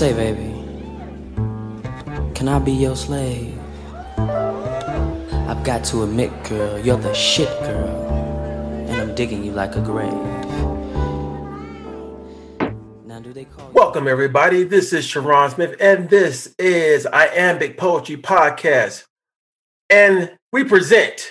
Say, 0.00 0.14
baby, 0.14 0.50
can 2.34 2.48
I 2.48 2.58
be 2.58 2.72
your 2.72 2.96
slave? 2.96 3.54
I've 4.16 5.62
got 5.62 5.84
to 5.90 6.04
admit, 6.04 6.32
girl, 6.44 6.78
you're 6.78 6.96
the 6.96 7.12
shit, 7.12 7.50
girl. 7.60 8.08
And 8.88 8.98
I'm 8.98 9.14
digging 9.14 9.44
you 9.44 9.52
like 9.52 9.76
a 9.76 9.82
grave. 9.82 10.10
Now, 13.04 13.20
do 13.20 13.34
they 13.34 13.44
call 13.44 13.70
Welcome, 13.72 14.08
everybody. 14.08 14.62
This 14.62 14.94
is 14.94 15.04
Sharon 15.04 15.50
Smith, 15.50 15.76
and 15.78 16.08
this 16.08 16.54
is 16.58 17.06
Iambic 17.06 17.76
Poetry 17.76 18.16
Podcast. 18.16 19.04
And 19.90 20.34
we 20.50 20.64
present 20.64 21.30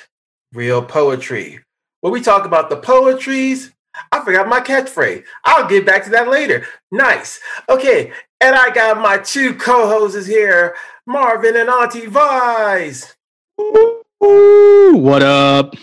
Real 0.53 0.83
Poetry, 0.83 1.59
where 2.01 2.13
we 2.13 2.21
talk 2.21 2.45
about 2.45 2.70
the 2.70 2.77
poetries. 2.77 3.71
I 4.11 4.23
forgot 4.23 4.48
my 4.48 4.59
catchphrase. 4.59 5.23
I'll 5.45 5.67
get 5.67 5.85
back 5.85 6.03
to 6.05 6.09
that 6.11 6.27
later. 6.27 6.66
Nice. 6.91 7.39
Okay, 7.67 8.11
and 8.41 8.55
I 8.55 8.70
got 8.70 8.99
my 8.99 9.17
two 9.17 9.55
co-hosts 9.55 10.27
here, 10.27 10.75
Marvin 11.05 11.57
and 11.57 11.70
Auntie 11.70 12.05
Vise. 12.05 13.16
Ooh, 13.59 14.94
what 14.94 15.23
up? 15.23 15.75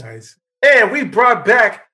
Nice. 0.00 0.36
And 0.64 0.90
we 0.90 1.04
brought 1.04 1.44
back 1.44 1.88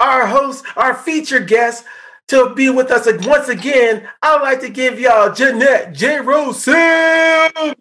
our 0.00 0.26
host, 0.26 0.64
our 0.76 0.94
featured 0.94 1.48
guest, 1.48 1.84
to 2.28 2.54
be 2.54 2.68
with 2.70 2.90
us 2.90 3.08
once 3.26 3.48
again. 3.48 4.08
I'd 4.22 4.42
like 4.42 4.60
to 4.60 4.68
give 4.68 5.00
y'all 5.00 5.32
Jeanette 5.32 5.94
J. 5.94 6.20
Rosen. 6.20 7.74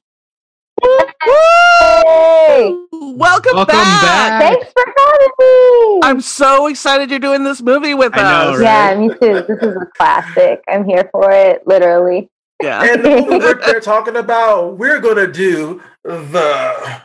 Hey, 0.84 2.76
Welcome, 2.91 3.55
Welcome 3.55 3.65
back. 3.65 4.01
back. 4.04 4.41
thanks 4.41 4.71
for 4.71 4.84
having 4.98 5.29
me. 5.40 5.99
I'm 6.04 6.21
so 6.21 6.68
excited 6.68 7.10
you're 7.10 7.20
doing 7.20 7.43
this 7.43 7.62
movie 7.62 7.93
with 7.93 8.13
I 8.15 8.21
know, 8.21 8.51
us. 8.51 8.60
right? 8.60 8.63
Yeah, 8.63 8.99
me 8.99 9.10
too. 9.10 9.43
This 9.48 9.62
is 9.63 9.76
a 9.76 9.85
classic. 9.98 10.62
I'm 10.68 10.85
here 10.85 11.10
for 11.12 11.32
it, 11.32 11.66
literally. 11.68 12.29
Yeah. 12.62 12.84
And 12.84 13.04
the 13.05 13.10
movie 13.10 13.38
we're 13.38 13.55
they're 13.66 13.79
talking 13.79 14.16
about, 14.16 14.77
we're 14.77 14.99
going 14.99 15.16
to 15.18 15.32
do 15.32 15.82
the 16.04 17.01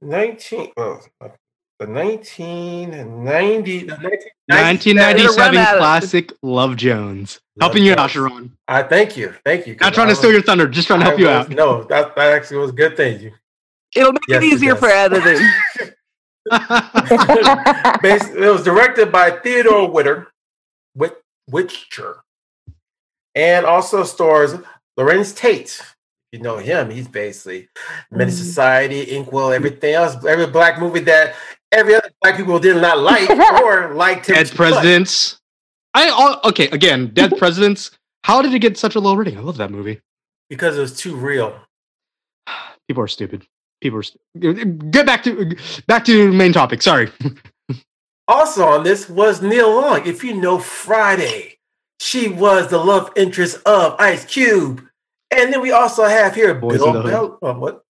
19, 0.00 0.72
oh, 0.76 1.00
the 1.78 1.86
1990, 1.86 3.78
the 3.84 3.92
1997 3.94 5.52
classic 5.78 6.32
Love 6.42 6.76
Jones. 6.76 7.40
Love 7.56 7.70
Helping 7.70 7.84
you 7.84 7.94
out, 7.94 8.10
Sharon. 8.10 8.56
I 8.66 8.82
thank 8.82 9.16
you. 9.16 9.34
Thank 9.44 9.66
you. 9.66 9.76
Not 9.80 9.94
trying 9.94 10.08
to 10.08 10.14
steal 10.16 10.32
your 10.32 10.42
thunder, 10.42 10.66
just 10.68 10.86
trying 10.88 11.00
to 11.00 11.06
help 11.06 11.18
you 11.18 11.28
out. 11.28 11.48
No, 11.50 11.84
that, 11.84 12.14
that 12.16 12.32
actually 12.32 12.58
was 12.58 12.70
a 12.70 12.74
good 12.74 12.96
thing. 12.96 13.32
It'll 13.96 14.12
make 14.12 14.22
Yes, 14.28 14.42
it 14.42 14.46
it 14.46 14.52
easier 14.52 14.72
does. 14.74 14.80
for 14.80 14.88
editing. 14.88 15.48
It 18.02 18.50
was 18.52 18.64
directed 18.64 19.12
by 19.12 19.30
Theodore 19.30 19.90
Witter, 19.90 20.28
Whit, 20.94 21.16
Witcher, 21.48 22.18
and 23.34 23.66
also 23.66 24.04
stars 24.04 24.54
Larenz 24.98 25.36
Tate. 25.36 25.80
You 26.32 26.40
know 26.40 26.56
him; 26.58 26.90
he's 26.90 27.08
basically 27.08 27.68
Menace 28.10 28.34
Mm. 28.36 28.44
Society, 28.44 29.02
Inkwell, 29.02 29.52
everything 29.52 29.94
else. 29.94 30.24
Every 30.24 30.46
black 30.46 30.78
movie 30.78 31.00
that 31.00 31.34
every 31.72 31.94
other 31.94 32.10
black 32.22 32.36
people 32.36 32.58
did 32.58 32.76
not 32.80 32.98
like 32.98 33.28
or 33.62 33.94
liked 33.94 34.28
him. 34.28 34.34
Dead 34.36 34.46
too 34.46 34.52
much. 34.52 34.56
Presidents. 34.56 35.38
I 35.94 36.08
all 36.08 36.40
okay, 36.44 36.68
again, 36.70 37.08
Dead 37.14 37.36
Presidents. 37.38 37.90
How 38.24 38.42
did 38.42 38.52
it 38.54 38.58
get 38.58 38.76
such 38.76 38.94
a 38.94 39.00
low 39.00 39.14
rating? 39.14 39.38
I 39.38 39.40
love 39.40 39.56
that 39.56 39.70
movie. 39.70 40.00
because 40.50 40.76
it 40.76 40.80
was 40.80 40.96
too 40.96 41.16
real. 41.16 41.58
People 42.88 43.02
are 43.02 43.08
stupid. 43.08 43.46
People 43.80 43.98
are 44.00 44.02
st- 44.02 44.90
get 44.90 45.06
back 45.06 45.22
to 45.24 45.56
back 45.86 46.04
to 46.06 46.32
main 46.32 46.52
topic. 46.52 46.82
Sorry. 46.82 47.10
Also 48.30 48.62
on 48.66 48.82
this 48.84 49.08
was 49.08 49.40
Nia 49.40 49.66
Long. 49.66 50.06
If 50.06 50.22
you 50.22 50.34
know 50.34 50.58
Friday, 50.58 51.56
she 51.98 52.28
was 52.28 52.68
the 52.68 52.76
love 52.76 53.10
interest 53.16 53.58
of 53.64 53.96
Ice 53.98 54.26
Cube. 54.26 54.82
And 55.30 55.50
then 55.50 55.62
we 55.62 55.72
also 55.72 56.04
have 56.04 56.34
here 56.34 56.52
Boys 56.54 56.76
Bill 56.76 56.88
in 56.88 56.92
the 56.92 57.00
Hood. 57.00 57.10
Bell. 57.10 57.38
oh, 57.40 57.58
what? 57.58 57.82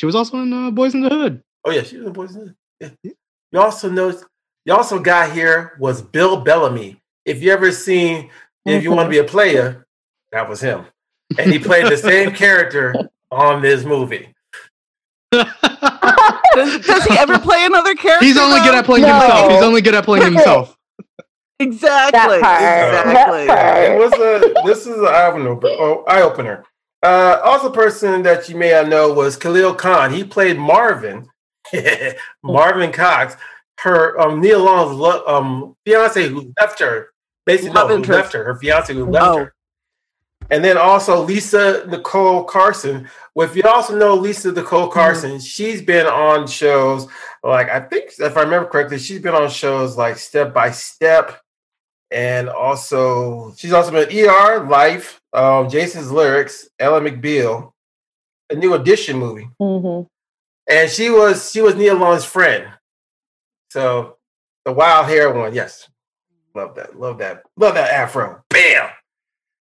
She 0.00 0.06
was 0.06 0.14
also 0.14 0.38
in 0.38 0.50
uh, 0.54 0.70
Boys 0.70 0.94
in 0.94 1.02
the 1.02 1.10
Hood. 1.10 1.42
Oh 1.66 1.70
yeah, 1.70 1.82
she 1.82 1.98
was 1.98 2.06
in 2.06 2.12
Boys 2.14 2.30
in 2.34 2.38
the 2.40 2.46
Hood. 2.46 2.56
Yeah. 2.80 2.88
You 3.52 3.60
also 3.60 3.88
know 3.88 4.12
you 4.64 4.74
also 4.74 4.98
got 4.98 5.30
here 5.30 5.76
was 5.78 6.02
Bill 6.02 6.40
Bellamy. 6.40 7.00
If 7.24 7.40
you 7.40 7.52
ever 7.52 7.70
seen 7.70 8.30
if 8.66 8.82
you 8.82 8.90
want 8.90 9.06
to 9.06 9.10
be 9.10 9.18
a 9.18 9.24
player, 9.24 9.86
that 10.32 10.48
was 10.48 10.60
him. 10.60 10.86
And 11.38 11.52
he 11.52 11.60
played 11.60 11.86
the 11.86 11.96
same 11.96 12.32
character 12.34 12.92
on 13.30 13.62
this 13.62 13.84
movie. 13.84 14.34
does, 15.30 15.46
does 16.84 17.04
he 17.04 17.16
ever 17.16 17.38
play 17.38 17.64
another 17.64 17.94
character? 17.94 18.24
He's 18.26 18.36
only 18.38 18.58
good 18.60 18.74
at 18.74 18.84
playing 18.84 19.04
No. 19.06 19.20
himself. 19.20 19.52
He's 19.52 19.62
only 19.62 19.80
good 19.82 19.94
at 19.94 20.04
playing 20.04 20.24
himself. 20.24 20.76
Exactly. 21.60 22.38
Exactly. 22.38 23.44
It 23.44 23.98
was 23.98 24.12
a 24.14 24.66
this 24.66 24.80
is 24.88 24.98
an 24.98 25.06
eye 25.06 25.26
opener. 25.26 25.60
Oh, 25.62 26.04
eye 26.08 26.22
opener. 26.22 26.64
Uh, 27.04 27.38
also, 27.44 27.70
person 27.70 28.22
that 28.24 28.48
you 28.48 28.56
may 28.56 28.72
not 28.72 28.88
know 28.88 29.12
was 29.12 29.36
Khalil 29.36 29.74
Kain. 29.76 30.10
He 30.10 30.24
played 30.24 30.58
Marvin, 30.58 31.28
Marvin 32.42 32.92
Cox, 32.92 33.36
her 33.80 34.18
um, 34.20 34.40
Nia 34.40 34.58
Long's 34.58 34.96
lo- 34.96 35.24
um, 35.26 35.76
fiance 35.84 36.28
who 36.28 36.52
left 36.60 36.78
her. 36.80 37.08
Basically, 37.46 37.72
no, 37.74 37.86
who 37.88 38.02
left 38.02 38.32
her. 38.32 38.44
Her 38.44 38.56
fiance 38.56 38.92
who 38.94 39.04
left 39.06 39.26
Oh. 39.26 39.38
her. 39.38 39.54
And 40.50 40.62
then 40.62 40.76
also 40.76 41.22
Lisa 41.22 41.86
Nicole 41.88 42.44
Carson. 42.44 43.08
Well, 43.34 43.48
if 43.48 43.56
you 43.56 43.62
also 43.64 43.96
know 43.96 44.14
Lisa 44.14 44.52
Nicole 44.52 44.88
Carson, 44.88 45.40
she's 45.40 45.80
been 45.80 46.06
on 46.06 46.46
shows 46.46 47.06
like 47.42 47.68
I 47.70 47.80
think 47.80 48.10
if 48.18 48.36
I 48.36 48.42
remember 48.42 48.68
correctly, 48.68 48.98
she's 48.98 49.20
been 49.20 49.34
on 49.34 49.48
shows 49.50 49.96
like 49.96 50.18
Step 50.18 50.52
by 50.52 50.70
Step, 50.70 51.40
and 52.10 52.48
also 52.50 53.54
she's 53.56 53.72
also 53.72 53.90
been 53.90 54.08
ER, 54.28 54.64
Life, 54.68 55.18
um, 55.32 55.68
Jason's 55.70 56.12
Lyrics, 56.12 56.68
Ally 56.78 57.00
McBeal, 57.00 57.72
a 58.50 58.54
new 58.54 58.74
edition 58.74 59.18
movie, 59.18 59.48
Mhm. 59.60 60.06
And 60.68 60.90
she 60.90 61.10
was 61.10 61.50
she 61.50 61.60
was 61.60 61.74
Nia 61.74 61.94
Long's 61.94 62.24
friend. 62.24 62.68
So 63.70 64.16
the 64.64 64.72
wild 64.72 65.06
hair 65.06 65.32
one, 65.32 65.54
yes, 65.54 65.88
love 66.54 66.74
that, 66.76 66.98
love 66.98 67.18
that, 67.18 67.42
love 67.56 67.74
that 67.74 67.90
afro. 67.90 68.42
Bam. 68.50 68.90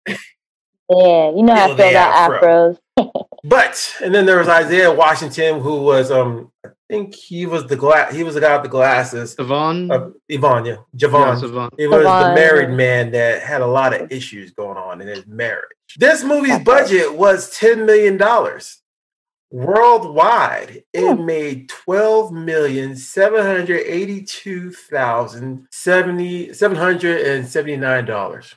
Yeah, 0.07 1.31
you 1.31 1.43
know 1.43 1.55
how 1.55 1.65
I 1.65 1.67
feel 1.69 1.77
the 1.77 1.91
about 1.91 2.33
afro. 2.33 2.79
afros. 2.99 3.13
But 3.45 3.97
and 4.01 4.15
then 4.15 4.25
there 4.25 4.39
was 4.39 4.47
Isaiah 4.49 4.93
Washington, 4.95 5.61
who 5.61 5.83
was 5.83 6.13
um 6.13 6.53
I 6.65 6.69
think 6.89 7.13
he 7.13 7.45
was 7.45 7.67
the 7.67 7.75
glass 7.75 8.15
he 8.15 8.23
was 8.23 8.35
the 8.35 8.41
guy 8.41 8.55
with 8.55 8.63
the 8.63 8.69
glasses. 8.69 9.35
Yvonne. 9.37 9.91
Uh, 9.91 10.11
Yvonne, 10.29 10.65
yeah, 10.65 10.77
Yeah, 10.93 11.09
Javon. 11.09 11.43
Yvonne. 11.43 11.71
He 11.77 11.89
was 11.89 12.05
the 12.05 12.35
married 12.37 12.71
man 12.71 13.11
that 13.11 13.43
had 13.43 13.61
a 13.61 13.67
lot 13.67 13.95
of 14.01 14.13
issues 14.13 14.53
going 14.53 14.77
on 14.77 15.01
in 15.01 15.09
his 15.09 15.27
marriage. 15.27 15.65
This 15.97 16.23
movie's 16.23 16.61
budget 16.61 17.15
was 17.15 17.53
$10 17.53 17.85
million. 17.85 18.17
Worldwide, 19.53 20.83
it 20.95 21.15
Hmm. 21.17 21.27
made 21.27 21.69
twelve 21.69 22.33
million 22.33 22.97
seven 22.97 23.45
hundred 23.45 23.83
eighty-two 23.87 24.73
thousand 24.73 25.69
seventy 25.71 26.55
seven 26.55 26.79
hundred 26.79 27.21
and 27.21 27.47
seventy-nine 27.47 28.07
dollars. 28.07 28.55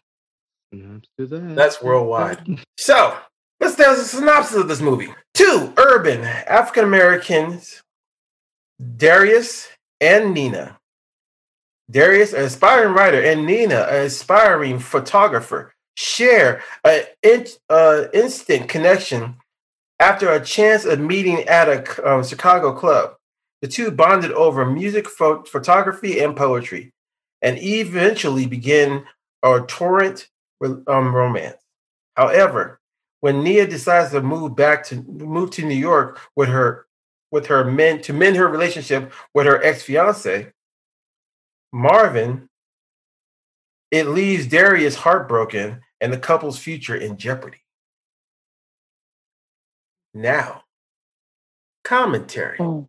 That. 0.72 1.02
That's 1.56 1.82
worldwide. 1.82 2.64
So 2.78 3.18
let's 3.60 3.76
tell 3.76 3.92
us 3.92 4.00
a 4.00 4.06
synopsis 4.18 4.56
of 4.58 4.68
this 4.70 4.80
movie. 4.82 5.14
Two 5.34 5.74
urban 5.78 6.22
African 6.24 6.84
Americans, 6.86 7.82
Darius 8.98 9.68
and 10.00 10.34
Nina. 10.34 10.78
Darius, 11.92 12.34
an 12.34 12.44
aspiring 12.46 12.94
writer, 12.94 13.22
and 13.22 13.46
Nina, 13.46 13.82
an 13.90 14.06
aspiring 14.06 14.80
photographer, 14.80 15.74
share 15.98 16.64
an 16.84 17.04
in, 17.22 17.46
uh, 17.70 18.06
instant 18.14 18.70
connection 18.70 19.36
after 20.00 20.30
a 20.30 20.44
chance 20.44 20.86
of 20.86 21.00
meeting 21.00 21.48
at 21.48 21.70
a 21.70 22.10
um, 22.10 22.24
Chicago 22.24 22.74
club. 22.74 23.16
The 23.62 23.68
two 23.68 23.92
bonded 23.92 24.32
over 24.32 24.66
music, 24.66 25.08
pho- 25.08 25.44
photography, 25.44 26.20
and 26.20 26.36
poetry, 26.36 26.94
and 27.42 27.58
eventually 27.58 28.46
began 28.46 29.06
a 29.44 29.62
torrent 29.62 30.28
um, 30.62 31.16
romance. 31.16 31.58
However, 32.16 32.80
when 33.22 33.44
Nia 33.44 33.66
decides 33.66 34.12
to 34.12 34.22
move 34.22 34.56
back 34.56 34.84
to 34.86 35.02
move 35.02 35.52
to 35.52 35.66
New 35.66 35.76
York 35.76 36.20
with 36.36 36.50
her 36.50 36.86
with 37.32 37.48
her 37.48 37.64
men 37.64 38.02
to 38.04 38.14
mend 38.14 38.36
her 38.36 38.48
relationship 38.48 39.12
with 39.34 39.46
her 39.48 39.64
ex 39.64 39.84
fiance, 39.84 40.52
Marvin, 41.74 42.48
it 43.92 44.08
leaves 44.08 44.48
Darius 44.48 44.96
heartbroken 44.96 45.82
and 46.00 46.14
the 46.14 46.18
couple's 46.18 46.60
future 46.60 46.96
in 46.96 47.18
jeopardy. 47.18 47.65
Now, 50.16 50.64
commentary. 51.84 52.58
Mm. 52.58 52.88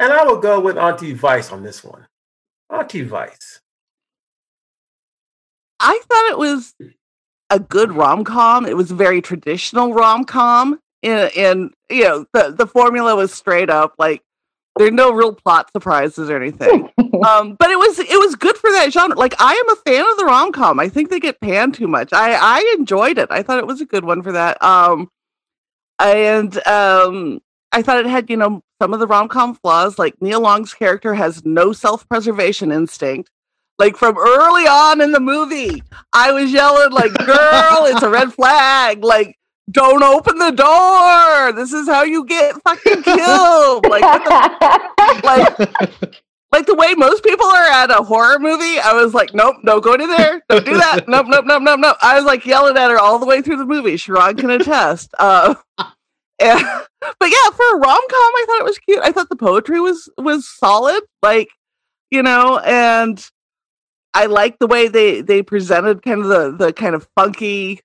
And 0.00 0.12
I 0.12 0.24
will 0.24 0.40
go 0.40 0.58
with 0.58 0.76
Auntie 0.76 1.12
Vice 1.12 1.52
on 1.52 1.62
this 1.62 1.84
one. 1.84 2.08
Auntie 2.68 3.02
Vice. 3.02 3.60
I 5.78 6.00
thought 6.08 6.30
it 6.30 6.38
was 6.38 6.74
a 7.48 7.60
good 7.60 7.92
rom 7.92 8.24
com. 8.24 8.66
It 8.66 8.76
was 8.76 8.90
very 8.90 9.22
traditional 9.22 9.94
rom 9.94 10.24
com, 10.24 10.80
and, 11.04 11.30
and 11.36 11.70
you 11.88 12.02
know 12.02 12.26
the 12.32 12.50
the 12.50 12.66
formula 12.66 13.14
was 13.14 13.32
straight 13.32 13.70
up 13.70 13.94
like 13.98 14.22
there 14.76 14.88
are 14.88 14.92
no 14.92 15.12
real 15.12 15.34
plot 15.34 15.70
surprises 15.72 16.28
or 16.28 16.36
anything. 16.36 16.90
um, 17.28 17.54
but 17.56 17.70
it 17.70 17.78
was 17.78 17.98
it 18.00 18.18
was 18.18 18.34
good 18.34 18.56
for 18.56 18.70
that 18.70 18.92
genre. 18.92 19.16
Like 19.16 19.34
I 19.38 19.52
am 19.54 19.70
a 19.70 19.80
fan 19.82 20.04
of 20.10 20.16
the 20.16 20.24
rom 20.24 20.50
com. 20.50 20.80
I 20.80 20.88
think 20.88 21.10
they 21.10 21.20
get 21.20 21.40
panned 21.40 21.74
too 21.74 21.86
much. 21.86 22.12
I 22.12 22.32
I 22.32 22.74
enjoyed 22.78 23.18
it. 23.18 23.28
I 23.30 23.42
thought 23.42 23.58
it 23.58 23.66
was 23.66 23.80
a 23.80 23.86
good 23.86 24.04
one 24.04 24.22
for 24.22 24.32
that. 24.32 24.60
Um, 24.62 25.08
and 25.98 26.66
um, 26.66 27.40
I 27.72 27.82
thought 27.82 27.98
it 27.98 28.06
had 28.06 28.30
you 28.30 28.36
know 28.36 28.62
some 28.80 28.92
of 28.92 29.00
the 29.00 29.06
rom 29.06 29.28
com 29.28 29.54
flaws. 29.54 29.98
Like 29.98 30.20
Nia 30.20 30.38
Long's 30.38 30.74
character 30.74 31.14
has 31.14 31.44
no 31.44 31.72
self 31.72 32.08
preservation 32.08 32.72
instinct. 32.72 33.30
Like 33.78 33.96
from 33.96 34.16
early 34.18 34.66
on 34.66 35.00
in 35.00 35.12
the 35.12 35.20
movie, 35.20 35.82
I 36.12 36.32
was 36.32 36.52
yelling 36.52 36.92
like, 36.92 37.12
"Girl, 37.14 37.86
it's 37.86 38.02
a 38.02 38.10
red 38.10 38.32
flag!" 38.32 39.02
Like 39.02 39.36
don't 39.70 40.02
open 40.02 40.38
the 40.38 40.50
door. 40.50 41.52
This 41.52 41.72
is 41.72 41.88
how 41.88 42.02
you 42.02 42.24
get 42.26 42.54
fucking 42.62 43.02
killed. 43.02 43.86
Like, 43.86 44.02
the, 44.02 45.20
like, 45.98 46.22
like 46.52 46.66
the 46.66 46.74
way 46.74 46.94
most 46.94 47.24
people 47.24 47.46
are 47.46 47.64
at 47.64 47.90
a 47.90 48.02
horror 48.02 48.38
movie. 48.38 48.78
I 48.78 48.92
was 48.92 49.14
like, 49.14 49.32
nope, 49.32 49.56
don't 49.64 49.82
go 49.82 49.96
to 49.96 50.06
there. 50.06 50.42
Don't 50.48 50.66
do 50.66 50.76
that. 50.76 51.08
Nope, 51.08 51.26
nope, 51.28 51.46
nope, 51.46 51.62
nope, 51.62 51.80
nope. 51.80 51.96
I 52.02 52.16
was 52.16 52.24
like 52.26 52.44
yelling 52.44 52.76
at 52.76 52.90
her 52.90 52.98
all 52.98 53.18
the 53.18 53.26
way 53.26 53.40
through 53.40 53.56
the 53.56 53.64
movie. 53.64 53.96
Sharon 53.96 54.36
can 54.36 54.50
attest. 54.50 55.14
Uh, 55.18 55.54
and, 55.78 56.60
but 57.00 57.30
yeah, 57.30 57.50
for 57.54 57.74
a 57.74 57.78
rom 57.78 58.00
com, 58.10 58.12
I 58.12 58.44
thought 58.46 58.60
it 58.60 58.64
was 58.64 58.78
cute. 58.78 59.00
I 59.02 59.12
thought 59.12 59.30
the 59.30 59.36
poetry 59.36 59.80
was 59.80 60.10
was 60.18 60.46
solid. 60.46 61.02
Like, 61.22 61.48
you 62.10 62.22
know, 62.22 62.58
and 62.58 63.24
I 64.14 64.26
liked 64.26 64.60
the 64.60 64.66
way 64.66 64.88
they 64.88 65.22
they 65.22 65.42
presented 65.42 66.02
kind 66.02 66.20
of 66.20 66.28
the 66.28 66.66
the 66.66 66.72
kind 66.74 66.94
of 66.94 67.08
funky 67.16 67.80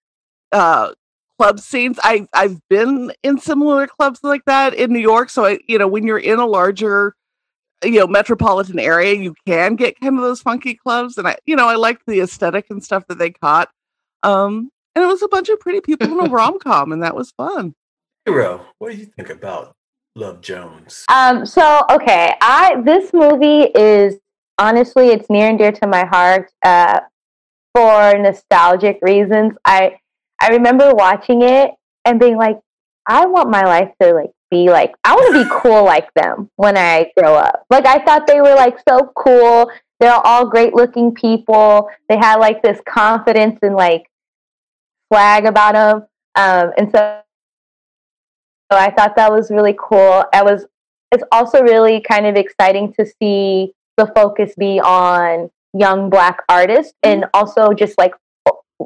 uh 0.51 0.91
club 1.39 1.59
scenes. 1.59 1.99
I 2.03 2.27
I've 2.33 2.59
been 2.69 3.13
in 3.23 3.39
similar 3.39 3.87
clubs 3.87 4.19
like 4.23 4.43
that 4.45 4.73
in 4.73 4.91
New 4.91 4.99
York. 4.99 5.29
So 5.29 5.45
I, 5.45 5.59
you 5.67 5.77
know, 5.77 5.87
when 5.87 6.05
you're 6.05 6.17
in 6.17 6.39
a 6.39 6.45
larger, 6.45 7.15
you 7.83 7.99
know, 7.99 8.07
metropolitan 8.07 8.79
area, 8.79 9.13
you 9.13 9.35
can 9.45 9.75
get 9.75 9.99
kind 9.99 10.15
of 10.15 10.23
those 10.23 10.41
funky 10.41 10.75
clubs. 10.75 11.17
And 11.17 11.27
I, 11.27 11.37
you 11.45 11.55
know, 11.55 11.67
I 11.67 11.75
liked 11.75 12.03
the 12.07 12.21
aesthetic 12.21 12.67
and 12.69 12.83
stuff 12.83 13.05
that 13.07 13.19
they 13.19 13.31
caught. 13.31 13.69
Um, 14.23 14.71
and 14.95 15.03
it 15.03 15.07
was 15.07 15.21
a 15.21 15.27
bunch 15.27 15.49
of 15.49 15.59
pretty 15.59 15.81
people 15.81 16.07
in 16.07 16.25
a 16.25 16.29
rom 16.29 16.57
com, 16.59 16.91
and 16.91 17.03
that 17.03 17.15
was 17.15 17.31
fun. 17.31 17.75
Hero, 18.25 18.65
what 18.79 18.91
do 18.91 18.97
you 18.97 19.05
think 19.05 19.29
about 19.29 19.75
Love 20.15 20.41
Jones? 20.41 21.05
Um, 21.13 21.45
so 21.45 21.83
okay, 21.91 22.33
I 22.41 22.81
this 22.83 23.13
movie 23.13 23.69
is 23.75 24.15
honestly 24.57 25.09
it's 25.09 25.29
near 25.29 25.49
and 25.49 25.57
dear 25.59 25.71
to 25.71 25.87
my 25.87 26.03
heart 26.05 26.51
uh, 26.65 27.01
for 27.75 28.17
nostalgic 28.17 28.97
reasons. 29.03 29.53
I 29.65 29.99
I 30.41 30.49
remember 30.49 30.93
watching 30.93 31.43
it 31.43 31.71
and 32.03 32.19
being 32.19 32.37
like, 32.37 32.59
I 33.05 33.27
want 33.27 33.49
my 33.49 33.63
life 33.63 33.91
to 34.01 34.13
like 34.13 34.31
be 34.49 34.69
like 34.69 34.93
I 35.03 35.13
want 35.13 35.33
to 35.33 35.43
be 35.43 35.49
cool 35.61 35.83
like 35.83 36.13
them 36.13 36.49
when 36.55 36.77
I 36.77 37.11
grow 37.17 37.35
up. 37.35 37.65
Like 37.69 37.85
I 37.85 37.99
thought 37.99 38.27
they 38.27 38.41
were 38.41 38.55
like 38.55 38.77
so 38.87 39.11
cool. 39.15 39.69
They're 39.99 40.13
all 40.13 40.47
great 40.47 40.73
looking 40.73 41.13
people. 41.13 41.89
They 42.07 42.17
had 42.17 42.35
like 42.37 42.61
this 42.61 42.79
confidence 42.87 43.59
and 43.61 43.75
like 43.75 44.09
flag 45.11 45.45
about 45.45 45.73
them. 45.73 46.07
Um, 46.35 46.71
and 46.77 46.91
so, 46.91 47.21
so 48.71 48.77
I 48.77 48.91
thought 48.91 49.15
that 49.15 49.31
was 49.31 49.49
really 49.49 49.75
cool. 49.77 50.23
I 50.33 50.43
was 50.43 50.65
it's 51.11 51.23
also 51.31 51.61
really 51.61 52.01
kind 52.01 52.25
of 52.25 52.35
exciting 52.35 52.93
to 52.93 53.05
see 53.05 53.73
the 53.95 54.07
focus 54.15 54.53
be 54.57 54.79
on 54.79 55.49
young 55.73 56.09
black 56.09 56.39
artists 56.49 56.93
and 57.03 57.25
also 57.33 57.73
just 57.73 57.97
like 57.97 58.13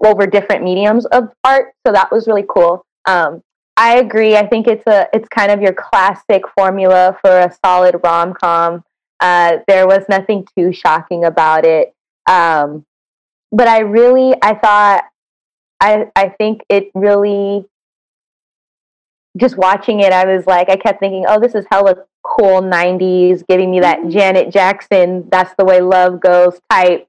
over 0.05 0.25
different 0.27 0.63
mediums 0.63 1.05
of 1.07 1.29
art. 1.43 1.73
So 1.85 1.91
that 1.93 2.11
was 2.11 2.27
really 2.27 2.45
cool. 2.47 2.85
Um, 3.05 3.41
I 3.81 3.98
agree. 3.98 4.36
I 4.38 4.45
think 4.45 4.68
it's 4.68 4.86
a 4.86 5.07
it's 5.12 5.28
kind 5.30 5.50
of 5.50 5.60
your 5.60 5.74
classic 5.74 6.44
formula 6.56 7.18
for 7.19 7.31
a 7.31 7.51
solid 7.66 7.95
rom 8.04 8.36
com. 8.36 8.83
Uh, 9.19 9.57
there 9.68 9.88
was 9.88 10.04
nothing 10.07 10.48
too 10.56 10.72
shocking 10.72 11.25
about 11.25 11.66
it, 11.66 11.92
um, 12.30 12.86
but 13.51 13.68
I 13.68 13.80
really 13.80 14.36
I 14.39 14.54
thought 14.54 15.06
I 15.80 16.12
I 16.16 16.30
think 16.30 16.62
it 16.69 16.92
really 16.94 17.66
just 19.36 19.57
watching 19.57 20.01
it. 20.01 20.13
I 20.13 20.28
was 20.28 20.45
like 20.45 20.69
I 20.69 20.75
kept 20.75 21.00
thinking, 21.00 21.25
oh, 21.28 21.39
this 21.39 21.56
is 21.56 21.66
hella 21.72 21.95
cool 22.22 22.62
'90s, 22.62 23.44
giving 23.50 23.72
me 23.72 23.80
that 23.80 24.07
Janet 24.10 24.54
Jackson. 24.54 25.28
That's 25.31 25.56
the 25.57 25.66
way 25.66 25.81
love 25.81 26.19
goes 26.19 26.60
type 26.69 27.07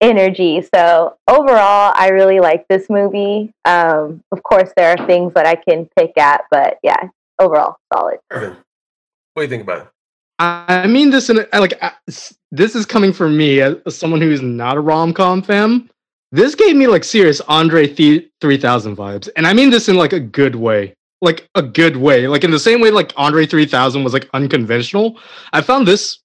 energy. 0.00 0.66
So 0.74 1.16
overall, 1.28 1.92
I 1.94 2.08
really 2.08 2.40
like 2.40 2.66
this 2.68 2.88
movie. 2.88 3.52
Um, 3.64 4.22
of 4.32 4.42
course, 4.42 4.70
there 4.76 4.90
are 4.96 5.06
things 5.06 5.34
that 5.34 5.46
I 5.46 5.56
can 5.56 5.88
pick 5.96 6.16
at, 6.18 6.44
but 6.50 6.78
yeah, 6.82 7.08
overall, 7.38 7.76
solid. 7.92 8.18
Irvin, 8.30 8.56
what 9.34 9.42
do 9.42 9.42
you 9.42 9.48
think 9.48 9.62
about 9.62 9.82
it? 9.82 9.88
I 10.40 10.86
mean 10.86 11.10
this 11.10 11.28
in 11.28 11.38
a, 11.38 11.60
like 11.60 11.78
this 12.50 12.74
is 12.74 12.86
coming 12.86 13.12
from 13.12 13.36
me 13.36 13.60
as 13.60 13.76
someone 13.90 14.22
who's 14.22 14.40
not 14.40 14.78
a 14.78 14.80
rom 14.80 15.12
com 15.12 15.42
fan. 15.42 15.90
This 16.32 16.54
gave 16.54 16.76
me 16.76 16.86
like 16.86 17.04
serious 17.04 17.42
Andre 17.42 17.86
Th- 17.86 18.26
3000 18.40 18.96
vibes, 18.96 19.28
and 19.36 19.46
I 19.46 19.52
mean 19.52 19.68
this 19.68 19.90
in 19.90 19.96
like 19.96 20.14
a 20.14 20.20
good 20.20 20.54
way, 20.54 20.94
like 21.20 21.46
a 21.56 21.62
good 21.62 21.98
way, 21.98 22.26
like 22.26 22.42
in 22.42 22.50
the 22.50 22.58
same 22.58 22.80
way 22.80 22.90
like 22.90 23.12
Andre 23.18 23.44
3000 23.44 24.02
was 24.02 24.14
like 24.14 24.30
unconventional. 24.32 25.18
I 25.52 25.60
found 25.60 25.86
this 25.86 26.20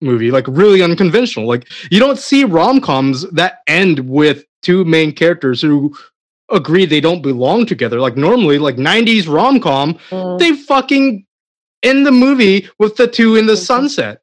movie 0.00 0.30
like 0.30 0.46
really 0.48 0.82
unconventional. 0.82 1.46
Like 1.46 1.68
you 1.90 1.98
don't 1.98 2.18
see 2.18 2.44
rom-coms 2.44 3.28
that 3.30 3.58
end 3.66 4.00
with 4.00 4.44
two 4.62 4.84
main 4.84 5.12
characters 5.12 5.60
who 5.62 5.94
agree 6.50 6.86
they 6.86 7.00
don't 7.00 7.22
belong 7.22 7.66
together. 7.66 8.00
Like 8.00 8.16
normally 8.16 8.58
like 8.58 8.76
90s 8.76 9.26
rom-com 9.28 9.94
Mm. 10.10 10.38
they 10.38 10.52
fucking 10.54 11.24
end 11.82 12.06
the 12.06 12.12
movie 12.12 12.68
with 12.78 12.96
the 12.96 13.06
two 13.06 13.36
in 13.36 13.46
the 13.46 13.56
sunset. 13.56 14.20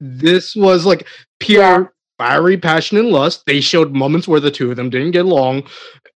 This 0.00 0.54
was 0.56 0.84
like 0.86 1.06
pure 1.40 1.60
Yeah. 1.62 1.84
fiery 2.18 2.56
passion 2.56 2.98
and 2.98 3.08
lust. 3.10 3.44
They 3.46 3.60
showed 3.60 3.94
moments 3.94 4.26
where 4.28 4.40
the 4.40 4.50
two 4.50 4.70
of 4.70 4.76
them 4.76 4.90
didn't 4.90 5.12
get 5.12 5.24
along 5.26 5.64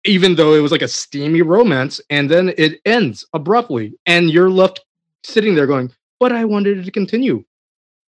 even 0.05 0.37
though 0.37 0.55
it 0.55 0.61
was 0.61 0.71
like 0.71 0.83
a 0.83 0.89
steamy 0.89 1.43
romance 1.43 2.01
and 2.09 2.31
then 2.31 2.55
it 2.57 2.81
ends 2.85 3.27
abruptly 3.35 3.93
and 4.07 4.31
you're 4.31 4.49
left 4.49 4.81
sitting 5.25 5.57
there 5.57 5.67
going 5.67 5.91
but 6.21 6.31
i 6.31 6.45
wanted 6.45 6.79
it 6.79 6.85
to 6.85 6.91
continue 6.93 7.45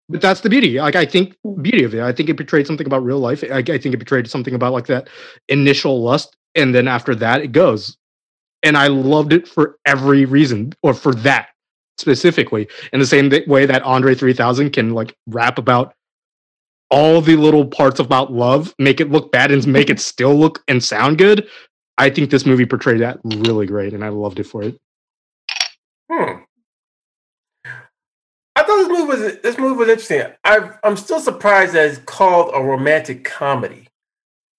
but 0.09 0.21
that's 0.21 0.41
the 0.41 0.51
beauty. 0.51 0.81
Like 0.81 0.97
i 0.97 1.05
think 1.05 1.37
beauty 1.63 1.85
of 1.85 1.95
it. 1.95 2.01
I 2.01 2.13
think 2.13 2.29
it 2.29 2.37
portrayed 2.37 2.67
something 2.67 2.87
about 2.87 3.05
real 3.05 3.19
life. 3.19 3.45
I, 3.45 3.59
I 3.59 3.79
think 3.79 3.87
it 3.87 3.99
portrayed 3.99 4.29
something 4.29 4.55
about 4.55 4.73
like 4.73 4.87
that 4.87 5.09
initial 5.49 6.03
lust 6.03 6.37
and 6.55 6.75
then 6.75 6.89
after 6.89 7.15
that 7.17 7.43
it 7.43 7.53
goes. 7.53 7.97
And 8.63 8.77
i 8.77 8.87
loved 8.89 9.33
it 9.33 9.49
for 9.49 9.79
every 9.87 10.25
reason 10.25 10.73
or 10.83 10.95
for 10.95 11.15
that 11.17 11.49
specifically. 11.99 12.69
In 12.93 13.01
the 13.01 13.07
same 13.07 13.31
way 13.47 13.67
that 13.67 13.83
andre 13.83 14.15
3000 14.15 14.71
can 14.71 14.91
like 14.91 15.17
rap 15.27 15.59
about 15.59 15.95
all 16.91 17.21
the 17.21 17.37
little 17.37 17.67
parts 17.67 17.99
about 17.99 18.33
love 18.33 18.75
make 18.79 19.01
it 19.01 19.11
look 19.11 19.33
bad 19.33 19.51
and 19.51 19.67
make 19.67 19.91
it 19.91 20.01
still 20.13 20.35
look 20.35 20.63
and 20.69 20.85
sound 20.85 21.17
good 21.17 21.49
i 21.97 22.11
think 22.11 22.31
this 22.31 22.45
movie 22.45 22.67
portrayed 22.67 23.01
that 23.01 23.19
really 23.25 23.67
great 23.67 23.95
and 23.95 24.05
i 24.05 24.09
loved 24.09 24.39
it 24.39 24.45
for 24.45 24.63
it. 24.63 24.79
Hmm. 26.11 26.43
I 28.65 28.67
thought 28.67 28.89
this 28.89 28.99
movie 28.99 29.05
was 29.05 29.39
this 29.43 29.59
movie 29.59 29.77
was 29.77 29.89
interesting. 29.89 30.23
I 30.43 30.71
I'm 30.83 30.97
still 30.97 31.21
surprised 31.21 31.75
that 31.75 31.91
it's 31.91 31.99
called 31.99 32.51
a 32.55 32.63
romantic 32.63 33.23
comedy. 33.23 33.89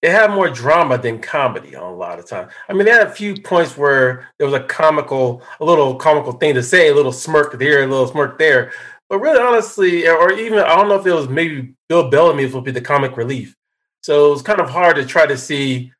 It 0.00 0.12
had 0.12 0.30
more 0.30 0.48
drama 0.48 0.98
than 0.98 1.18
comedy 1.18 1.74
a 1.74 1.82
lot 1.82 2.20
of 2.20 2.28
time. 2.28 2.48
I 2.68 2.72
mean, 2.72 2.84
there 2.84 2.98
had 2.98 3.08
a 3.08 3.10
few 3.10 3.40
points 3.40 3.76
where 3.76 4.28
there 4.38 4.46
was 4.46 4.54
a 4.54 4.62
comical, 4.62 5.42
a 5.58 5.64
little 5.64 5.96
comical 5.96 6.32
thing 6.32 6.54
to 6.54 6.62
say, 6.62 6.88
a 6.88 6.94
little 6.94 7.12
smirk 7.12 7.58
there, 7.58 7.82
a 7.82 7.86
little 7.86 8.06
smirk 8.06 8.38
there. 8.38 8.70
But 9.08 9.18
really, 9.18 9.40
honestly, 9.40 10.06
or 10.06 10.30
even 10.32 10.60
I 10.60 10.76
don't 10.76 10.88
know 10.88 11.00
if 11.00 11.06
it 11.06 11.12
was 11.12 11.28
maybe 11.28 11.74
Bill 11.88 12.08
Bellamy 12.08 12.46
would 12.46 12.64
be 12.64 12.70
the 12.70 12.80
comic 12.80 13.16
relief. 13.16 13.56
So 14.02 14.28
it 14.28 14.30
was 14.30 14.42
kind 14.42 14.60
of 14.60 14.70
hard 14.70 14.96
to 14.96 15.06
try 15.06 15.26
to 15.26 15.36
see 15.36 15.92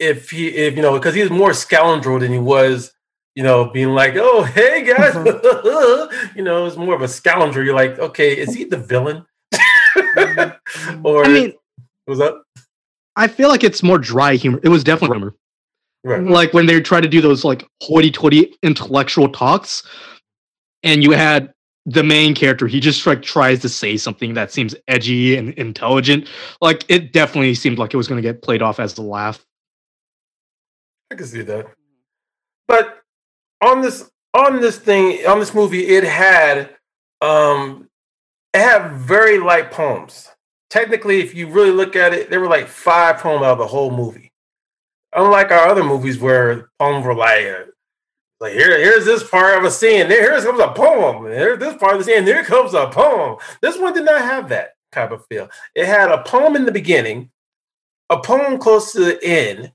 if 0.00 0.30
he, 0.30 0.48
if 0.48 0.74
you 0.74 0.82
know, 0.82 0.94
because 0.94 1.14
he 1.14 1.22
was 1.22 1.30
more 1.30 1.54
scoundrel 1.54 2.18
than 2.18 2.32
he 2.32 2.38
was 2.40 2.93
you 3.34 3.42
know, 3.42 3.66
being 3.66 3.88
like, 3.88 4.14
"Oh, 4.16 4.42
hey 4.44 4.84
guys," 4.84 5.14
you 6.36 6.42
know, 6.42 6.66
it's 6.66 6.76
more 6.76 6.94
of 6.94 7.02
a 7.02 7.08
scoundrel. 7.08 7.64
You're 7.64 7.74
like, 7.74 7.98
okay, 7.98 8.36
is 8.36 8.54
he 8.54 8.64
the 8.64 8.78
villain? 8.78 9.26
or 11.04 11.24
i 11.24 11.28
mean 11.28 11.52
was 12.08 12.18
that 12.18 12.34
i 13.14 13.28
feel 13.28 13.48
like 13.48 13.62
it's 13.62 13.82
more 13.82 13.98
dry 13.98 14.34
humor 14.34 14.58
it 14.64 14.68
was 14.68 14.82
definitely 14.82 15.16
humor 15.16 15.34
right? 16.02 16.24
like 16.24 16.52
when 16.52 16.66
they 16.66 16.80
try 16.80 17.00
to 17.00 17.06
do 17.06 17.20
those 17.20 17.44
like 17.44 17.64
hoity-toity 17.80 18.52
intellectual 18.64 19.28
talks 19.28 19.86
and 20.82 21.04
you 21.04 21.12
had 21.12 21.52
the 21.86 22.02
main 22.02 22.34
character 22.34 22.66
he 22.66 22.80
just 22.80 23.06
like 23.06 23.22
tries 23.22 23.60
to 23.60 23.68
say 23.68 23.96
something 23.96 24.34
that 24.34 24.50
seems 24.50 24.74
edgy 24.88 25.36
and 25.36 25.50
intelligent 25.54 26.28
like 26.60 26.84
it 26.88 27.12
definitely 27.12 27.54
seemed 27.54 27.78
like 27.78 27.94
it 27.94 27.96
was 27.96 28.08
going 28.08 28.20
to 28.20 28.28
get 28.28 28.42
played 28.42 28.62
off 28.62 28.80
as 28.80 28.98
a 28.98 29.02
laugh 29.02 29.44
I 31.10 31.16
can 31.16 31.26
see 31.26 31.42
that. 31.42 31.68
But 32.66 33.03
on 33.64 33.80
this 33.80 34.10
on 34.34 34.60
this 34.60 34.78
thing 34.78 35.26
on 35.26 35.40
this 35.40 35.54
movie, 35.54 35.86
it 35.86 36.04
had 36.04 36.70
um 37.20 37.88
it 38.52 38.60
had 38.60 38.92
very 38.92 39.38
light 39.38 39.70
poems. 39.70 40.30
Technically, 40.70 41.20
if 41.20 41.34
you 41.34 41.48
really 41.48 41.70
look 41.70 41.96
at 41.96 42.12
it, 42.12 42.30
there 42.30 42.40
were 42.40 42.48
like 42.48 42.66
five 42.68 43.18
poems 43.18 43.44
out 43.44 43.52
of 43.52 43.58
the 43.58 43.66
whole 43.66 43.90
movie. 43.90 44.32
Unlike 45.14 45.52
our 45.52 45.68
other 45.68 45.84
movies 45.84 46.18
where 46.18 46.70
poems 46.80 47.06
were 47.06 47.14
like 47.14 47.46
Like 48.40 48.54
here, 48.54 48.78
here's 48.78 49.04
this 49.04 49.28
part 49.28 49.56
of 49.56 49.64
a 49.64 49.70
scene. 49.70 50.08
There, 50.08 50.20
here 50.20 50.42
comes 50.42 50.60
a 50.60 50.72
poem. 50.72 51.26
Here's 51.26 51.60
this 51.60 51.76
part 51.76 51.94
of 51.94 52.00
the 52.00 52.04
scene. 52.04 52.24
There 52.24 52.44
comes 52.44 52.74
a 52.74 52.88
poem. 52.88 53.38
This 53.62 53.78
one 53.78 53.94
did 53.94 54.04
not 54.04 54.22
have 54.22 54.48
that 54.48 54.70
type 54.90 55.12
of 55.12 55.24
feel. 55.26 55.48
It 55.74 55.86
had 55.86 56.10
a 56.10 56.22
poem 56.24 56.56
in 56.56 56.64
the 56.66 56.72
beginning, 56.72 57.30
a 58.10 58.20
poem 58.20 58.58
close 58.58 58.92
to 58.92 59.04
the 59.04 59.24
end, 59.24 59.72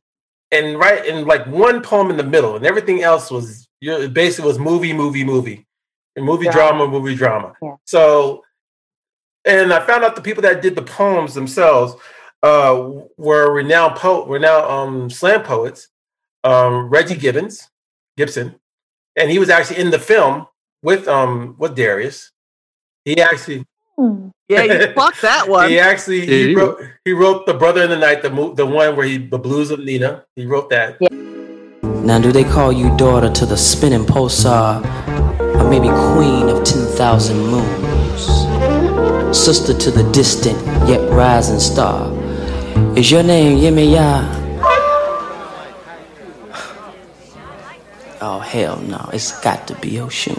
and 0.51 0.77
right 0.77 1.05
and 1.07 1.25
like 1.25 1.47
one 1.47 1.81
poem 1.81 2.09
in 2.11 2.17
the 2.17 2.23
middle, 2.23 2.57
and 2.57 2.65
everything 2.65 3.01
else 3.01 3.31
was 3.31 3.68
you 3.81 3.91
know, 3.91 3.99
it 4.01 4.13
basically 4.13 4.47
was 4.47 4.59
movie, 4.59 4.93
movie, 4.93 5.23
movie, 5.23 5.65
and 6.15 6.25
movie 6.25 6.45
Drama. 6.45 6.57
drama, 6.79 6.87
movie 6.87 7.15
drama. 7.15 7.53
Yeah. 7.61 7.75
So, 7.85 8.43
and 9.45 9.71
I 9.73 9.85
found 9.85 10.03
out 10.03 10.15
the 10.15 10.21
people 10.21 10.43
that 10.43 10.61
did 10.61 10.75
the 10.75 10.81
poems 10.81 11.33
themselves 11.33 11.95
uh, 12.43 12.91
were 13.17 13.51
renowned 13.53 13.95
poet, 13.95 14.27
renowned 14.27 14.65
um, 14.65 15.09
slam 15.09 15.43
poets, 15.43 15.87
um, 16.43 16.89
Reggie 16.89 17.15
Gibbons, 17.15 17.69
Gibson, 18.17 18.55
and 19.15 19.29
he 19.31 19.39
was 19.39 19.49
actually 19.49 19.79
in 19.79 19.91
the 19.91 19.99
film 19.99 20.47
with 20.83 21.07
um 21.07 21.55
with 21.57 21.75
Darius. 21.75 22.31
He 23.05 23.19
actually 23.21 23.65
Hmm. 23.97 24.29
Yeah, 24.47 24.63
you 24.63 24.93
fucked 24.93 25.21
that 25.23 25.49
one. 25.49 25.69
he 25.69 25.77
actually 25.77 26.19
Yeah, 26.21 26.25
he 26.25 26.49
you- 26.51 26.57
wrote 26.57 26.81
he 27.05 27.11
wrote 27.11 27.45
the 27.45 27.53
Brother 27.53 27.83
in 27.83 27.89
the 27.89 27.97
Night, 27.97 28.21
the 28.21 28.29
mo- 28.29 28.53
the 28.53 28.65
one 28.65 28.95
where 28.95 29.05
he 29.05 29.17
the 29.17 29.37
blues 29.37 29.71
of 29.71 29.79
Nina. 29.81 30.23
He 30.37 30.45
wrote 30.45 30.69
that. 30.69 30.97
Now, 32.03 32.19
do 32.19 32.31
they 32.31 32.43
call 32.43 32.71
you 32.71 32.95
daughter 32.97 33.29
to 33.29 33.45
the 33.45 33.57
spinning 33.57 34.05
pulsar, 34.05 34.83
or 35.55 35.69
maybe 35.69 35.87
queen 36.13 36.49
of 36.49 36.63
10,000 36.63 37.37
moons? 37.37 39.37
Sister 39.37 39.73
to 39.73 39.91
the 39.91 40.09
distant 40.11 40.57
yet 40.87 41.09
rising 41.11 41.59
star. 41.59 42.11
Is 42.97 43.11
your 43.11 43.23
name 43.23 43.57
Yemaya? 43.59 44.37
Oh, 48.21 48.39
hell 48.39 48.77
no. 48.81 49.09
It's 49.13 49.39
got 49.41 49.67
to 49.67 49.75
be 49.75 49.91
Oshun. 49.91 50.37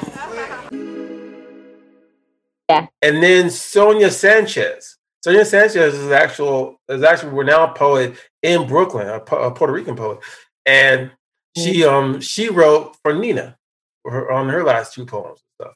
Yeah. 2.68 2.86
And 3.02 3.22
then 3.22 3.50
Sonia 3.50 4.10
Sanchez. 4.10 4.96
Sonia 5.22 5.44
Sanchez 5.44 5.94
is 5.94 6.10
actual 6.10 6.80
is 6.88 7.02
actually 7.02 7.32
a 7.32 7.34
renowned 7.34 7.74
poet 7.74 8.14
in 8.42 8.66
Brooklyn, 8.66 9.08
a, 9.08 9.18
a 9.18 9.50
Puerto 9.50 9.72
Rican 9.72 9.96
poet, 9.96 10.18
and 10.64 11.10
she 11.56 11.84
um 11.84 12.20
she 12.20 12.48
wrote 12.48 12.96
for 13.02 13.12
Nina 13.14 13.58
for 14.02 14.12
her, 14.12 14.32
on 14.32 14.48
her 14.48 14.64
last 14.64 14.94
two 14.94 15.06
poems 15.06 15.40
and 15.58 15.66
stuff. 15.66 15.74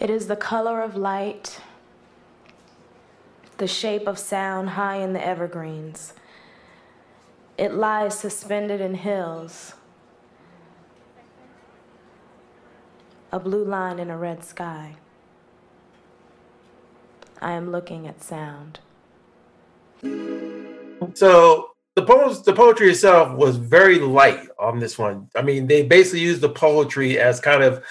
It 0.00 0.10
is 0.10 0.26
the 0.26 0.36
color 0.36 0.80
of 0.82 0.96
light, 0.96 1.60
the 3.58 3.68
shape 3.68 4.06
of 4.06 4.18
sound 4.18 4.70
high 4.70 4.96
in 4.96 5.12
the 5.12 5.24
evergreens. 5.24 6.14
It 7.58 7.74
lies 7.74 8.18
suspended 8.18 8.80
in 8.80 8.94
hills, 8.94 9.74
a 13.30 13.38
blue 13.38 13.64
line 13.64 13.98
in 13.98 14.10
a 14.10 14.16
red 14.16 14.44
sky. 14.44 14.96
I 17.40 17.52
am 17.52 17.70
looking 17.70 18.06
at 18.06 18.22
sound. 18.22 18.80
So 21.14 21.71
the 21.96 22.02
poems, 22.02 22.42
the 22.42 22.52
poetry 22.52 22.90
itself 22.90 23.36
was 23.36 23.56
very 23.56 23.98
light 23.98 24.48
on 24.58 24.78
this 24.78 24.98
one. 24.98 25.28
I 25.36 25.42
mean, 25.42 25.66
they 25.66 25.82
basically 25.82 26.20
used 26.20 26.40
the 26.40 26.48
poetry 26.48 27.18
as 27.18 27.40
kind 27.40 27.62
of 27.62 27.84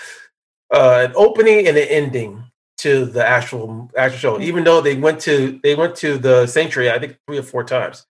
uh, 0.74 1.05
an 1.08 1.13
opening 1.15 1.67
and 1.67 1.77
an 1.77 1.88
ending 1.88 2.43
to 2.79 3.05
the 3.05 3.25
actual 3.25 3.91
actual 3.96 4.17
show. 4.17 4.41
Even 4.41 4.63
though 4.63 4.81
they 4.81 4.96
went 4.96 5.20
to 5.22 5.60
they 5.62 5.75
went 5.75 5.96
to 5.98 6.17
the 6.17 6.48
sanctuary, 6.48 6.89
I 6.89 6.98
think 7.00 7.17
three 7.27 7.38
or 7.38 7.43
four 7.43 7.63
times 7.63 8.08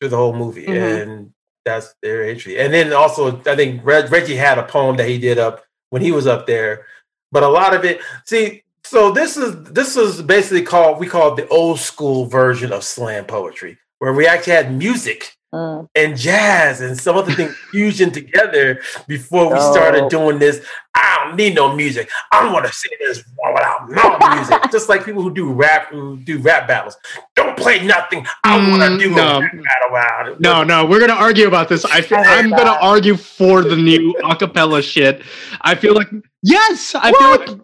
through 0.00 0.10
the 0.10 0.16
whole 0.16 0.32
movie, 0.34 0.66
Mhm. 0.66 1.02
and 1.02 1.32
that's 1.64 1.94
their 2.02 2.24
entry. 2.24 2.58
And 2.58 2.72
then 2.74 2.92
also, 2.92 3.40
I 3.46 3.56
think 3.56 3.82
Reg, 3.84 4.10
Reggie 4.10 4.36
had 4.36 4.58
a 4.58 4.62
poem 4.64 4.96
that 4.96 5.08
he 5.08 5.18
did 5.18 5.38
up 5.38 5.64
when 5.90 6.02
he 6.02 6.12
was 6.12 6.26
up 6.26 6.46
there, 6.46 6.86
but 7.32 7.42
a 7.42 7.48
lot 7.48 7.74
of 7.74 7.84
it, 7.84 8.00
see. 8.24 8.64
So 8.84 9.10
this 9.10 9.36
is 9.36 9.64
this 9.72 9.96
is 9.96 10.22
basically 10.22 10.62
called 10.62 10.98
we 10.98 11.06
call 11.06 11.32
it 11.32 11.36
the 11.36 11.48
old 11.48 11.78
school 11.78 12.26
version 12.26 12.72
of 12.72 12.84
slam 12.84 13.24
poetry, 13.26 13.78
where 13.98 14.12
we 14.12 14.26
actually 14.26 14.54
had 14.54 14.72
music 14.74 15.32
Mm. 15.54 15.86
and 15.94 16.16
jazz 16.18 16.80
and 16.80 16.98
some 16.98 17.16
other 17.16 17.32
thing 17.32 17.48
fusion 17.70 18.10
together 18.10 18.80
before 19.06 19.46
we 19.48 19.54
Oh. 19.58 19.72
started 19.72 20.08
doing 20.10 20.40
this. 20.40 20.60
I 20.92 21.20
don't 21.24 21.36
need 21.36 21.54
no 21.54 21.72
music. 21.74 22.10
I 22.32 22.42
don't 22.42 22.52
want 22.52 22.66
to 22.66 22.72
say 22.72 22.88
this 23.00 23.22
without 23.54 23.88
no 23.88 24.34
music. 24.34 24.60
Just 24.72 24.88
like 24.88 25.04
people 25.04 25.22
who 25.22 25.32
do 25.32 25.50
rap, 25.52 25.88
who 25.90 26.16
do 26.18 26.38
rap 26.38 26.66
battles. 26.66 26.96
Don't 27.36 27.56
play 27.56 27.82
nothing. 27.86 28.26
I 28.42 28.56
want 28.56 28.82
Mm, 28.82 28.98
to 28.98 29.04
do 29.04 29.10
no. 29.14 29.36
a 29.36 29.40
rap 29.40 29.52
battle 29.52 29.96
out. 29.96 30.28
it. 30.32 30.40
No, 30.40 30.64
no, 30.64 30.84
we're 30.84 31.00
gonna 31.00 31.12
argue 31.14 31.46
about 31.46 31.68
this. 31.68 31.84
I 31.84 32.00
feel, 32.00 32.18
I 32.18 32.24
hate 32.24 32.38
I'm 32.44 32.50
gonna 32.50 32.70
argue 32.82 33.16
for 33.16 33.62
the 33.62 33.76
new 33.76 34.14
acapella 34.24 34.82
shit. 34.82 35.22
I 35.62 35.76
feel 35.76 35.94
like 35.94 36.08
yes, 36.42 36.94
I 36.96 37.12
feel 37.12 37.30
like 37.30 37.60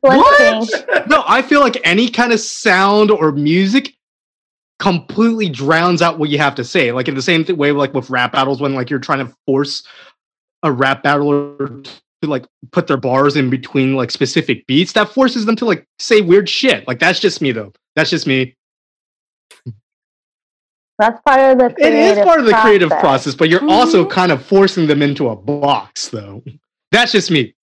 What? 0.00 1.06
no, 1.08 1.22
I 1.26 1.42
feel 1.42 1.60
like 1.60 1.78
any 1.84 2.08
kind 2.08 2.32
of 2.32 2.40
sound 2.40 3.10
or 3.10 3.32
music 3.32 3.94
completely 4.82 5.48
drowns 5.48 6.02
out 6.02 6.18
what 6.18 6.28
you 6.28 6.38
have 6.38 6.56
to 6.56 6.64
say. 6.64 6.90
Like 6.90 7.06
in 7.06 7.14
the 7.14 7.22
same 7.22 7.44
th- 7.44 7.56
way, 7.56 7.70
like 7.70 7.94
with 7.94 8.10
rap 8.10 8.32
battles, 8.32 8.60
when 8.60 8.74
like 8.74 8.90
you're 8.90 8.98
trying 8.98 9.24
to 9.24 9.32
force 9.46 9.86
a 10.64 10.72
rap 10.72 11.04
battler 11.04 11.56
to 11.56 11.94
like 12.24 12.44
put 12.72 12.88
their 12.88 12.96
bars 12.96 13.36
in 13.36 13.48
between 13.48 13.94
like 13.94 14.10
specific 14.10 14.66
beats, 14.66 14.92
that 14.94 15.08
forces 15.08 15.46
them 15.46 15.54
to 15.54 15.64
like 15.64 15.86
say 16.00 16.20
weird 16.20 16.48
shit. 16.48 16.86
Like 16.88 16.98
that's 16.98 17.20
just 17.20 17.40
me 17.40 17.52
though. 17.52 17.72
That's 17.94 18.10
just 18.10 18.26
me. 18.26 18.56
That's 20.98 21.20
part 21.24 21.52
of 21.52 21.58
the 21.58 21.74
It 21.78 21.94
is 21.94 22.18
part 22.24 22.40
of 22.40 22.46
the 22.46 22.54
creative 22.54 22.90
process, 22.90 23.36
but 23.36 23.48
you're 23.48 23.68
also 23.70 24.02
mm-hmm. 24.02 24.10
kind 24.10 24.32
of 24.32 24.44
forcing 24.44 24.88
them 24.88 25.00
into 25.00 25.28
a 25.28 25.36
box 25.36 26.08
though. 26.08 26.42
That's 26.90 27.12
just 27.12 27.30
me. 27.30 27.54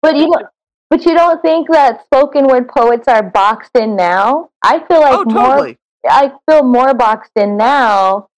But 0.00 0.16
you 0.16 0.32
don't 0.32 0.46
but 0.88 1.04
you 1.04 1.14
don't 1.14 1.42
think 1.42 1.68
that 1.70 2.02
spoken 2.06 2.46
word 2.46 2.68
poets 2.68 3.06
are 3.08 3.22
boxed 3.22 3.76
in 3.76 3.94
now? 3.94 4.48
I 4.64 4.78
feel 4.88 5.00
like 5.00 5.18
oh, 5.18 5.24
more 5.26 5.44
totally. 5.44 5.78
I 6.08 6.32
feel 6.48 6.62
more 6.62 6.94
boxed 6.94 7.32
in 7.36 7.56
now. 7.56 8.28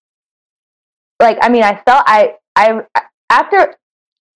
Like 1.19 1.37
I 1.41 1.49
mean, 1.49 1.63
I 1.63 1.75
felt 1.85 2.03
I 2.05 2.35
I 2.55 2.81
after 3.29 3.75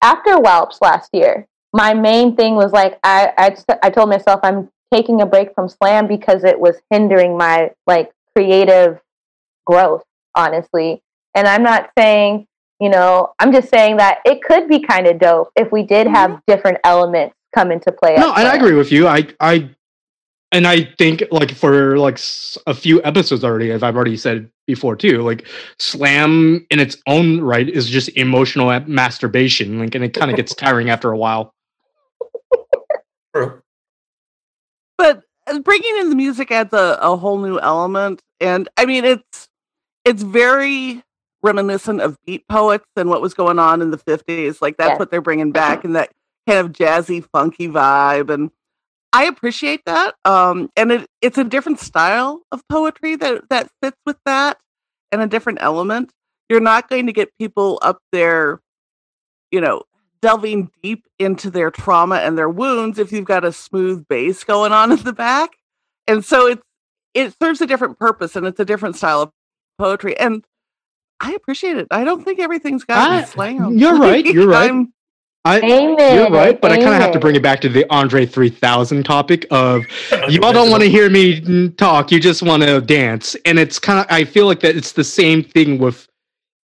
after 0.02 0.38
Whelps 0.38 0.82
last 0.82 1.10
year, 1.14 1.48
my 1.74 1.94
main 1.94 2.36
thing 2.36 2.56
was 2.56 2.72
like 2.72 3.00
I 3.04 3.34
I 3.38 3.50
just, 3.50 3.66
I 3.84 3.90
told 3.90 4.10
myself 4.10 4.40
I'm 4.44 4.70
taking 4.94 5.22
a 5.22 5.26
break 5.26 5.54
from 5.54 5.68
slam 5.68 6.08
because 6.08 6.44
it 6.44 6.60
was 6.60 6.78
hindering 6.90 7.38
my 7.38 7.72
like 7.86 8.12
creative 8.36 9.00
growth, 9.66 10.04
honestly. 10.36 11.02
And 11.36 11.48
I'm 11.48 11.64
not 11.64 11.90
saying, 11.98 12.48
you 12.80 12.90
know, 12.90 13.34
I'm 13.40 13.52
just 13.52 13.70
saying 13.70 13.98
that 13.98 14.20
it 14.26 14.42
could 14.42 14.68
be 14.68 14.80
kind 14.80 15.08
of 15.08 15.20
dope 15.20 15.52
if 15.56 15.72
we 15.72 15.84
did 15.84 16.08
have 16.08 16.32
mm-hmm. 16.32 16.40
different 16.48 16.78
elements 16.84 17.36
come 17.54 17.72
into 17.72 17.92
play. 17.92 18.16
No, 18.16 18.34
and 18.34 18.48
I 18.48 18.56
agree 18.56 18.74
with 18.74 18.92
you. 18.92 19.08
I 19.08 19.28
I 19.40 19.70
and 20.52 20.66
I 20.68 20.86
think 20.98 21.24
like 21.32 21.52
for 21.52 21.98
like 21.98 22.20
a 22.66 22.74
few 22.74 23.04
episodes 23.04 23.44
already, 23.44 23.72
as 23.72 23.84
I've 23.84 23.96
already 23.96 24.18
said 24.18 24.50
before 24.66 24.96
too, 24.96 25.22
like 25.22 25.48
slam 25.80 26.66
in 26.70 26.80
its 26.80 26.98
own 27.08 27.42
right 27.42 27.68
is 27.68 27.90
just 27.90 28.10
emotional 28.18 28.68
masturbation. 28.88 29.80
Like, 29.80 29.96
and 29.96 30.04
it 30.04 30.14
kind 30.14 30.32
of 30.32 30.38
gets 30.38 30.54
tiring 30.64 30.90
after 30.90 31.12
a 31.12 31.18
while. 31.18 31.54
True. 33.36 33.62
but 34.98 35.24
uh, 35.48 35.60
bringing 35.60 35.98
in 35.98 36.10
the 36.10 36.16
music 36.16 36.52
adds 36.52 36.74
a, 36.74 36.98
a 37.02 37.16
whole 37.16 37.38
new 37.38 37.60
element 37.60 38.22
and 38.40 38.68
i 38.78 38.86
mean 38.86 39.06
it's 39.06 39.48
it's 40.06 40.24
very 40.24 41.04
reminiscent 41.44 42.02
of 42.02 42.18
beat 42.26 42.48
poets 42.48 42.86
and 42.96 43.10
what 43.10 43.22
was 43.22 43.34
going 43.36 43.60
on 43.60 43.82
in 43.82 43.92
the 43.92 43.98
50s 43.98 44.62
like 44.62 44.78
that's 44.78 44.92
Yes. 44.92 45.00
what 45.00 45.12
they're 45.12 45.22
bringing 45.22 45.52
back 45.52 45.84
and 45.84 45.96
that 45.96 46.10
kind 46.48 46.60
of 46.66 46.72
jazzy 46.72 47.24
funky 47.32 47.68
vibe 47.68 48.30
and 48.34 48.50
i 49.14 49.26
appreciate 49.26 49.82
that 49.86 50.16
um 50.26 50.70
and 50.76 50.92
it 50.92 51.08
it's 51.22 51.38
a 51.38 51.44
different 51.44 51.80
style 51.80 52.42
of 52.52 52.62
poetry 52.70 53.16
that 53.16 53.42
that 53.50 53.70
fits 53.82 53.98
with 54.06 54.18
that 54.26 54.58
and 55.12 55.22
a 55.22 55.28
different 55.28 55.60
element 55.62 56.12
you're 56.50 56.60
not 56.60 56.90
going 56.90 57.06
to 57.08 57.14
get 57.14 57.30
people 57.40 57.80
up 57.82 58.00
there 58.12 58.60
you 59.52 59.62
know 59.62 59.84
delving 60.22 60.70
deep 60.82 61.06
into 61.20 61.50
their 61.52 61.70
trauma 61.70 62.16
and 62.16 62.38
their 62.38 62.50
wounds 62.50 62.98
if 62.98 63.12
you've 63.12 63.24
got 63.26 63.46
a 63.46 63.52
smooth 63.52 64.04
bass 64.08 64.44
going 64.44 64.72
on 64.72 64.92
in 64.98 64.98
the 65.04 65.14
back. 65.14 65.52
And 66.08 66.26
so 66.26 66.48
it's 66.48 66.62
it 67.14 67.36
serves 67.42 67.62
a 67.62 67.68
different 67.68 68.00
purpose 68.00 68.36
and 68.36 68.48
it's 68.48 68.60
a 68.60 68.66
different 68.66 68.96
style 68.96 69.22
of 69.22 69.32
poetry. 69.78 70.18
And 70.18 70.44
I 71.20 71.34
appreciate 71.34 71.78
it. 71.78 71.88
I 71.92 72.04
don't 72.04 72.26
think 72.26 72.40
everything's 72.40 72.84
got 72.84 73.06
to 73.08 73.14
I- 73.14 73.22
be 73.22 73.28
slam. 73.28 73.78
you're 73.78 73.98
right, 73.98 74.26
you're 74.34 74.48
right. 74.48 74.64
I'm- 74.72 74.92
I 75.46 75.62
Amen. 75.62 76.16
you're 76.16 76.30
right, 76.30 76.60
but 76.60 76.72
I 76.72 76.76
kind 76.78 76.90
of 76.90 77.02
have 77.02 77.12
to 77.14 77.20
bring 77.20 77.36
it 77.36 77.42
back 77.44 77.62
to 77.62 77.70
the 77.70 77.86
Andre 77.94 78.26
3000 78.26 79.04
topic 79.06 79.46
of 79.50 79.86
y'all 80.28 80.52
don't 80.52 80.70
want 80.70 80.84
to 80.84 80.90
hear 80.90 81.10
me 81.10 81.70
talk, 81.70 82.12
you 82.12 82.20
just 82.20 82.42
want 82.44 82.64
to 82.64 82.82
dance. 82.82 83.36
And 83.46 83.58
it's 83.58 83.80
kind 83.80 84.00
of 84.00 84.06
I 84.10 84.26
feel 84.26 84.46
like 84.46 84.60
that 84.62 84.76
it's 84.76 84.92
the 84.92 85.04
same 85.06 85.44
thing 85.44 85.78
with 85.78 86.08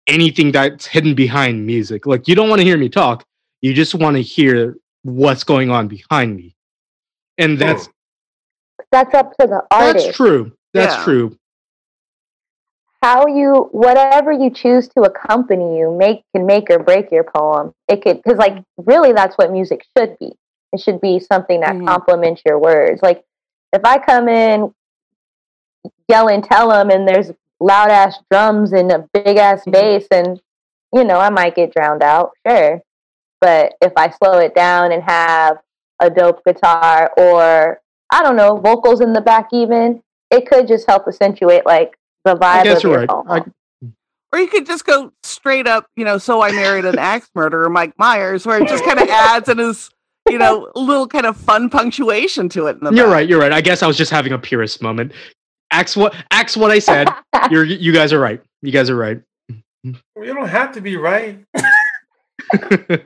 anything 0.08 0.51
that's 0.51 0.86
hidden 0.86 1.15
behind 1.15 1.65
music. 1.65 2.06
Like 2.06 2.27
you 2.27 2.36
don't 2.36 2.50
want 2.50 2.60
to 2.60 2.65
hear 2.65 2.77
me 2.77 2.89
talk, 2.89 3.25
you 3.62 3.74
just 3.74 3.96
want 3.96 4.18
to 4.18 4.22
hear 4.22 4.75
what's 5.03 5.44
going 5.44 5.70
on 5.70 5.88
behind 5.88 6.36
me. 6.36 6.56
And 7.38 7.58
that's 7.58 7.88
That's 8.92 9.13
up 9.15 9.32
to 9.39 9.48
the 9.48 9.62
artist. 9.72 10.06
that's 10.06 10.18
true. 10.18 10.51
That's 10.74 10.96
Yeah. 10.96 11.03
true. 11.03 11.38
How 13.03 13.27
you 13.27 13.67
whatever 13.74 14.31
you 14.31 14.50
choose 14.50 14.88
to 14.88 15.01
accompany 15.01 15.77
you 15.77 15.93
make 15.95 16.24
can 16.33 16.45
make 16.45 16.69
or 16.69 16.79
break 16.79 17.12
your 17.12 17.25
poem. 17.25 17.74
It 17.89 18.01
could 18.01 18.24
because 18.24 18.39
like 18.39 18.63
really 18.77 19.12
that's 19.12 19.38
what 19.38 19.51
music 19.51 19.86
should 19.98 20.17
be. 20.19 20.31
It 20.72 20.79
should 20.79 21.01
be 21.01 21.19
something 21.19 21.60
that 21.60 21.75
Mhm. 21.75 21.86
complements 21.86 22.41
your 22.45 22.57
words. 22.60 23.01
Like 23.03 23.24
if 23.74 23.81
I 23.83 24.00
come 24.00 24.29
in 24.29 24.74
yelling 26.07 26.41
them 26.43 26.89
and 26.89 27.05
there's 27.05 27.31
loud 27.60 27.89
ass 27.89 28.19
drums 28.31 28.72
and 28.72 28.89
a 28.89 29.05
big 29.13 29.36
ass 29.38 29.65
Mhm. 29.65 29.72
bass 29.74 30.07
and 30.10 30.39
you 30.95 31.03
know, 31.03 31.17
I 31.17 31.29
might 31.31 31.55
get 31.55 31.74
drowned 31.74 32.03
out, 32.03 32.31
sure. 32.48 32.81
But 33.41 33.74
if 33.81 33.91
I 33.98 34.12
slow 34.12 34.38
it 34.38 34.53
down 34.55 34.91
and 34.93 35.03
have 35.03 35.57
a 36.00 36.10
dope 36.10 36.41
guitar 36.45 37.12
or 37.17 37.81
I 38.12 38.24
don't 38.24 38.36
know, 38.38 38.57
vocals 38.57 39.01
in 39.01 39.12
the 39.12 39.22
back 39.22 39.50
even, 39.51 40.01
it 40.31 40.48
could 40.48 40.67
just 40.67 40.88
help 40.88 41.07
accentuate 41.07 41.65
like 41.65 41.98
the 42.25 42.36
vibe 42.36 42.44
I 42.44 42.63
guess 42.63 42.77
of 42.77 42.84
you're 42.84 42.92
your 43.01 43.06
right. 43.06 43.46
I, 43.46 43.88
Or 44.32 44.39
you 44.39 44.48
could 44.48 44.65
just 44.65 44.86
go 44.86 45.12
straight 45.24 45.68
up, 45.68 45.88
you 45.96 46.06
know, 46.06 46.18
so 46.18 46.42
I 46.42 46.51
married 46.51 46.86
an 46.86 46.98
axe 46.98 47.30
murderer, 47.36 47.70
Mike 47.70 47.94
Myers, 47.98 48.46
where 48.46 48.62
it 48.62 48.68
just 48.68 48.84
kind 48.86 49.00
of 49.00 49.08
adds 49.12 49.50
and 49.50 49.60
is, 49.60 49.89
you 50.30 50.38
know, 50.38 50.72
a 50.75 50.80
little 50.80 51.08
kind 51.08 51.25
of 51.25 51.36
fun 51.38 51.70
punctuation 51.70 52.50
to 52.50 52.68
it. 52.68 52.77
In 52.77 52.86
the 52.86 52.92
you're 52.94 53.06
back. 53.08 53.13
right. 53.13 53.30
You're 53.30 53.39
right. 53.39 53.51
I 53.51 53.62
guess 53.62 53.84
I 53.84 53.88
was 53.88 53.98
just 53.98 54.12
having 54.12 54.32
a 54.34 54.39
purist 54.39 54.82
moment. 54.82 55.12
Axe 55.72 55.96
what? 55.98 56.15
Axe 56.32 56.56
what 56.56 56.72
I 56.72 56.80
said. 56.80 57.10
You're 57.50 57.63
you 57.63 57.92
guys 57.92 58.13
are 58.13 58.20
right. 58.20 58.39
You 58.62 58.72
guys 58.72 58.89
are 58.92 58.96
right. 58.96 59.20
You 59.84 59.96
don't 60.15 60.48
have 60.48 60.72
to 60.74 60.82
be 60.82 60.98
right. 60.98 61.44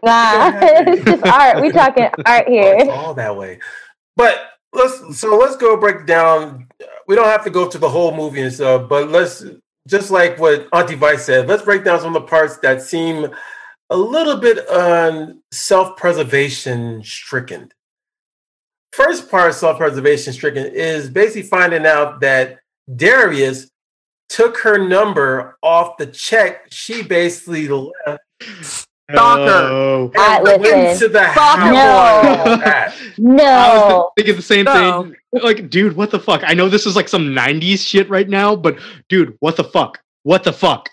Nah, 0.03 0.51
it's 0.61 1.05
just 1.05 1.25
art. 1.25 1.61
We 1.61 1.71
talking 1.71 2.09
art 2.25 2.45
oh, 2.47 2.51
It's 2.51 2.83
here. 2.83 2.91
all 2.91 3.13
that 3.13 3.35
way. 3.37 3.59
But 4.15 4.51
let's 4.77 5.19
so 5.19 5.37
let's 5.37 5.57
go 5.57 5.77
break 5.77 6.05
down. 6.05 6.67
We 7.07 7.15
don't 7.15 7.25
have 7.25 7.43
to 7.43 7.49
go 7.49 7.67
to 7.67 7.77
the 7.77 7.89
whole 7.89 8.15
movie 8.15 8.41
and 8.41 8.53
stuff, 8.53 8.87
but 8.87 9.09
let's 9.09 9.43
just 9.87 10.11
like 10.11 10.37
what 10.39 10.67
Auntie 10.73 10.95
Vice 10.95 11.25
said, 11.25 11.47
let's 11.47 11.63
break 11.63 11.83
down 11.83 11.99
some 11.99 12.15
of 12.15 12.21
the 12.21 12.27
parts 12.27 12.57
that 12.57 12.81
seem 12.81 13.29
a 13.89 13.97
little 13.97 14.37
bit 14.37 14.67
on 14.69 15.41
self-preservation 15.51 17.03
stricken. 17.03 17.69
First 18.91 19.31
part 19.31 19.53
self-preservation 19.53 20.33
stricken 20.33 20.65
is 20.65 21.09
basically 21.09 21.43
finding 21.43 21.85
out 21.85 22.19
that 22.21 22.59
Darius 22.93 23.69
took 24.29 24.57
her 24.59 24.77
number 24.77 25.57
off 25.63 25.97
the 25.97 26.07
check 26.07 26.67
she 26.69 27.01
basically 27.01 27.67
left 27.67 28.86
Stalker. 29.11 29.41
Oh. 29.71 30.11
I- 30.17 30.35
and 30.37 30.43
went 30.45 30.61
listen. 30.61 31.07
to 31.07 31.13
the 31.13 31.31
Stalker. 31.31 31.61
house. 31.61 32.93
No. 33.17 33.41
at. 33.43 33.47
I 33.47 33.93
was 33.93 34.11
thinking 34.17 34.35
the 34.35 34.41
same 34.41 34.65
No. 34.65 35.03
thing. 35.03 35.15
Like, 35.41 35.69
dude, 35.69 35.95
what 35.95 36.11
the 36.11 36.19
fuck? 36.19 36.41
I 36.45 36.53
know 36.53 36.67
this 36.69 36.85
is 36.85 36.95
like 36.95 37.07
some 37.07 37.33
'90s 37.33 37.79
shit 37.87 38.09
right 38.09 38.27
now, 38.27 38.55
but 38.55 38.77
dude, 39.09 39.35
what 39.39 39.55
the 39.55 39.63
fuck? 39.63 39.99
What 40.23 40.43
the 40.43 40.51
fuck? 40.53 40.89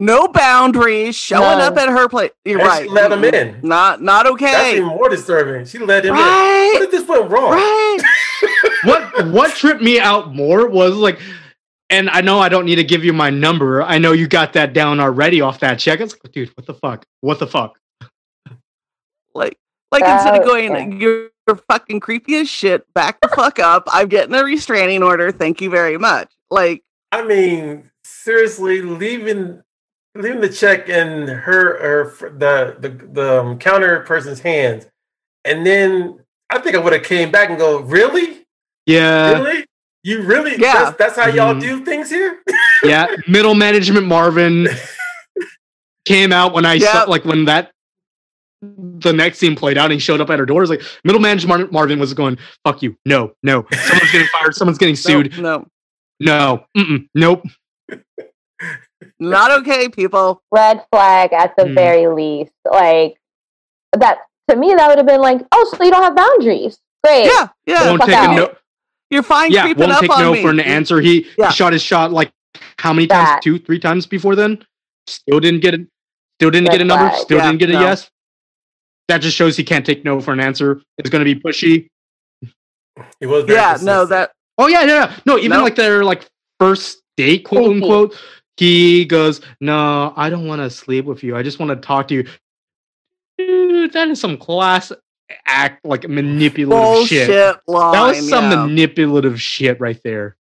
No 0.00 0.28
boundaries, 0.28 1.16
showing 1.16 1.58
No. 1.58 1.64
up 1.64 1.76
at 1.76 1.88
her 1.88 2.08
place. 2.08 2.30
You're 2.44 2.60
And 2.60 2.68
right. 2.68 2.82
she 2.84 2.88
let 2.88 3.10
him 3.10 3.24
in. 3.24 3.58
Not 3.62 4.00
not 4.02 4.26
okay. 4.28 4.52
That's 4.52 4.74
even 4.74 4.84
more 4.88 5.08
disturbing. 5.08 5.66
She 5.66 5.78
let 5.78 6.04
him 6.04 6.14
in. 6.14 6.20
What 6.20 6.24
Right. 6.26 6.78
if 6.82 6.90
this 6.90 7.06
went 7.08 7.30
wrong? 7.30 7.52
Right. 7.52 7.98
What 8.84 9.26
what 9.28 9.54
tripped 9.56 9.82
me 9.82 9.98
out 9.98 10.32
more 10.34 10.68
was 10.68 10.94
like, 10.94 11.18
and 11.90 12.10
I 12.10 12.20
know 12.20 12.38
I 12.40 12.48
don't 12.48 12.64
need 12.64 12.76
to 12.76 12.84
give 12.84 13.04
you 13.04 13.12
my 13.12 13.30
number. 13.30 13.82
I 13.82 13.98
know 13.98 14.12
you 14.12 14.28
got 14.28 14.52
that 14.54 14.72
down 14.72 15.00
already 15.00 15.40
off 15.40 15.60
that 15.60 15.78
check. 15.78 16.00
It's 16.00 16.14
like, 16.22 16.32
dude, 16.32 16.50
what 16.56 16.66
the 16.66 16.74
fuck? 16.74 17.04
What 17.20 17.38
the 17.38 17.46
fuck? 17.46 17.78
Like 19.34 19.56
like 19.92 20.02
instead 20.02 20.34
of 20.34 20.40
That- 20.40 20.46
going, 20.46 21.00
you're, 21.00 21.28
you're 21.46 21.56
fucking 21.70 22.00
creepy 22.00 22.36
as 22.36 22.48
shit. 22.48 22.92
Back 22.94 23.20
the 23.20 23.28
fuck 23.28 23.58
up. 23.58 23.84
I'm 23.86 24.08
getting 24.08 24.34
a 24.34 24.42
restraining 24.42 25.02
order. 25.02 25.30
Thank 25.30 25.60
you 25.60 25.70
very 25.70 25.96
much. 25.96 26.32
Like 26.50 26.82
I 27.12 27.24
mean, 27.24 27.90
seriously, 28.04 28.82
leaving 28.82 29.62
leaving 30.14 30.40
the 30.40 30.48
check 30.48 30.88
in 30.88 31.28
her 31.28 31.78
or 31.78 32.14
the 32.30 32.76
the 32.80 32.88
the 32.88 33.40
um, 33.40 33.58
counter 33.58 34.00
person's 34.00 34.40
hands, 34.40 34.86
and 35.44 35.64
then 35.64 36.18
I 36.50 36.58
think 36.58 36.74
I 36.74 36.78
would 36.80 36.92
have 36.92 37.04
came 37.04 37.30
back 37.30 37.50
and 37.50 37.58
go, 37.58 37.80
really, 37.80 38.46
Yeah, 38.86 39.32
really, 39.32 39.66
you 40.02 40.22
really? 40.22 40.52
Yeah. 40.58 40.84
That's, 40.84 40.96
that's 40.98 41.16
how 41.16 41.26
y'all 41.28 41.54
Mhm. 41.54 41.60
do 41.60 41.84
things 41.84 42.10
here. 42.10 42.38
yeah. 42.84 43.06
Middle 43.26 43.54
management 43.54 44.06
Marvin 44.06 44.68
came 46.04 46.32
out 46.32 46.52
when 46.52 46.64
I 46.64 46.78
saw 46.78 47.04
like 47.04 47.24
when 47.24 47.44
that 47.46 47.72
the 48.60 49.12
next 49.12 49.38
scene 49.38 49.54
played 49.54 49.78
out 49.78 49.84
and 49.86 49.92
he 49.94 49.98
showed 49.98 50.20
up 50.20 50.30
at 50.30 50.38
her 50.38 50.46
door. 50.46 50.58
It 50.58 50.68
was 50.68 50.70
like 50.70 50.82
middle 51.04 51.20
management 51.20 51.70
Marvin 51.70 51.98
was 52.00 52.12
going, 52.14 52.38
"Fuck 52.64 52.82
you, 52.82 52.96
no, 53.04 53.32
no. 53.42 53.64
Someone's 53.72 54.10
getting 54.12 54.28
fired. 54.28 54.54
Someone's 54.54 54.78
getting 54.78 54.96
sued. 54.96 55.38
No, 55.38 55.66
No, 56.20 56.64
mm-mm, 56.76 57.08
nope." 57.14 57.42
no, 57.88 57.98
not 59.20 59.50
okay, 59.60 59.88
people. 59.88 60.42
Red 60.50 60.84
flag 60.90 61.32
at 61.32 61.54
the 61.56 61.66
Hmm. 61.66 61.74
very 61.74 62.06
least. 62.08 62.52
Like 62.68 63.16
that 63.96 64.18
to 64.50 64.56
me, 64.56 64.74
that 64.74 64.88
would 64.88 64.98
have 64.98 65.06
been 65.06 65.20
like, 65.20 65.40
oh, 65.52 65.74
so 65.76 65.84
you 65.84 65.90
don't 65.90 66.02
have 66.02 66.16
boundaries. 66.16 66.78
Great. 67.04 67.26
Yeah, 67.26 67.48
yeah. 67.66 67.88
won't 67.90 68.00
take 68.02 68.16
a 68.16 68.34
no. 68.34 68.54
You're 69.10 69.22
fine 69.22 69.50
Yeah, 69.50 69.62
creeping 69.64 69.80
won't 69.80 69.92
up 69.92 70.00
take 70.02 70.10
on 70.10 70.20
no 70.22 70.32
me. 70.32 70.42
for 70.42 70.50
an 70.50 70.60
answer. 70.60 71.00
He, 71.00 71.26
Yeah. 71.38 71.48
he 71.48 71.54
shot 71.54 71.72
his 71.72 71.82
shot 71.82 72.12
like 72.12 72.30
how 72.78 72.92
many 72.92 73.06
times? 73.06 73.28
That. 73.28 73.42
Two, 73.42 73.58
three 73.58 73.78
times 73.78 74.06
before 74.06 74.36
then. 74.36 74.64
Still 75.06 75.40
didn't 75.40 75.60
get 75.60 75.74
it. 75.74 75.86
Still 76.38 76.50
didn't 76.50 76.68
Red 76.68 76.72
get 76.78 76.80
a 76.82 76.84
number. 76.84 77.08
flag. 77.08 77.20
Still 77.22 77.38
Yeah, 77.38 77.46
didn't 77.46 77.58
get 77.60 77.70
a 77.70 77.72
no. 77.74 77.80
yes. 77.80 78.10
That 79.08 79.18
just 79.18 79.36
shows 79.36 79.56
he 79.56 79.64
can't 79.64 79.86
take 79.86 80.04
no 80.04 80.20
for 80.20 80.32
an 80.32 80.40
answer. 80.40 80.82
It's 80.98 81.08
going 81.08 81.24
to 81.24 81.34
be 81.34 81.40
pushy. 81.40 81.88
It 83.20 83.26
was 83.26 83.44
very 83.44 83.58
Yeah, 83.58 83.78
no, 83.80 84.04
that 84.06 84.32
Oh 84.58 84.66
yeah, 84.66 84.82
yeah. 84.82 84.86
yeah. 84.86 85.16
No, 85.24 85.38
even 85.38 85.50
No. 85.58 85.62
like 85.62 85.76
their 85.76 86.04
like 86.04 86.28
first 86.60 87.00
date, 87.16 87.44
quote 87.44 87.70
unquote. 87.72 88.16
He 88.56 89.04
goes, 89.04 89.40
"No, 89.60 90.12
I 90.16 90.28
don't 90.28 90.46
want 90.48 90.60
to 90.62 90.68
sleep 90.68 91.04
with 91.04 91.22
you. 91.22 91.36
I 91.36 91.42
just 91.44 91.60
want 91.60 91.70
to 91.70 91.76
talk 91.76 92.08
to 92.08 92.14
you." 92.14 92.24
Dude, 93.38 93.92
that 93.92 94.08
is 94.08 94.20
some 94.20 94.36
class 94.36 94.90
act, 95.46 95.84
like 95.84 96.04
a 96.04 96.08
manipulative 96.08 96.70
bullshit 96.70 97.26
shit. 97.26 97.56
line. 97.66 97.92
That 97.92 98.06
was 98.06 98.28
some 98.28 98.50
yeah. 98.50 98.64
manipulative 98.64 99.40
shit 99.40 99.80
right 99.80 100.00
there. 100.02 100.36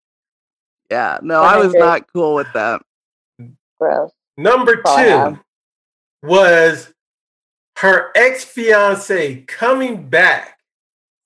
yeah, 0.90 1.18
no, 1.22 1.42
I 1.42 1.56
was 1.56 1.72
100. 1.72 1.78
not 1.78 2.12
cool 2.12 2.34
with 2.34 2.52
that. 2.54 2.82
Gross. 3.78 4.12
Number 4.36 4.76
two 4.76 5.38
was 6.22 6.92
her 7.78 8.10
ex 8.14 8.44
fiance 8.44 9.42
coming 9.46 10.08
back 10.08 10.58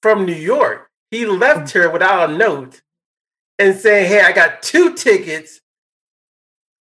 from 0.02 0.26
New 0.26 0.32
York. 0.32 0.90
He 1.10 1.26
left 1.26 1.72
her 1.72 1.90
without 1.90 2.30
a 2.30 2.36
note 2.36 2.82
and 3.58 3.76
saying, 3.76 4.08
Hey, 4.08 4.20
I 4.22 4.32
got 4.32 4.62
two 4.62 4.94
tickets. 4.94 5.60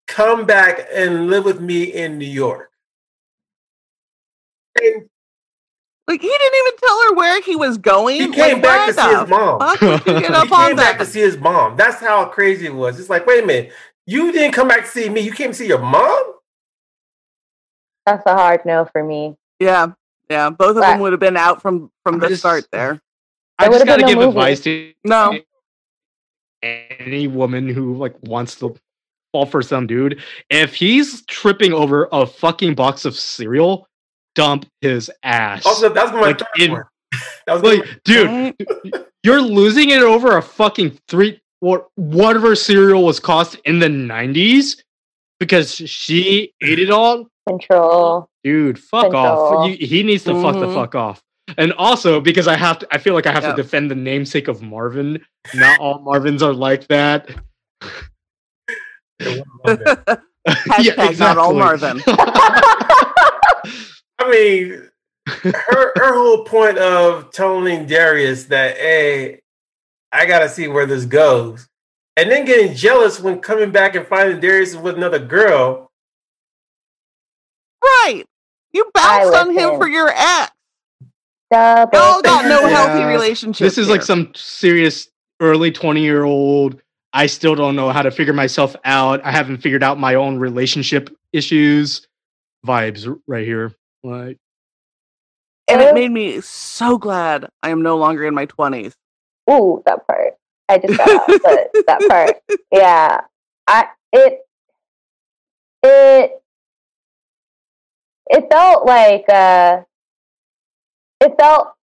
Come 0.07 0.45
back 0.45 0.87
and 0.91 1.27
live 1.27 1.45
with 1.45 1.61
me 1.61 1.83
in 1.83 2.17
New 2.17 2.25
York. 2.25 2.71
And 4.81 5.08
Like 6.09 6.21
he 6.21 6.27
didn't 6.27 6.55
even 6.57 6.77
tell 6.79 7.01
her 7.03 7.13
where 7.13 7.41
he 7.43 7.55
was 7.55 7.77
going. 7.77 8.15
he 8.19 8.29
came 8.31 8.55
like, 8.55 8.63
back 8.63 8.89
to 8.89 8.95
why 8.95 9.05
see 9.07 9.13
the 9.13 9.19
his 9.21 9.29
mom. 9.29 9.59
Fuck 9.59 9.81
would 9.81 10.17
He 10.23 10.25
up 10.25 10.51
on 10.51 10.67
came 10.69 10.75
back 10.75 10.97
to 10.97 11.05
see 11.05 11.19
his 11.19 11.37
mom. 11.37 11.77
That's 11.77 11.99
how 12.01 12.25
crazy 12.25 12.65
it 12.65 12.73
was. 12.73 12.99
It's 12.99 13.09
like, 13.11 13.25
wait 13.27 13.43
a 13.43 13.45
minute, 13.45 13.71
you 14.07 14.31
didn't 14.31 14.53
come 14.53 14.67
back 14.67 14.81
to 14.85 14.87
see 14.89 15.07
me. 15.07 15.21
You 15.21 15.31
came 15.31 15.51
to 15.51 15.53
see 15.53 15.67
your 15.67 15.77
mom? 15.79 16.33
That's 18.07 18.23
a 18.25 18.33
hard 18.33 18.65
no 18.65 18.85
for 18.91 19.03
me. 19.03 19.35
Yeah, 19.59 19.91
yeah. 20.31 20.49
Both 20.49 20.71
of 20.71 20.77
Right. 20.77 20.91
them 20.93 20.99
would 21.01 21.11
have 21.13 21.19
been 21.19 21.37
out 21.37 21.61
from 21.61 21.91
from 22.03 22.19
the 22.19 22.29
just- 22.29 22.41
start 22.41 22.65
there. 22.71 22.99
I 23.59 23.65
just 23.65 23.73
would've 23.73 23.87
gotta 23.87 23.99
been 24.03 24.07
give 24.07 24.17
movie. 24.17 24.29
advice 24.29 24.61
to 24.61 24.93
No, 25.03 25.37
any 26.63 27.27
woman 27.27 27.67
who 27.67 27.95
like 27.97 28.15
wants 28.23 28.55
to 28.55 28.75
fall 29.31 29.45
for 29.45 29.61
some 29.61 29.85
dude. 29.85 30.21
If 30.49 30.73
he's 30.75 31.23
tripping 31.25 31.73
over 31.73 32.07
a 32.11 32.25
fucking 32.25 32.75
box 32.75 33.03
of 33.05 33.15
cereal, 33.15 33.88
dump 34.35 34.65
his 34.81 35.09
ass. 35.23 35.65
Also, 35.65 35.89
that 35.89 36.03
was 36.05 36.13
my 36.13 36.19
Like, 36.21 36.39
third 36.39 36.47
in- 36.59 36.71
one. 36.73 36.83
That 37.47 37.53
was 37.53 37.63
like, 37.63 38.03
dude, 38.03 38.27
Right? 38.27 38.55
you're 39.23 39.41
losing 39.41 39.89
it 39.89 40.01
over 40.03 40.37
a 40.37 40.41
fucking 40.41 40.99
three 41.07 41.41
what 41.61 41.87
whatever 41.95 42.55
cereal 42.55 43.03
was 43.03 43.19
cost 43.19 43.55
in 43.65 43.79
the 43.79 43.89
nineties 43.89 44.83
because 45.39 45.73
she 45.73 46.53
ate 46.61 46.79
it 46.79 46.91
all. 46.91 47.25
Control. 47.47 48.29
Dude, 48.43 48.77
fuck 48.77 49.05
Control. 49.05 49.57
off. 49.57 49.69
You, 49.69 49.85
he 49.87 50.03
needs 50.03 50.23
to 50.25 50.39
fuck 50.41 50.53
the 50.59 50.67
Mhm. 50.67 50.73
fuck 50.75 50.93
off. 50.95 51.21
And 51.57 51.73
also 51.73 52.21
because 52.21 52.47
I 52.47 52.55
have 52.55 52.77
to, 52.79 52.87
I 52.91 52.99
feel 52.99 53.15
like 53.15 53.25
I 53.25 53.31
have 53.31 53.43
Yep. 53.43 53.55
to 53.55 53.61
defend 53.63 53.89
the 53.89 53.95
namesake 53.95 54.47
of 54.47 54.61
Marvin. 54.61 55.19
Not 55.55 55.79
all 55.79 55.99
Marvins 56.05 56.43
are 56.43 56.53
like 56.53 56.87
that. 56.89 57.29
it 59.19 59.43
wasn't 59.65 59.85
my 60.67 60.93
bad. 60.95 61.17
Not 61.19 61.37
all 61.39 61.53
Marvin. 61.55 62.01
I 64.19 64.29
mean, 64.29 64.89
her 65.27 65.93
her 65.95 66.13
whole 66.13 66.43
point 66.43 66.77
of 66.77 67.31
telling 67.31 67.85
Darius 67.85 68.45
that, 68.45 68.77
hey, 68.77 69.39
I 70.11 70.25
gotta 70.25 70.49
see 70.49 70.67
where 70.67 70.85
this 70.85 71.05
goes, 71.05 71.67
and 72.17 72.29
then 72.29 72.45
getting 72.45 72.75
jealous 72.75 73.19
when 73.19 73.39
coming 73.39 73.71
back 73.71 73.95
and 73.95 74.05
finding 74.07 74.39
Darius 74.39 74.75
with 74.75 74.95
another 74.97 75.19
girl. 75.19 75.89
right. 77.83 78.23
You 78.71 78.89
bounced 78.93 79.33
on 79.35 79.47
him 79.49 79.55
listen. 79.55 79.77
for 79.79 79.87
your 79.87 80.09
ex. 80.09 80.51
Double 81.51 81.97
Y'all 81.97 82.21
got 82.21 82.45
no 82.45 82.61
Yeah. 82.61 82.69
healthy 82.69 83.03
relationship. 83.05 83.65
this 83.65 83.77
is 83.79 83.89
like 83.89 84.03
some 84.03 84.31
serious 84.35 85.09
early 85.39 85.71
20 85.71 86.01
year 86.01 86.23
old 86.23 86.79
I 87.11 87.25
still 87.25 87.55
don't 87.55 87.75
know 87.75 87.89
how 87.89 88.03
to 88.03 88.11
figure 88.11 88.33
myself 88.33 88.75
out. 88.85 89.25
I 89.25 89.31
haven't 89.31 89.57
figured 89.57 89.81
out 89.81 89.99
my 89.99 90.13
own 90.13 90.37
relationship 90.37 91.09
issues. 91.33 92.07
Vibes 92.67 93.11
right 93.25 93.45
here. 93.47 93.73
Like 94.03 94.37
And 95.67 95.81
it 95.81 95.93
made 95.93 96.11
me 96.11 96.41
so 96.41 96.97
glad 96.97 97.49
I 97.63 97.69
am 97.69 97.81
no 97.81 97.97
longer 97.97 98.25
in 98.25 98.33
my 98.33 98.45
20s. 98.45 98.93
Ooh, 99.49 99.81
that 99.85 100.05
part. 100.07 100.35
I 100.67 100.77
just 100.77 100.97
got 100.97 101.09
out, 101.09 101.27
but 101.43 101.71
that 101.87 102.07
part. 102.07 102.37
Yeah. 102.71 103.21
I 103.67 103.87
it 104.13 104.39
it 105.83 106.41
it 108.29 108.47
felt 108.51 108.85
like 108.85 109.25
uh 109.29 109.81
it 111.21 111.33
felt 111.39 111.73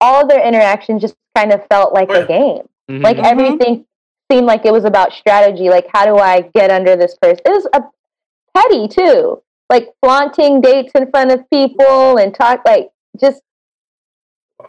all 0.00 0.22
of 0.22 0.28
their 0.28 0.46
interaction 0.46 0.98
just 0.98 1.14
kind 1.36 1.52
of 1.52 1.66
felt 1.66 1.92
like 1.92 2.08
Oh, 2.10 2.22
a 2.22 2.26
game. 2.26 2.68
mhm. 2.90 3.02
Like 3.02 3.16
Mhm. 3.18 3.24
everything 3.24 3.84
seemed 4.30 4.46
like 4.46 4.64
it 4.64 4.72
was 4.72 4.84
about 4.84 5.12
strategy. 5.12 5.68
Like 5.70 5.86
how 5.92 6.06
do 6.06 6.16
I 6.18 6.42
get 6.54 6.70
under 6.70 6.96
this 6.96 7.16
person? 7.20 7.40
It 7.44 7.50
was 7.50 7.66
a 7.72 7.82
petty 8.56 8.88
too. 8.88 9.42
Like 9.70 9.88
flaunting 10.02 10.60
dates 10.60 10.92
in 10.94 11.10
front 11.10 11.30
of 11.30 11.48
people 11.50 12.16
and 12.16 12.34
talk 12.34 12.62
like 12.66 12.88
just 13.20 13.42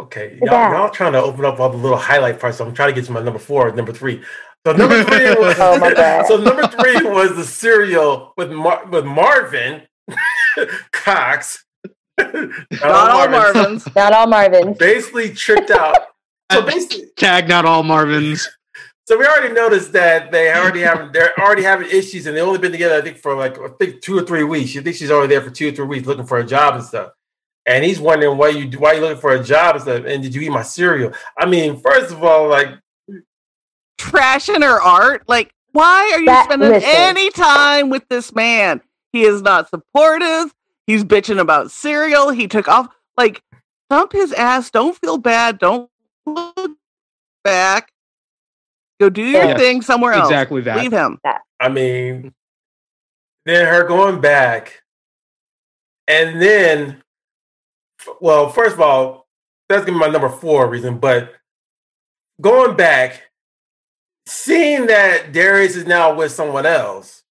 Okay, 0.01 0.37
y'all, 0.41 0.51
Yeah. 0.51 0.71
y'all 0.71 0.89
trying 0.89 1.13
to 1.13 1.21
open 1.21 1.45
up 1.45 1.59
all 1.59 1.69
the 1.69 1.77
little 1.77 1.97
highlight 1.97 2.39
parts. 2.39 2.57
So 2.57 2.65
I'm 2.65 2.73
trying 2.73 2.89
to 2.89 2.95
get 2.95 3.05
to 3.05 3.11
my 3.11 3.21
number 3.21 3.39
four, 3.39 3.71
number 3.71 3.91
three. 3.91 4.21
So 4.65 4.73
number 4.73 5.03
three 5.03 5.25
was 5.39 5.57
Oh 5.59 5.77
my 5.79 5.93
God. 5.93 6.25
so 6.27 6.37
number 6.37 6.67
three 6.67 7.01
was 7.03 7.35
the 7.35 7.43
cereal 7.43 8.33
with 8.37 8.51
Mar- 8.51 8.85
with 8.87 9.05
Marvin 9.05 9.83
Cox. 10.91 11.63
Not 12.17 12.43
Not 12.81 12.83
all 12.83 13.27
Marvins. 13.27 13.95
not 13.95 14.13
all 14.13 14.27
Marvins. 14.27 14.77
Basically 14.77 15.33
tricked 15.33 15.71
out. 15.71 15.97
So 16.51 16.61
basically, 16.63 17.05
Tag 17.15 17.47
not 17.47 17.65
all 17.65 17.83
Marvins. 17.83 18.47
So 19.09 19.17
we 19.17 19.25
already 19.25 19.51
noticed 19.51 19.91
that 19.93 20.31
they 20.31 20.53
already 20.53 20.81
have 20.81 21.11
they're 21.11 21.33
already 21.39 21.63
having 21.63 21.89
issues, 21.89 22.27
and 22.27 22.37
they 22.37 22.41
only 22.41 22.59
been 22.59 22.71
together 22.71 22.93
I 22.93 23.01
think 23.01 23.17
for 23.17 23.33
like 23.35 23.57
I 23.57 23.69
think 23.79 24.01
two 24.01 24.15
or 24.15 24.21
three 24.21 24.43
weeks. 24.43 24.75
You 24.75 24.83
think 24.83 24.97
she's 24.97 25.09
already 25.09 25.29
there 25.33 25.41
for 25.41 25.49
two 25.49 25.69
or 25.69 25.71
three 25.71 25.87
weeks 25.87 26.05
looking 26.05 26.27
for 26.27 26.37
a 26.37 26.45
job 26.45 26.75
and 26.75 26.83
stuff. 26.83 27.13
And 27.65 27.83
he's 27.83 27.99
wondering 27.99 28.37
why 28.37 28.49
you 28.49 28.69
why 28.77 28.93
you 28.93 29.01
looking 29.01 29.19
for 29.19 29.31
a 29.33 29.43
job 29.43 29.77
and 29.77 29.81
stuff. 29.81 30.03
And 30.05 30.21
did 30.21 30.35
you 30.35 30.41
eat 30.41 30.51
my 30.51 30.61
cereal? 30.61 31.11
I 31.35 31.47
mean, 31.47 31.81
first 31.81 32.11
of 32.11 32.23
all, 32.23 32.47
like 32.49 32.69
Trashing 33.99 34.61
her 34.63 34.79
art. 34.79 35.23
Like, 35.27 35.53
why 35.71 36.11
are 36.13 36.19
you 36.19 36.25
That- 36.27 36.45
spending 36.45 36.69
listen. 36.69 36.89
any 36.93 37.31
time 37.31 37.89
with 37.89 38.07
this 38.09 38.33
man? 38.33 38.79
He 39.11 39.23
is 39.23 39.41
not 39.41 39.69
supportive. 39.71 40.53
He's 40.85 41.03
bitching 41.03 41.39
about 41.39 41.71
cereal. 41.71 42.29
He 42.29 42.47
took 42.47 42.67
off. 42.67 42.87
Like, 43.17 43.41
thump 43.89 44.13
his 44.13 44.31
ass. 44.33 44.69
Don't 44.69 44.95
feel 44.95 45.17
bad. 45.17 45.57
Don't 45.57 45.89
look 46.27 46.71
back. 47.43 47.91
Go 48.99 49.09
do 49.09 49.21
your 49.21 49.43
Yeah. 49.45 49.57
thing 49.57 49.81
somewhere 49.81 50.13
else. 50.13 50.29
Exactly 50.29 50.61
that. 50.61 50.77
Leave 50.77 50.91
him. 50.91 51.19
I 51.59 51.69
mean, 51.69 52.33
then 53.45 53.65
her 53.65 53.83
going 53.83 54.19
back, 54.19 54.81
and 56.07 56.41
then, 56.41 57.03
well, 58.19 58.49
first 58.49 58.73
of 58.73 58.81
all, 58.81 59.27
that's 59.67 59.85
gonna 59.85 59.97
be 59.97 60.05
my 60.05 60.11
number 60.11 60.29
four 60.29 60.67
reason. 60.67 60.97
But 60.97 61.33
going 62.41 62.75
back, 62.75 63.29
seeing 64.25 64.87
that 64.87 65.31
Darius 65.31 65.75
is 65.75 65.85
now 65.85 66.13
with 66.13 66.31
someone 66.31 66.65
else, 66.65 67.23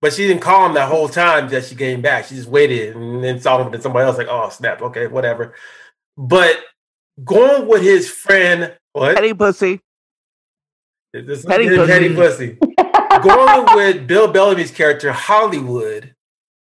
but 0.00 0.12
she 0.12 0.26
didn't 0.26 0.42
call 0.42 0.66
him 0.66 0.74
that 0.74 0.88
whole 0.88 1.08
time 1.08 1.48
that 1.48 1.64
she 1.64 1.74
came 1.74 2.00
back. 2.00 2.26
She 2.26 2.36
just 2.36 2.48
waited 2.48 2.96
and 2.96 3.22
then 3.22 3.40
saw 3.40 3.60
him 3.62 3.70
with 3.70 3.82
somebody 3.82 4.06
else. 4.06 4.18
Like, 4.18 4.28
oh 4.28 4.48
snap, 4.48 4.82
okay, 4.82 5.06
whatever. 5.06 5.54
But 6.16 6.64
going 7.24 7.66
with 7.68 7.82
his 7.82 8.10
friend, 8.10 8.76
what? 8.92 9.16
Petty 9.16 9.34
pussy. 9.34 9.80
This 11.12 11.40
is 11.40 11.46
Petty 11.46 11.68
petty, 11.86 12.14
pussy. 12.14 12.54
pussy. 12.54 12.74
Going 13.22 13.66
with 13.76 14.06
Bill 14.06 14.28
Bellamy's 14.28 14.70
character, 14.70 15.12
Hollywood. 15.12 16.14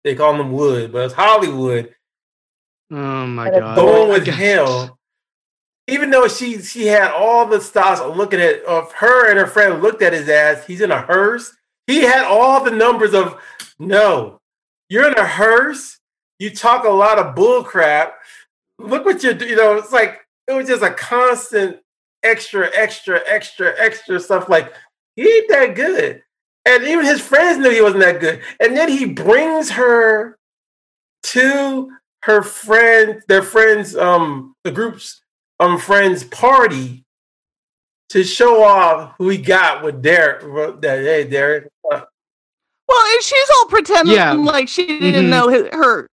They 0.04 0.14
call 0.14 0.34
him 0.40 0.52
Wood, 0.52 0.92
but 0.92 1.06
it's 1.06 1.14
Hollywood. 1.14 1.94
Oh 2.92 3.26
my 3.26 3.50
god. 3.50 3.74
Going 3.76 4.08
with 4.10 4.22
Okay. 4.22 4.30
him, 4.30 4.90
even 5.88 6.10
though 6.10 6.28
she 6.28 6.62
she 6.62 6.86
had 6.86 7.10
all 7.10 7.46
the 7.46 7.60
styles 7.60 8.00
of 8.00 8.16
looking 8.16 8.40
at 8.40 8.62
of 8.64 8.92
her 8.92 9.28
and 9.28 9.38
her 9.38 9.46
friend 9.48 9.82
looked 9.82 10.02
at 10.02 10.12
his 10.12 10.28
ass. 10.28 10.64
He's 10.66 10.80
in 10.80 10.92
a 10.92 11.00
hearse. 11.02 11.52
He 11.88 12.02
had 12.02 12.24
all 12.24 12.62
the 12.62 12.70
numbers 12.70 13.14
of 13.14 13.40
no. 13.80 14.38
You're 14.88 15.08
in 15.08 15.18
a 15.18 15.26
hearse. 15.26 15.98
You 16.38 16.50
talk 16.50 16.84
a 16.84 16.88
lot 16.90 17.18
of 17.18 17.34
bull 17.34 17.64
crap. 17.64 18.14
Look 18.78 19.04
what 19.04 19.22
you're 19.24 19.34
do- 19.34 19.46
you 19.46 19.56
know. 19.56 19.74
It's 19.76 19.92
like 19.92 20.20
it 20.46 20.52
was 20.52 20.68
just 20.68 20.82
a 20.84 20.90
constant 20.92 21.78
extra, 22.26 22.68
extra, 22.74 23.20
extra, 23.26 23.72
extra 23.78 24.20
stuff. 24.20 24.48
Like 24.48 24.72
he 25.14 25.22
ain't 25.22 25.48
that 25.50 25.74
good. 25.74 26.22
And 26.64 26.82
even 26.84 27.04
his 27.04 27.20
friends 27.20 27.58
knew 27.58 27.70
he 27.70 27.80
wasn't 27.80 28.02
that 28.02 28.20
good. 28.20 28.42
And 28.60 28.76
then 28.76 28.88
he 28.88 29.04
brings 29.06 29.70
her 29.70 30.36
to 31.24 31.90
her 32.22 32.42
friend, 32.42 33.22
their 33.28 33.42
friends, 33.42 33.94
um, 33.96 34.54
the 34.64 34.72
group's 34.72 35.22
um 35.60 35.78
friends 35.78 36.24
party 36.24 37.04
to 38.10 38.22
show 38.24 38.62
off 38.62 39.14
who 39.18 39.28
he 39.28 39.38
got 39.38 39.82
with 39.84 40.02
Derek. 40.02 40.40
That 40.82 40.98
hey, 41.00 41.24
Derek. 41.24 41.68
Well, 41.84 43.14
and 43.14 43.22
she's 43.22 43.50
all 43.56 43.66
pretending 43.66 44.14
Yeah. 44.14 44.32
like 44.32 44.68
she 44.68 44.86
didn't 44.86 45.26
Mhm. 45.26 45.28
know 45.28 45.48
his, 45.48 45.66
her. 45.72 46.06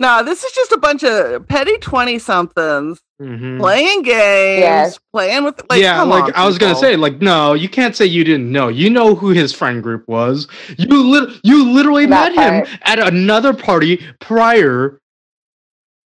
No, 0.00 0.24
this 0.24 0.42
is 0.42 0.52
just 0.52 0.72
a 0.72 0.78
bunch 0.78 1.04
of 1.04 1.46
petty 1.46 1.76
20 1.78 2.18
somethings 2.18 3.00
Mhm. 3.22 3.60
playing 3.60 4.02
games, 4.02 4.60
Yes. 4.60 4.98
playing 5.12 5.44
with 5.44 5.62
like 5.70 5.80
yeah, 5.80 5.94
come 5.98 6.08
like 6.10 6.24
on, 6.24 6.32
I 6.34 6.44
was 6.46 6.58
gonna 6.58 6.74
say, 6.74 6.96
like, 6.96 7.22
no, 7.22 7.54
you 7.54 7.68
can't 7.68 7.94
say 7.94 8.04
you 8.04 8.24
didn't 8.24 8.50
know. 8.50 8.66
You 8.68 8.90
know 8.90 9.14
who 9.14 9.28
his 9.30 9.52
friend 9.52 9.82
group 9.82 10.06
was. 10.08 10.48
You 10.78 10.88
lit- 11.00 11.38
you 11.44 11.70
literally 11.70 12.06
That 12.06 12.34
met 12.34 12.66
him 12.68 12.78
at 12.82 12.98
another 12.98 13.54
party 13.54 14.04
prior, 14.20 14.98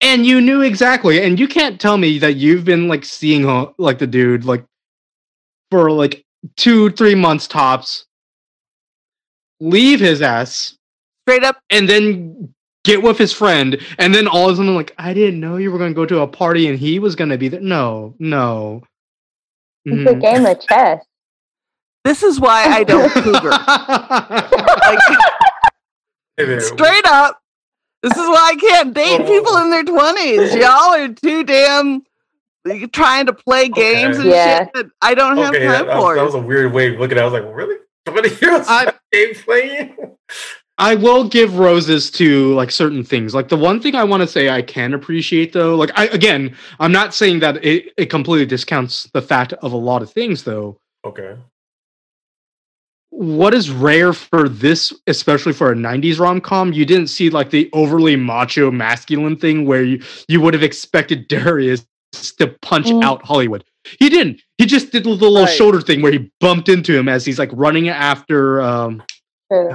and 0.03 0.27
you 0.27 0.43
knew 0.43 0.61
exactly. 0.61 1.23
And 1.23 1.41
you 1.41 1.49
can't 1.49 1.81
tell 1.81 1.97
me 1.97 2.19
that 2.19 2.35
you've 2.37 2.65
been 2.67 2.89
like 2.89 3.07
seeing 3.07 3.45
like 3.79 3.99
the 3.99 4.07
dude 4.07 4.45
like 4.45 4.65
for 5.71 5.91
like 5.91 6.23
two, 6.59 6.91
three 6.91 7.15
months 7.15 7.49
tops. 7.49 8.05
Leave 9.61 9.99
his 9.99 10.21
ass 10.23 10.77
straight 11.27 11.43
up 11.43 11.59
and 11.71 11.89
then 11.89 12.53
get 12.89 13.03
with 13.03 13.19
his 13.19 13.33
friend, 13.33 13.79
and 13.99 14.15
then 14.15 14.27
all 14.27 14.49
of 14.49 14.55
a 14.55 14.57
sudden, 14.57 14.75
like, 14.75 14.95
I 14.99 15.15
didn't 15.15 15.39
know 15.41 15.57
you 15.57 15.71
were 15.71 15.79
going 15.79 15.91
to 15.91 15.95
go 15.95 16.07
to 16.07 16.21
a 16.21 16.27
party 16.27 16.67
and 16.69 16.79
he 16.79 16.99
was 16.99 17.15
going 17.15 17.31
to 17.31 17.39
be 17.39 17.49
there. 17.49 17.61
No, 17.61 18.15
no. 18.19 18.83
It's 19.85 19.95
mm-hmm. 19.97 20.09
a 20.09 20.15
game 20.21 20.45
of 20.47 20.61
chess. 20.61 21.05
this 22.05 22.23
is 22.23 22.41
why 22.41 22.65
I 22.65 22.85
don't 22.85 23.11
cougar. 23.23 23.51
Like 23.51 24.99
hey 26.37 26.61
straight 26.61 27.07
up. 27.07 27.41
This 28.03 28.13
is 28.13 28.27
why 28.29 28.53
I 28.53 28.57
can't 28.57 28.95
date 28.95 29.21
Oh. 29.23 29.27
people 29.27 29.57
in 29.59 29.71
their 29.71 29.85
20s. 29.85 30.55
Y'all 30.61 30.95
are 30.95 31.09
too 31.09 31.43
damn 31.45 32.03
trying 32.93 33.27
to 33.27 33.33
play 33.33 33.69
games 33.69 34.19
and 34.19 34.27
Yeah. 34.27 34.65
shit 34.65 34.73
that 34.75 34.87
I 35.03 35.15
don't 35.15 35.37
have 35.37 35.51
Okay, 35.55 35.67
that, 35.67 35.79
time 35.79 35.87
that 35.87 35.97
was, 35.97 36.05
for. 36.05 36.15
that 36.17 36.25
was 36.25 36.35
a 36.35 36.39
weird 36.41 36.73
way 36.73 36.95
of 36.95 37.01
looking 37.01 37.19
at 37.19 37.23
it. 37.25 37.27
I 37.27 37.31
was 37.31 37.43
like, 37.43 37.55
really? 37.55 37.77
20 38.07 38.29
years 38.29 38.67
I- 38.69 38.93
game 39.13 39.35
playing? 39.35 39.97
I 40.81 40.95
will 40.95 41.29
give 41.29 41.59
roses 41.59 42.09
to 42.13 42.55
like 42.55 42.71
certain 42.71 43.03
things. 43.03 43.35
Like 43.35 43.49
the 43.49 43.57
one 43.57 43.81
thing 43.81 43.97
I 43.97 44.05
want 44.05 44.21
to 44.23 44.27
say 44.29 44.49
I 44.49 44.63
can 44.63 44.95
appreciate 44.95 45.53
though, 45.53 45.75
like 45.75 45.91
I 45.97 46.07
again, 46.07 46.57
I'm 46.79 46.93
not 46.93 47.15
saying 47.15 47.41
that 47.41 47.65
it, 47.65 47.93
it 47.97 48.07
completely 48.07 48.47
discounts 48.47 49.05
the 49.13 49.21
fact 49.23 49.53
of 49.55 49.73
a 49.73 49.77
lot 49.77 50.03
of 50.03 50.13
things 50.13 50.45
though. 50.45 50.79
Okay. 51.05 51.37
What 53.11 53.55
is 53.55 53.71
rare 53.71 54.13
for 54.13 54.49
this, 54.49 54.93
especially 55.07 55.53
for 55.55 55.73
a 55.73 55.75
90s 55.75 56.21
rom-com, 56.21 56.73
you 56.73 56.85
didn't 56.85 57.09
see 57.09 57.31
like 57.31 57.51
the 57.51 57.69
overly 57.73 58.17
macho 58.17 58.71
masculine 58.71 59.37
thing 59.37 59.65
where 59.67 59.83
you, 59.83 60.03
you 60.29 60.41
would 60.41 60.55
have 60.55 60.63
expected 60.63 61.27
Darius 61.27 61.85
to 62.39 62.49
punch 62.63 62.87
Mm. 62.89 63.03
out 63.03 63.25
Hollywood. 63.25 63.65
He 63.99 64.09
didn't. 64.11 64.43
He 64.59 64.67
just 64.67 64.93
did 64.93 65.05
the 65.05 65.11
little 65.11 65.43
Right. 65.45 65.49
shoulder 65.57 65.81
thing 65.81 66.03
where 66.03 66.13
he 66.13 66.31
bumped 66.41 66.69
into 66.69 66.97
him 66.97 67.09
as 67.09 67.25
he's 67.25 67.39
like 67.39 67.51
running 67.53 67.89
after 67.89 68.61
um 68.61 69.03
True. 69.51 69.75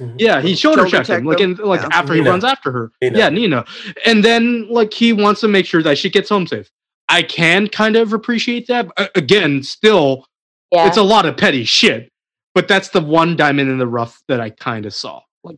Mm-hmm. 0.00 0.16
Yeah, 0.18 0.40
he 0.40 0.54
shoulder, 0.54 0.82
Shoulder 0.82 0.90
checked 0.90 1.08
him, 1.08 1.16
checked 1.16 1.26
like 1.26 1.40
in 1.40 1.54
like 1.56 1.80
Yeah. 1.82 1.88
after 1.92 2.14
he 2.14 2.20
runs 2.20 2.44
after 2.44 2.70
her. 2.70 2.92
Nina. 3.02 3.18
Yeah, 3.18 3.28
Nina, 3.30 3.64
and 4.06 4.24
then 4.24 4.68
like 4.68 4.92
he 4.92 5.12
wants 5.12 5.40
to 5.40 5.48
make 5.48 5.66
sure 5.66 5.82
that 5.82 5.98
she 5.98 6.08
gets 6.10 6.28
home 6.28 6.46
safe. 6.46 6.70
I 7.08 7.22
can 7.22 7.68
kind 7.68 7.96
of 7.96 8.12
appreciate 8.12 8.66
that. 8.68 8.88
Uh, 8.96 9.06
again, 9.14 9.62
still, 9.62 10.26
Yeah. 10.72 10.86
it's 10.86 10.98
a 10.98 11.02
lot 11.02 11.26
of 11.26 11.36
petty 11.36 11.64
shit, 11.64 12.10
but 12.54 12.68
that's 12.68 12.90
the 12.90 13.00
one 13.00 13.34
diamond 13.34 13.70
in 13.70 13.78
the 13.78 13.86
rough 13.86 14.22
that 14.28 14.40
I 14.40 14.50
kind 14.50 14.86
of 14.86 14.94
saw. 14.94 15.20
Like, 15.42 15.56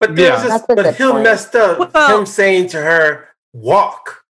But 0.00 0.14
there 0.14 0.28
Yeah. 0.28 0.44
just, 0.44 0.48
That's 0.68 0.80
a 0.80 0.84
but 0.84 0.94
him 0.96 1.10
point. 1.12 1.24
messed 1.24 1.54
up. 1.56 1.92
Well- 1.94 2.18
him 2.20 2.26
saying 2.26 2.68
to 2.68 2.76
her, 2.78 3.28
"Walk." 3.52 4.22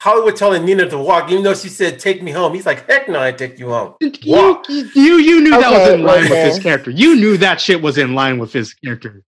Hollywood 0.00 0.36
telling 0.36 0.64
Nina 0.64 0.88
to 0.88 0.98
walk, 0.98 1.30
even 1.30 1.42
though 1.42 1.54
she 1.54 1.68
said, 1.68 1.98
"Take 1.98 2.22
me 2.22 2.30
home." 2.30 2.54
He's 2.54 2.66
like, 2.66 2.88
"Heck 2.88 3.08
no, 3.08 3.20
I 3.20 3.32
take 3.32 3.58
you 3.58 3.70
home." 3.70 3.94
you, 4.00 4.12
Walk. 4.26 4.68
you, 4.68 4.84
you 5.18 5.40
knew 5.40 5.50
that 5.50 5.70
was 5.72 5.88
in 5.90 6.02
line 6.04 6.28
with 6.30 6.44
his 6.44 6.58
character. 6.60 6.90
You 6.90 7.16
knew 7.16 7.36
that 7.38 7.60
shit 7.60 7.82
was 7.82 7.98
in 7.98 8.14
line 8.14 8.38
with 8.38 8.52
his 8.52 8.74
character. 8.74 9.22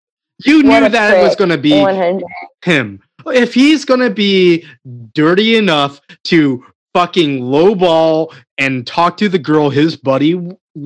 You 0.44 0.62
What 0.62 0.82
knew 0.82 0.88
that 0.90 1.18
it 1.18 1.22
was 1.22 1.36
going 1.36 1.50
to 1.50 1.58
be 1.58 1.78
100. 1.80 2.22
him. 2.64 3.00
If 3.26 3.52
he's 3.52 3.84
going 3.84 4.00
to 4.00 4.10
be 4.10 4.64
dirty 5.12 5.56
enough 5.56 6.00
to 6.24 6.64
fucking 6.94 7.40
lowball 7.42 8.34
and 8.56 8.86
talk 8.86 9.16
to 9.18 9.28
the 9.28 9.38
girl 9.38 9.70
his 9.70 9.96
buddy 9.96 10.40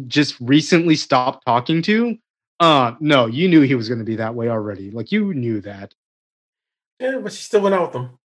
just 0.08 0.34
recently 0.40 0.96
stopped 0.96 1.44
talking 1.46 1.82
to, 1.82 2.16
uh 2.60 2.94
no, 3.00 3.26
you 3.26 3.48
knew 3.48 3.60
he 3.60 3.74
was 3.74 3.88
going 3.88 3.98
to 4.00 4.04
be 4.04 4.16
that 4.16 4.34
way 4.34 4.48
already. 4.48 4.90
Like 4.90 5.12
you 5.12 5.32
knew 5.34 5.60
that. 5.60 5.94
Yeah, 7.00 7.18
but 7.22 7.32
she 7.32 7.42
still 7.42 7.60
went 7.60 7.74
out 7.74 7.92
with 7.92 7.92
them. 7.92 8.18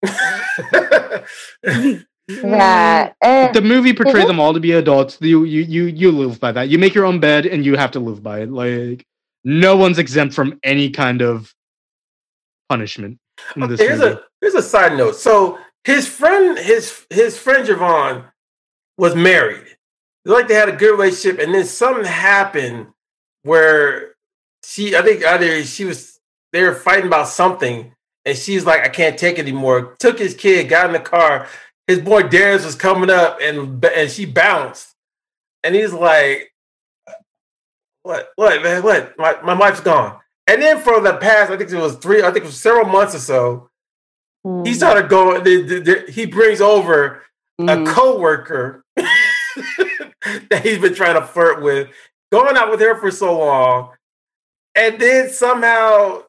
Yeah. 2.29 3.11
eh, 3.23 3.51
The 3.53 3.61
movie 3.61 3.91
portrayed 3.93 4.25
Mhm. 4.25 4.27
them 4.27 4.39
all 4.39 4.53
to 4.53 4.59
be 4.59 4.73
adults. 4.73 5.17
You 5.19 5.45
you 5.45 5.63
you 5.63 5.85
you 5.85 6.11
live 6.11 6.39
by 6.39 6.51
that. 6.51 6.69
You 6.69 6.77
make 6.77 6.93
your 6.93 7.05
own 7.05 7.19
bed 7.19 7.47
and 7.47 7.65
you 7.65 7.75
have 7.75 7.89
to 7.91 7.99
live 7.99 8.21
by 8.21 8.41
it. 8.41 8.51
Like 8.51 9.03
no 9.43 9.75
one's 9.75 9.97
exempt 9.97 10.35
from 10.35 10.59
any 10.61 10.91
kind 10.91 11.23
of 11.23 11.51
punishment 12.69 13.17
in 13.55 13.67
this 13.67 13.79
here's 13.79 13.99
movie. 13.99 14.13
a 14.13 14.21
here's 14.41 14.53
a 14.53 14.61
side 14.61 14.95
note. 14.95 15.15
So 15.15 15.57
his 15.85 16.07
friend, 16.07 16.55
his 16.59 17.03
his 17.09 17.35
friend 17.35 17.67
Javon 17.67 18.25
was 18.99 19.15
married. 19.15 19.65
Like 20.23 20.47
they 20.47 20.53
had 20.53 20.69
a 20.69 20.73
good 20.75 20.91
relationship, 20.91 21.39
and 21.39 21.51
then 21.55 21.65
something 21.65 22.05
happened 22.05 22.89
where 23.41 24.13
she, 24.63 24.95
I 24.95 25.01
think 25.01 25.25
either 25.25 25.63
she 25.63 25.85
was 25.85 26.19
they 26.53 26.61
were 26.61 26.75
fighting 26.75 27.07
about 27.07 27.27
something, 27.29 27.91
and 28.25 28.37
she's 28.37 28.65
like, 28.65 28.81
I 28.81 28.89
can't 28.89 29.17
take 29.17 29.37
it 29.37 29.41
anymore. 29.41 29.95
Took 29.99 30.19
his 30.19 30.33
kid, 30.33 30.69
got 30.69 30.87
in 30.87 30.93
the 30.93 30.99
car. 30.99 31.47
His 31.87 31.99
boy 31.99 32.23
Darius 32.23 32.65
was 32.65 32.75
coming 32.75 33.09
up, 33.09 33.39
and 33.41 33.83
and 33.83 34.11
she 34.11 34.25
bounced, 34.25 34.93
and 35.63 35.73
he's 35.73 35.91
like, 35.93 36.53
"What? 38.03 38.29
What? 38.35 38.61
Man, 38.61 38.83
what? 38.83 39.17
My 39.17 39.41
my 39.41 39.55
wife's 39.55 39.79
gone." 39.79 40.19
And 40.47 40.61
then 40.61 40.79
for 40.79 40.99
the 40.99 41.17
past, 41.17 41.51
I 41.51 41.57
think 41.57 41.71
it 41.71 41.75
was 41.77 41.95
three, 41.95 42.21
I 42.21 42.31
think 42.31 42.37
it 42.37 42.45
was 42.45 42.59
several 42.59 42.85
months 42.85 43.13
or 43.15 43.19
so, 43.19 43.69
mm. 44.45 44.65
he 44.67 44.73
started 44.73 45.09
going. 45.09 45.43
The, 45.43 45.61
the, 45.61 45.79
the, 45.79 46.11
he 46.11 46.25
brings 46.25 46.61
over 46.61 47.23
Mhm. 47.59 47.89
a 47.89 47.93
coworker 47.93 48.83
that 48.95 50.61
he's 50.63 50.79
been 50.79 50.95
trying 50.95 51.19
to 51.19 51.25
flirt 51.25 51.61
with, 51.61 51.89
going 52.31 52.55
out 52.55 52.71
with 52.71 52.79
her 52.79 52.95
for 52.95 53.11
so 53.11 53.37
long, 53.37 53.91
and 54.75 54.99
then 54.99 55.29
somehow 55.29 56.23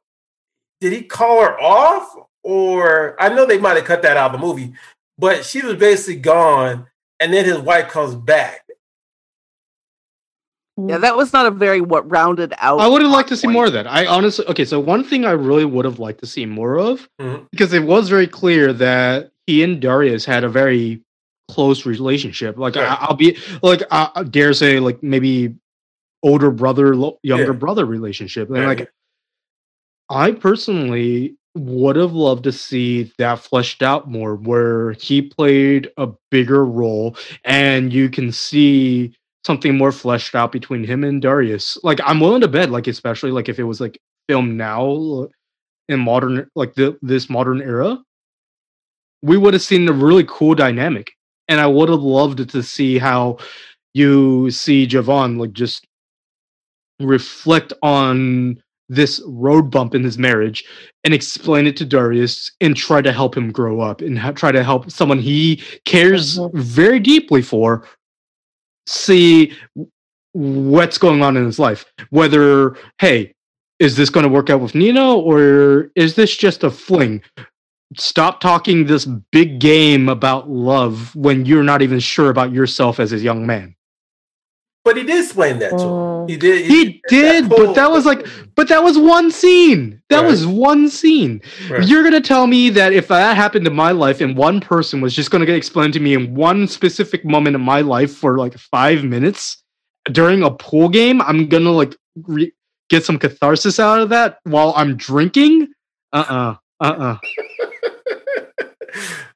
did 0.80 0.92
he 0.92 1.02
call 1.02 1.40
her 1.42 1.60
off? 1.60 2.14
Or 2.42 3.20
I 3.20 3.28
know 3.28 3.44
they 3.46 3.58
might 3.58 3.76
have 3.76 3.84
cut 3.84 4.02
that 4.02 4.16
out 4.16 4.34
of 4.34 4.40
the 4.40 4.46
movie, 4.46 4.72
but 5.18 5.44
she 5.44 5.60
was 5.64 5.76
basically 5.76 6.20
gone, 6.20 6.86
and 7.20 7.32
then 7.34 7.44
his 7.44 7.58
wife 7.58 7.88
comes 7.88 8.14
back. 8.14 8.64
Yeah, 10.86 10.96
that 10.98 11.16
was 11.16 11.32
not 11.34 11.44
a 11.44 11.50
very 11.50 11.82
what 11.82 12.10
rounded 12.10 12.54
out. 12.58 12.80
I 12.80 12.88
would 12.88 13.02
have 13.02 13.10
liked 13.10 13.28
to 13.28 13.36
see 13.36 13.46
point. 13.48 13.52
more 13.52 13.66
of 13.66 13.74
that. 13.74 13.86
I 13.86 14.06
honestly, 14.06 14.46
okay, 14.46 14.64
so 14.64 14.80
one 14.80 15.04
thing 15.04 15.26
I 15.26 15.32
really 15.32 15.66
would 15.66 15.84
have 15.84 15.98
liked 15.98 16.20
to 16.20 16.26
see 16.26 16.46
more 16.46 16.78
of, 16.78 17.06
Mhm. 17.20 17.46
because 17.52 17.74
it 17.74 17.82
was 17.82 18.08
very 18.08 18.26
clear 18.26 18.72
that 18.72 19.30
he 19.46 19.62
and 19.62 19.78
Darius 19.82 20.24
had 20.24 20.42
a 20.42 20.48
very 20.48 21.02
close 21.48 21.84
relationship. 21.84 22.56
Like, 22.56 22.76
I, 22.78 22.84
Right. 22.84 22.98
I'll 23.02 23.16
be 23.16 23.36
like, 23.62 23.82
I, 23.90 24.08
I 24.14 24.22
dare 24.22 24.54
say, 24.54 24.80
like 24.80 25.02
maybe 25.02 25.54
older 26.22 26.50
brother, 26.50 26.96
lo- 26.96 27.18
younger 27.22 27.46
Yeah. 27.46 27.52
brother 27.52 27.84
relationship. 27.84 28.48
And 28.48 28.58
Right. 28.60 28.78
like, 28.78 28.92
I 30.10 30.32
personally 30.32 31.36
would 31.54 31.96
have 31.96 32.12
loved 32.12 32.44
to 32.44 32.52
see 32.52 33.12
that 33.18 33.38
fleshed 33.40 33.82
out 33.82 34.10
more, 34.10 34.36
where 34.36 34.92
he 34.92 35.22
played 35.22 35.90
a 35.96 36.08
bigger 36.30 36.64
role, 36.64 37.16
and 37.44 37.92
you 37.92 38.08
can 38.10 38.32
see 38.32 39.14
something 39.46 39.76
more 39.76 39.92
fleshed 39.92 40.34
out 40.34 40.52
between 40.52 40.84
him 40.84 41.02
and 41.04 41.22
Darius. 41.22 41.78
Like 41.82 42.00
I'm 42.04 42.20
willing 42.20 42.42
to 42.42 42.48
bet, 42.48 42.70
like 42.70 42.86
especially 42.86 43.30
like 43.30 43.48
if 43.48 43.58
it 43.58 43.64
was 43.64 43.80
like 43.80 43.98
filmed 44.28 44.56
now 44.56 45.28
in 45.88 46.00
modern 46.00 46.48
like 46.54 46.74
the 46.74 46.98
this 47.02 47.30
modern 47.30 47.62
era, 47.62 47.98
we 49.22 49.36
would 49.36 49.54
have 49.54 49.62
seen 49.62 49.88
a 49.88 49.92
really 49.92 50.24
cool 50.28 50.54
dynamic. 50.54 51.12
And 51.48 51.60
I 51.60 51.66
would 51.66 51.88
have 51.88 52.02
loved 52.02 52.48
to 52.50 52.62
see 52.62 52.98
how 52.98 53.38
you 53.94 54.50
see 54.50 54.86
Javon 54.86 55.38
like 55.38 55.52
just 55.52 55.84
reflect 57.00 57.72
on 57.82 58.62
this 58.90 59.22
road 59.26 59.70
bump 59.70 59.94
in 59.94 60.02
his 60.04 60.18
marriage 60.18 60.64
and 61.04 61.14
explain 61.14 61.66
it 61.66 61.76
to 61.78 61.84
Darius 61.86 62.50
and 62.60 62.76
try 62.76 63.00
to 63.00 63.12
help 63.12 63.36
him 63.36 63.52
grow 63.52 63.80
up 63.80 64.00
and 64.02 64.18
ha- 64.18 64.32
try 64.32 64.50
to 64.52 64.64
help 64.64 64.90
someone 64.90 65.18
he 65.20 65.62
cares 65.84 66.38
Mhm. 66.38 66.52
very 66.54 66.98
deeply 66.98 67.40
for 67.40 67.84
see 68.86 69.52
what's 70.32 70.98
going 70.98 71.22
on 71.22 71.36
in 71.36 71.44
his 71.44 71.58
life. 71.58 71.84
Whether, 72.10 72.76
hey, 72.98 73.32
is 73.78 73.96
this 73.96 74.10
going 74.10 74.24
to 74.24 74.28
work 74.30 74.50
out 74.50 74.60
with 74.60 74.74
Nina 74.74 75.14
or 75.14 75.90
is 75.94 76.16
this 76.16 76.36
just 76.36 76.64
a 76.64 76.70
fling? 76.70 77.22
Stop 77.96 78.40
talking 78.40 78.86
this 78.86 79.06
big 79.32 79.60
game 79.60 80.08
about 80.08 80.50
love 80.50 81.14
when 81.16 81.46
you're 81.46 81.62
not 81.64 81.82
even 81.82 82.00
sure 82.00 82.30
about 82.30 82.52
yourself 82.52 83.00
as 83.00 83.12
a 83.12 83.18
young 83.18 83.46
man. 83.46 83.74
But 84.84 84.96
he 84.96 85.02
did 85.04 85.22
explain 85.22 85.58
that 85.58 85.70
to 85.70 85.76
him. 85.76 85.82
Mm. 85.82 86.30
He 86.30 86.36
did. 86.36 86.66
He 86.66 87.02
did, 87.08 87.48
but 87.50 87.74
that 87.74 87.90
was 87.90 88.06
like, 88.06 88.26
but 88.56 88.68
that 88.68 88.82
was 88.82 88.96
one 88.96 89.30
scene. 89.30 90.00
That 90.08 90.20
Right. 90.22 90.26
was 90.30 90.46
one 90.46 90.88
scene. 90.88 91.42
Right. 91.68 91.86
You're 91.86 92.02
gonna 92.02 92.20
tell 92.20 92.46
me 92.46 92.70
that 92.70 92.92
if 92.94 93.08
that 93.08 93.36
happened 93.36 93.64
to 93.66 93.70
my 93.70 93.90
life 93.92 94.20
and 94.22 94.36
one 94.36 94.58
person 94.60 95.00
was 95.02 95.14
just 95.14 95.30
gonna 95.30 95.44
get 95.46 95.54
explained 95.56 95.92
to 95.94 96.00
me 96.00 96.14
in 96.14 96.34
one 96.34 96.66
specific 96.66 97.24
moment 97.26 97.56
in 97.56 97.62
my 97.62 97.82
life 97.82 98.14
for 98.16 98.38
like 98.38 98.56
five 98.58 99.04
minutes 99.04 99.62
during 100.12 100.42
a 100.42 100.50
pool 100.50 100.88
game, 100.88 101.20
I'm 101.22 101.46
gonna 101.48 101.72
like 101.72 101.94
re- 102.26 102.52
get 102.88 103.04
some 103.04 103.18
catharsis 103.18 103.78
out 103.78 104.00
of 104.00 104.08
that 104.08 104.38
while 104.44 104.72
I'm 104.76 104.96
drinking? 104.96 105.68
Uh 106.12 106.54
uh-uh, 106.80 106.86
uh. 106.90 107.16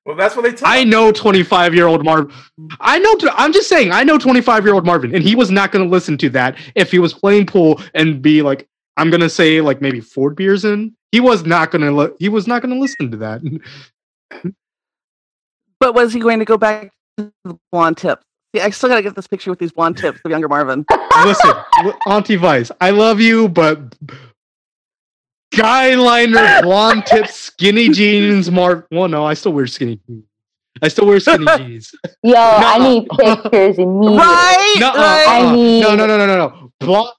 Well, 0.05 0.17
that's 0.17 0.37
what 0.37 0.43
they 0.43 0.51
told. 0.51 0.63
I 0.65 0.85
know 0.85 1.13
25 1.13 1.75
year 1.75 1.87
old 1.87 2.05
Marvin. 2.05 2.33
I 2.81 2.99
know. 2.99 3.17
I'm 3.33 3.53
just 3.53 3.69
saying. 3.69 3.93
I 3.93 4.03
know 4.03 4.19
25 4.19 4.65
year 4.65 4.75
old 4.75 4.85
Marvin, 4.85 5.15
and 5.15 5.25
he 5.25 5.35
was 5.35 5.51
not 5.51 5.73
going 5.73 5.85
to 5.85 5.91
listen 5.91 6.19
to 6.19 6.31
that 6.31 6.57
if 6.75 6.91
he 6.91 6.99
was 6.99 7.15
playing 7.15 7.47
pool 7.47 7.81
and 7.95 8.21
be 8.21 8.43
like, 8.43 8.69
I'm 8.97 9.11
going 9.11 9.23
to 9.23 9.31
say 9.31 9.61
like 9.61 9.81
maybe 9.81 10.01
four 10.01 10.31
beers 10.31 10.65
in. 10.65 10.95
He 11.11 11.21
was 11.21 11.45
not 11.45 11.71
going 11.71 11.83
to. 11.83 11.93
Li- 11.93 12.15
he 12.19 12.29
was 12.29 12.47
not 12.47 12.61
going 12.61 12.75
to 12.75 12.81
listen 12.81 13.11
to 13.11 13.17
that. 13.19 13.41
But 15.81 15.95
was 15.95 16.15
he 16.15 16.21
going 16.21 16.39
to 16.39 16.47
go 16.47 16.57
back 16.57 16.93
to 17.19 17.31
the 17.45 17.59
blonde 17.71 17.99
tips? 17.99 18.25
Yeah, 18.55 18.65
I 18.65 18.71
still 18.71 18.89
gotta 18.89 19.03
get 19.03 19.15
this 19.17 19.27
picture 19.27 19.51
with 19.51 19.59
these 19.59 19.73
blonde 19.73 19.99
tips 19.99 20.21
of 20.25 20.31
younger 20.31 20.49
Marvin. 20.49 20.87
listen, 21.25 21.53
Auntie 22.07 22.37
Vice, 22.37 22.71
I 22.81 22.89
love 22.89 23.21
you, 23.21 23.49
but 23.49 23.95
guy 25.57 25.95
liner, 25.95 26.61
blonde 26.63 27.07
tips, 27.07 27.35
skinny 27.35 27.89
jeans, 27.89 28.51
Marv. 28.51 28.85
Well, 28.91 29.09
no, 29.09 29.25
I 29.25 29.35
still 29.35 29.53
wear 29.53 29.67
skinny 29.67 30.01
jeans. 30.07 30.25
I 30.83 30.89
still 30.89 31.07
wear 31.07 31.21
skinny 31.21 31.47
jeans. 31.59 31.93
Yo, 32.23 32.35
I 32.37 32.79
Nuh-uh. 32.79 32.89
need 32.89 33.09
pictures 33.09 33.79
immediately. 33.79 34.19
right, 34.19 34.77
Nuh-uh, 34.81 34.93
right. 34.97 35.27
I 35.51 35.55
need- 35.55 35.81
No, 35.83 35.95
no, 35.95 36.07
no, 36.07 36.17
no, 36.19 36.27
no, 36.27 36.37
no. 36.37 36.73
Blonde. 36.81 37.11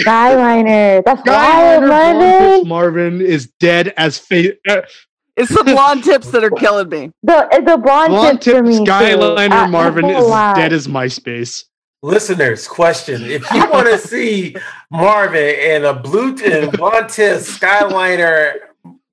Skyliner. 0.00 1.02
That's 1.04 1.22
Guy 1.22 1.78
wild, 1.78 1.84
Marvin. 1.88 2.68
Marvin 2.68 3.20
is 3.20 3.46
dead 3.60 3.92
as 3.96 4.16
face. 4.18 4.52
Uh, 4.68 4.80
It's 5.36 5.50
the 5.54 5.64
blonde 5.64 6.02
tips 6.08 6.30
that 6.30 6.42
are 6.44 6.50
killing 6.50 6.88
me. 6.88 7.10
The 7.22 7.46
the 7.66 7.76
blonde, 7.76 8.10
blonde 8.10 8.40
tips 8.40 8.58
for 8.58 8.64
tips, 8.64 8.78
me 8.80 8.86
Skyliner 8.86 9.48
too. 9.50 9.54
Uh, 9.54 9.68
Marvin 9.68 10.06
that's 10.08 10.24
is 10.24 10.30
a 10.30 10.52
dead 10.56 10.72
as 10.72 10.88
MySpace. 10.88 11.64
Listeners, 12.02 12.66
question: 12.66 13.22
If 13.22 13.48
you 13.52 13.60
want 13.70 13.86
to 13.88 13.96
see 13.98 14.56
Marvin 14.90 15.54
in 15.54 15.84
a 15.84 15.94
blue 15.94 16.36
and 16.44 16.72
blonde 16.72 17.08
tip 17.08 17.38
Skyliner 17.40 18.54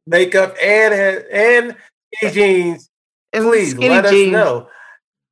makeup 0.08 0.56
and 0.62 0.94
and 1.32 1.76
skinny 2.16 2.34
jeans, 2.34 2.90
please 3.32 3.72
skinny 3.72 3.90
let 3.90 4.10
jeans. 4.10 4.36
us 4.36 4.42
know. 4.46 4.68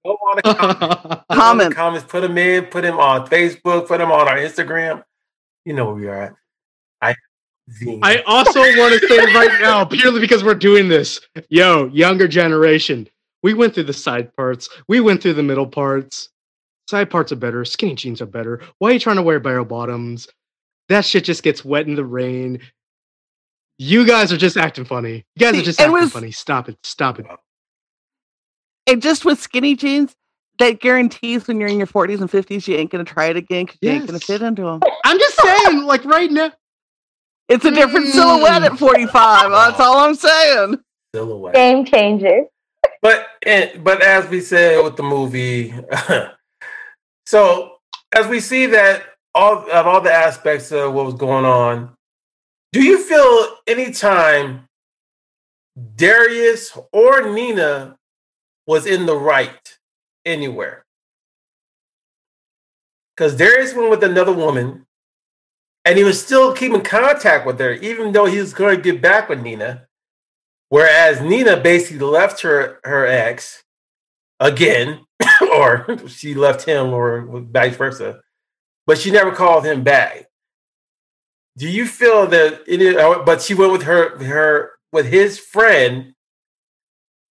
Go 0.06 0.12
on 0.12 0.36
the 0.38 0.54
comments. 0.54 0.80
Go 0.80 0.88
on 0.88 1.10
the 1.30 1.36
Comment. 1.36 1.76
comments. 1.76 2.08
Put 2.08 2.22
them 2.22 2.38
in. 2.38 2.66
Put 2.66 2.84
them 2.84 3.00
on 3.00 3.28
Facebook. 3.28 3.88
Put 3.88 3.98
them 3.98 4.12
on 4.12 4.28
our 4.28 4.38
Instagram. 4.38 5.04
You 5.66 5.74
know 5.74 5.86
where 5.88 5.96
we 5.96 6.08
are 6.08 6.22
at. 6.22 6.34
I. 7.02 7.16
Zine. 7.82 8.00
I 8.04 8.22
also 8.28 8.60
want 8.62 8.98
to 9.02 9.08
say 9.08 9.18
right 9.34 9.60
now, 9.60 9.84
purely 9.84 10.22
because 10.22 10.42
we're 10.44 10.54
doing 10.56 10.88
this, 10.88 11.20
yo, 11.50 11.88
younger 11.88 12.28
generation, 12.28 13.10
we 13.44 13.54
went 13.54 13.74
through 13.74 13.84
the 13.84 13.94
side 13.94 14.34
parts, 14.38 14.70
we 14.88 15.02
went 15.02 15.22
through 15.22 15.34
the 15.34 15.44
middle 15.44 15.68
parts. 15.68 16.30
Side 16.90 17.10
parts 17.10 17.32
are 17.32 17.38
better, 17.38 17.66
skinny 17.66 17.96
jeans 17.96 18.22
are 18.22 18.26
better. 18.26 18.62
Why 18.80 18.90
are 18.90 18.94
you 18.94 19.00
trying 19.00 19.18
to 19.18 19.22
wear 19.22 19.40
barrel 19.40 19.66
bottoms? 19.66 20.28
That 20.90 21.04
shit 21.04 21.26
just 21.26 21.44
gets 21.44 21.66
wet 21.66 21.86
in 21.86 21.96
the 21.96 22.06
rain. 22.06 22.60
You 23.78 24.08
guys 24.08 24.32
are 24.32 24.38
just 24.38 24.56
acting 24.56 24.86
funny. 24.86 25.26
You 25.36 25.40
guys 25.40 25.54
See, 25.54 25.62
are 25.62 25.66
just 25.66 25.80
acting 25.82 25.94
with- 25.94 26.12
funny. 26.12 26.32
Stop 26.32 26.70
it. 26.70 26.78
Stop 26.84 27.20
it. 27.20 27.26
And 28.88 29.02
just 29.02 29.26
with 29.26 29.40
skinny 29.40 29.76
jeans, 29.76 30.16
that 30.60 30.80
guarantees 30.80 31.48
when 31.48 31.60
you're 31.60 31.70
in 31.70 31.78
your 31.78 31.88
40s 31.88 32.22
and 32.22 32.32
50s, 32.32 32.68
you 32.68 32.78
ain't 32.78 32.90
gonna 32.90 33.04
try 33.04 33.26
it 33.26 33.38
again 33.38 33.66
because 33.66 33.80
you 33.82 33.92
ain't 33.92 34.08
gonna 34.08 34.20
fit 34.20 34.42
into 34.42 34.64
them. 34.64 34.80
I'm 35.04 35.20
just 35.20 35.38
saying, 35.42 35.84
like 35.84 36.06
right 36.06 36.32
now. 36.32 36.52
It's 37.50 37.64
a 37.64 37.72
different 37.72 38.08
silhouette 38.08 38.62
mm. 38.62 38.66
at 38.66 38.80
45. 38.80 39.52
That's 39.52 39.80
all 39.80 39.98
I'm 40.00 40.16
saying. 40.16 40.78
silhouette. 41.14 41.54
Game 41.54 41.86
changer. 41.86 42.44
But 43.02 43.28
but 43.84 44.02
as 44.02 44.28
we 44.30 44.42
said 44.42 44.84
with 44.84 44.96
the 44.96 45.04
movie, 45.04 45.74
so 47.28 47.76
as 48.16 48.26
we 48.26 48.40
see 48.40 48.68
that 48.68 49.04
all 49.36 49.70
of 49.70 49.86
all 49.86 50.00
the 50.00 50.14
aspects 50.14 50.72
of 50.72 50.94
what 50.94 51.06
was 51.06 51.16
going 51.16 51.44
on, 51.44 51.94
do 52.72 52.82
you 52.82 53.04
feel 53.04 53.58
anytime 53.68 54.70
Darius 55.98 56.72
or 56.94 57.30
Nina 57.34 57.98
was 58.66 58.86
in 58.86 59.06
the 59.06 59.18
right 59.18 59.78
anywhere. 60.26 60.86
Because 63.14 63.36
Darius 63.36 63.74
went 63.74 63.90
with 63.90 64.04
another 64.06 64.32
woman, 64.32 64.86
and 65.84 65.98
he 65.98 66.06
was 66.06 66.24
still 66.24 66.54
keeping 66.54 66.82
contact 66.82 67.46
with 67.46 67.60
her, 67.60 67.74
even 67.74 68.14
though 68.14 68.26
he 68.26 68.40
was 68.40 68.54
going 68.54 68.78
to 68.78 68.82
get 68.82 69.02
back 69.02 69.28
with 69.28 69.42
Nina. 69.42 69.88
Whereas 70.70 71.20
Nina 71.20 71.58
basically 71.58 72.06
left 72.06 72.42
her 72.42 72.80
her 72.86 73.06
ex 73.06 73.64
again, 74.40 75.00
or 75.54 75.98
she 76.08 76.34
left 76.34 76.66
him, 76.66 76.88
or 76.88 77.26
vice 77.52 77.76
versa, 77.76 78.22
but 78.86 78.98
she 78.98 79.12
never 79.12 79.32
called 79.32 79.66
him 79.66 79.84
back. 79.84 80.26
Do 81.58 81.68
you 81.68 81.86
feel 81.86 82.28
that? 82.28 82.62
It, 82.68 83.26
but 83.26 83.42
she 83.42 83.54
went 83.54 83.72
with 83.72 83.84
her 83.84 84.18
her 84.24 84.72
with 84.92 85.08
his 85.08 85.40
friend, 85.40 86.14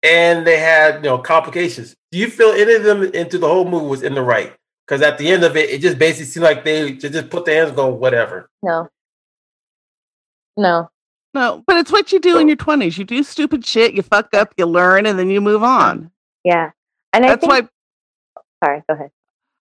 and 0.02 0.46
they 0.46 0.58
had 0.58 0.96
you 0.96 1.10
know 1.10 1.18
complications. 1.18 1.94
Do 2.10 2.18
you 2.18 2.28
feel 2.28 2.50
any 2.50 2.74
of 2.74 2.84
them 2.84 3.02
into 3.02 3.38
the 3.38 3.48
whole 3.48 3.68
movie 3.68 3.86
was 3.86 4.02
in 4.02 4.14
the 4.14 4.22
right? 4.22 4.54
Because 4.86 5.02
at 5.02 5.18
the 5.18 5.28
end 5.30 5.44
of 5.44 5.56
it, 5.56 5.70
it 5.70 5.80
just 5.80 5.98
basically 5.98 6.26
seemed 6.26 6.44
like 6.44 6.64
they 6.64 6.92
just 6.92 7.30
put 7.30 7.44
their 7.44 7.56
hands 7.56 7.68
and 7.70 7.76
go 7.76 7.88
whatever. 7.88 8.50
No. 8.62 8.88
No. 10.56 10.90
No, 11.32 11.64
but 11.66 11.76
it's 11.78 11.90
what 11.90 12.12
you 12.12 12.20
do 12.20 12.38
in 12.38 12.46
your 12.46 12.56
twenties. 12.56 12.96
You 12.96 13.04
do 13.04 13.22
stupid 13.24 13.66
shit, 13.66 13.94
you 13.94 14.02
fuck 14.02 14.32
up, 14.34 14.54
you 14.56 14.66
learn, 14.66 15.04
and 15.04 15.18
then 15.18 15.30
you 15.30 15.40
move 15.40 15.64
on. 15.64 16.12
Yeah. 16.44 16.70
And 17.14 17.24
I 17.24 17.28
That's 17.28 17.46
think, 17.46 17.50
why 17.52 17.68
sorry, 18.62 18.82
go 18.88 18.94
ahead. 18.94 19.10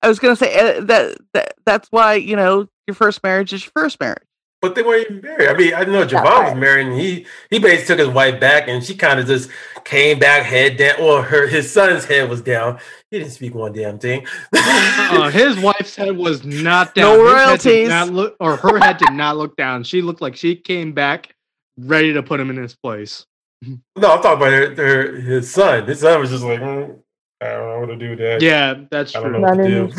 I 0.02 0.08
was 0.08 0.18
going 0.18 0.34
to 0.34 0.44
say 0.44 0.78
uh, 0.78 0.80
that, 0.84 1.18
that. 1.34 1.54
That's 1.64 1.88
why 1.90 2.14
you 2.14 2.34
know 2.34 2.66
your 2.86 2.94
first 2.94 3.22
marriage 3.22 3.52
is 3.52 3.64
your 3.64 3.72
first 3.76 4.00
marriage. 4.00 4.24
But 4.62 4.74
they 4.76 4.82
weren't 4.82 5.10
even 5.10 5.20
married. 5.22 5.48
I 5.48 5.54
mean, 5.54 5.74
I 5.74 5.84
know 5.84 6.06
Javon 6.06 6.44
was 6.44 6.54
married, 6.54 6.86
and 6.86 6.98
he 6.98 7.26
he 7.50 7.58
basically 7.58 7.86
took 7.86 7.98
his 8.06 8.14
wife 8.14 8.40
back, 8.40 8.68
and 8.68 8.82
she 8.82 8.94
kind 8.94 9.20
of 9.20 9.26
just 9.26 9.50
came 9.84 10.18
back, 10.18 10.44
head 10.44 10.76
down. 10.76 10.94
Well, 11.00 11.22
her 11.22 11.46
his 11.46 11.70
son's 11.70 12.04
head 12.04 12.30
was 12.30 12.40
down. 12.40 12.78
He 13.10 13.18
didn't 13.18 13.32
speak 13.32 13.54
one 13.54 13.72
damn 13.72 13.98
thing. 13.98 14.26
Uh, 14.54 15.30
his 15.32 15.58
wife's 15.58 15.94
head 15.96 16.16
was 16.16 16.44
not 16.44 16.94
down. 16.94 17.18
No 17.18 17.24
His 17.24 17.32
head 17.34 17.60
did 17.60 17.68
royalties. 17.68 17.88
not 17.88 18.10
look, 18.10 18.36
or 18.40 18.56
her 18.56 18.78
head 18.78 18.98
did 18.98 19.12
not 19.12 19.36
look 19.36 19.56
down. 19.56 19.84
She 19.84 20.00
looked 20.00 20.22
like 20.22 20.36
she 20.36 20.56
came 20.56 20.92
back 20.92 21.34
ready 21.76 22.12
to 22.12 22.22
put 22.22 22.40
him 22.40 22.48
in 22.48 22.56
his 22.56 22.74
place. 22.76 23.26
no, 23.62 23.76
I'm 23.96 24.22
talking 24.22 24.36
about 24.36 24.52
her, 24.52 24.74
her, 24.76 25.20
his 25.20 25.50
son. 25.52 25.86
His 25.86 26.00
son 26.00 26.20
was 26.20 26.30
just 26.30 26.44
like, 26.44 26.60
"Mm, 26.60 26.98
I 27.42 27.50
don't 27.54 27.68
know 27.68 27.80
what 27.80 27.86
to 27.86 27.96
do 27.96 28.10
with 28.10 28.18
that. 28.20 28.40
Yeah, 28.42 28.84
that's 28.90 29.14
I 29.16 29.20
don't 29.20 29.30
true. 29.32 29.40
know 29.40 29.48
what 29.48 29.56
to 29.56 29.68
do. 29.68 29.92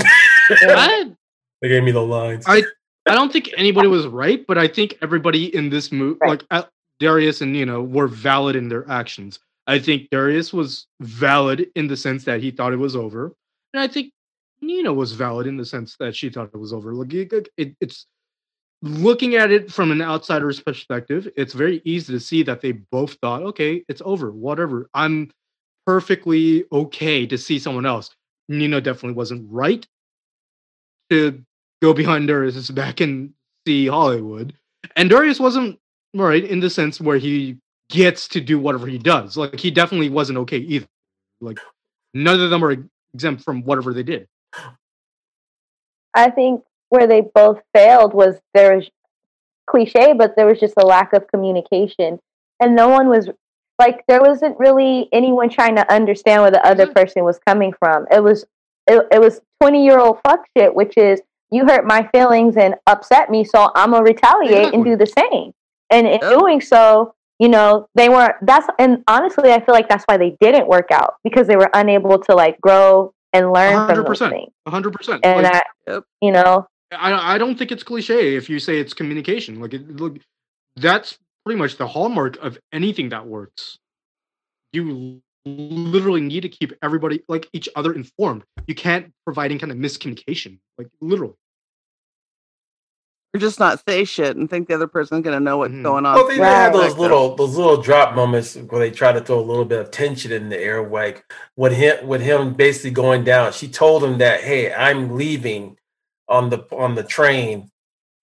I, 0.70 1.12
they 1.62 1.70
gave 1.70 1.84
me 1.84 1.92
the 1.92 2.02
lines. 2.02 2.46
I 2.48 2.64
I 3.08 3.16
don't 3.16 3.32
think 3.34 3.50
anybody 3.58 3.88
was 3.88 4.08
right, 4.08 4.46
but 4.48 4.58
I 4.58 4.68
think 4.68 4.98
everybody 5.02 5.54
in 5.56 5.70
this 5.70 5.92
movie, 5.92 6.18
Right. 6.22 6.30
like 6.30 6.44
uh, 6.52 6.64
Darius 7.00 7.42
and 7.42 7.52
Nina, 7.52 7.82
were 7.82 8.08
valid 8.08 8.56
in 8.56 8.70
their 8.70 8.90
actions. 8.90 9.40
I 9.68 9.80
think 9.80 10.10
Darius 10.10 10.54
was 10.54 10.88
valid 11.02 11.68
in 11.76 11.88
the 11.88 11.98
sense 11.98 12.24
that 12.26 12.42
he 12.42 12.52
thought 12.52 12.74
it 12.74 12.78
was 12.78 12.96
over, 12.96 13.34
and 13.74 13.82
I 13.82 13.88
think 13.88 14.12
Nina 14.62 14.94
was 14.94 15.12
valid 15.14 15.48
in 15.48 15.58
the 15.58 15.66
sense 15.66 15.96
that 16.00 16.16
she 16.16 16.30
thought 16.30 16.50
it 16.54 16.58
was 16.58 16.72
over. 16.74 16.94
Like 16.94 17.14
it, 17.14 17.50
it, 17.58 17.76
it's 17.82 18.06
looking 18.82 19.36
at 19.36 19.52
it 19.52 19.72
from 19.72 19.92
an 19.92 20.02
outsider's 20.02 20.60
perspective, 20.60 21.28
it's 21.38 21.54
very 21.54 21.82
easy 21.86 22.12
to 22.14 22.20
see 22.20 22.44
that 22.44 22.62
they 22.62 22.74
both 22.74 23.14
thought, 23.16 23.42
okay, 23.42 23.84
it's 23.88 24.02
over, 24.06 24.32
whatever. 24.32 24.90
I'm 24.94 25.32
perfectly 25.86 26.66
okay 26.72 27.26
to 27.26 27.38
see 27.38 27.60
someone 27.60 27.86
else. 27.86 28.16
Nina 28.50 28.82
definitely 28.82 29.16
wasn't 29.16 29.50
right 29.52 29.86
to 31.10 31.44
go 31.82 31.94
behind 31.94 32.28
Darius' 32.28 32.72
back 32.72 33.02
and 33.02 33.34
see 33.68 33.88
Hollywood. 33.88 34.54
And 34.96 35.10
Darius 35.10 35.40
wasn't 35.40 35.80
right 36.14 36.44
in 36.44 36.60
the 36.60 36.70
sense 36.70 37.02
where 37.02 37.18
he 37.18 37.58
gets 37.90 38.28
to 38.30 38.42
do 38.42 38.60
whatever 38.60 38.88
he 38.88 38.98
does. 38.98 39.38
Like 39.38 39.60
he 39.60 39.72
definitely 39.72 40.10
wasn't 40.10 40.40
okay 40.40 40.58
either. 40.58 40.88
Like 41.42 41.60
none 42.14 42.40
of 42.40 42.50
them 42.50 42.64
are 42.64 42.76
exempt 43.14 43.44
from 43.44 43.64
whatever 43.64 43.94
they 43.94 44.04
did. 44.04 44.28
I 46.14 46.30
think 46.30 46.64
where 46.90 47.08
they 47.08 47.22
both 47.22 47.60
failed 47.74 48.14
was 48.14 48.40
there 48.54 48.76
was 48.76 48.90
cliche, 49.68 50.14
but 50.14 50.36
there 50.36 50.46
was 50.46 50.60
just 50.60 50.76
a 50.78 50.86
lack 50.86 51.14
of 51.14 51.28
communication, 51.28 52.20
and 52.60 52.76
no 52.76 52.90
one 52.90 53.10
was 53.10 53.30
like 53.80 54.04
there 54.08 54.22
wasn't 54.22 54.58
really 54.60 55.10
anyone 55.12 55.50
trying 55.50 55.76
to 55.76 55.94
understand 55.94 56.42
where 56.42 56.52
the 56.52 56.66
other 56.66 56.88
Mhm. 56.88 56.96
person 56.96 57.24
was 57.24 57.40
coming 57.46 57.74
from. 57.80 58.06
It 58.12 58.24
was 58.24 58.46
it, 58.88 59.08
it 59.12 59.20
was 59.20 59.40
twenty 59.62 59.84
year 59.86 59.98
old 60.00 60.20
fuck 60.28 60.42
shit, 60.58 60.74
which 60.76 60.98
is 60.98 61.22
you 61.52 61.66
hurt 61.66 61.86
my 61.86 62.08
feelings 62.14 62.58
and 62.58 62.76
upset 62.88 63.30
me, 63.30 63.44
so 63.44 63.70
I'm 63.76 63.92
gonna 63.92 64.04
retaliate 64.04 64.74
and 64.74 64.84
do 64.84 64.96
the 64.96 65.06
same. 65.06 65.54
And 65.90 66.08
in 66.08 66.20
doing 66.20 66.60
so, 66.62 67.14
you 67.40 67.48
know, 67.50 67.88
they 67.96 68.10
weren't. 68.10 68.36
That's 68.42 68.68
and 68.80 69.04
honestly, 69.08 69.52
I 69.52 69.60
feel 69.64 69.74
like 69.76 69.88
that's 69.88 70.04
why 70.06 70.18
they 70.18 70.36
didn't 70.42 70.68
work 70.68 70.90
out 70.92 71.16
because 71.24 71.48
they 71.48 71.56
were 71.56 71.70
unable 71.74 72.18
to 72.20 72.36
like 72.36 72.60
grow 72.62 73.14
and 73.32 73.52
learn 73.54 73.88
from 73.88 74.04
those 74.04 74.20
100%. 74.20 74.30
things. 74.32 74.52
hundred 74.68 74.94
percent. 74.94 75.26
And 75.26 75.44
Like, 75.44 75.56
I, 75.56 75.62
Yep. 75.92 76.04
you 76.22 76.32
know, 76.32 76.68
I 76.92 77.36
I 77.36 77.38
don't 77.38 77.58
think 77.58 77.72
it's 77.72 77.84
cliche 77.84 78.36
if 78.36 78.50
you 78.50 78.60
say 78.60 78.80
it's 78.80 78.94
communication. 78.94 79.60
Like 79.60 79.74
it, 79.74 79.88
look, 79.96 80.18
that's 80.76 81.18
pretty 81.46 81.60
much 81.60 81.78
the 81.78 81.88
hallmark 81.88 82.38
of 82.42 82.58
anything 82.72 83.10
that 83.10 83.26
works. 83.26 83.78
You 84.72 85.22
literally 85.46 86.22
need 86.22 86.42
to 86.42 86.50
keep 86.50 86.74
everybody 86.82 87.22
like 87.28 87.50
each 87.54 87.68
other 87.76 87.94
informed. 87.94 88.44
You 88.68 88.76
can't 88.76 89.12
provide 89.26 89.52
any 89.52 89.60
kind 89.60 89.72
of 89.72 89.78
miscommunication. 89.78 90.60
Like 90.78 90.88
literally. 91.02 91.36
Or 93.36 93.40
just 93.40 93.60
not 93.60 93.82
say 93.88 94.06
shit 94.06 94.38
and 94.38 94.48
think 94.50 94.68
the 94.68 94.76
other 94.76 94.88
person's 94.88 95.24
going 95.24 95.36
to 95.36 95.44
know 95.44 95.58
what's 95.58 95.74
Mhm. 95.74 95.84
going 95.84 96.06
on. 96.06 96.16
Well, 96.16 96.28
they 96.28 96.38
had 96.38 96.68
Right. 96.68 96.74
those 96.74 96.98
little 96.98 97.36
those 97.36 97.56
little 97.58 97.82
drop 97.82 98.16
moments 98.16 98.56
where 98.56 98.80
they 98.80 98.92
try 98.92 99.12
to 99.12 99.22
throw 99.22 99.40
a 99.40 99.42
little 99.42 99.66
bit 99.66 99.80
of 99.80 99.90
tension 99.92 100.32
in 100.32 100.50
the 100.50 100.60
air, 100.60 100.88
like 100.88 101.26
with 101.56 101.74
him 101.74 102.08
with 102.08 102.22
him 102.22 102.54
basically 102.54 102.92
going 102.92 103.24
down. 103.24 103.52
She 103.52 103.68
told 103.68 104.04
him 104.04 104.20
that, 104.20 104.42
"Hey, 104.42 104.72
I'm 104.72 105.16
leaving 105.18 105.78
on 106.30 106.52
the 106.52 106.60
on 106.72 106.94
the 106.96 107.04
train. 107.04 107.72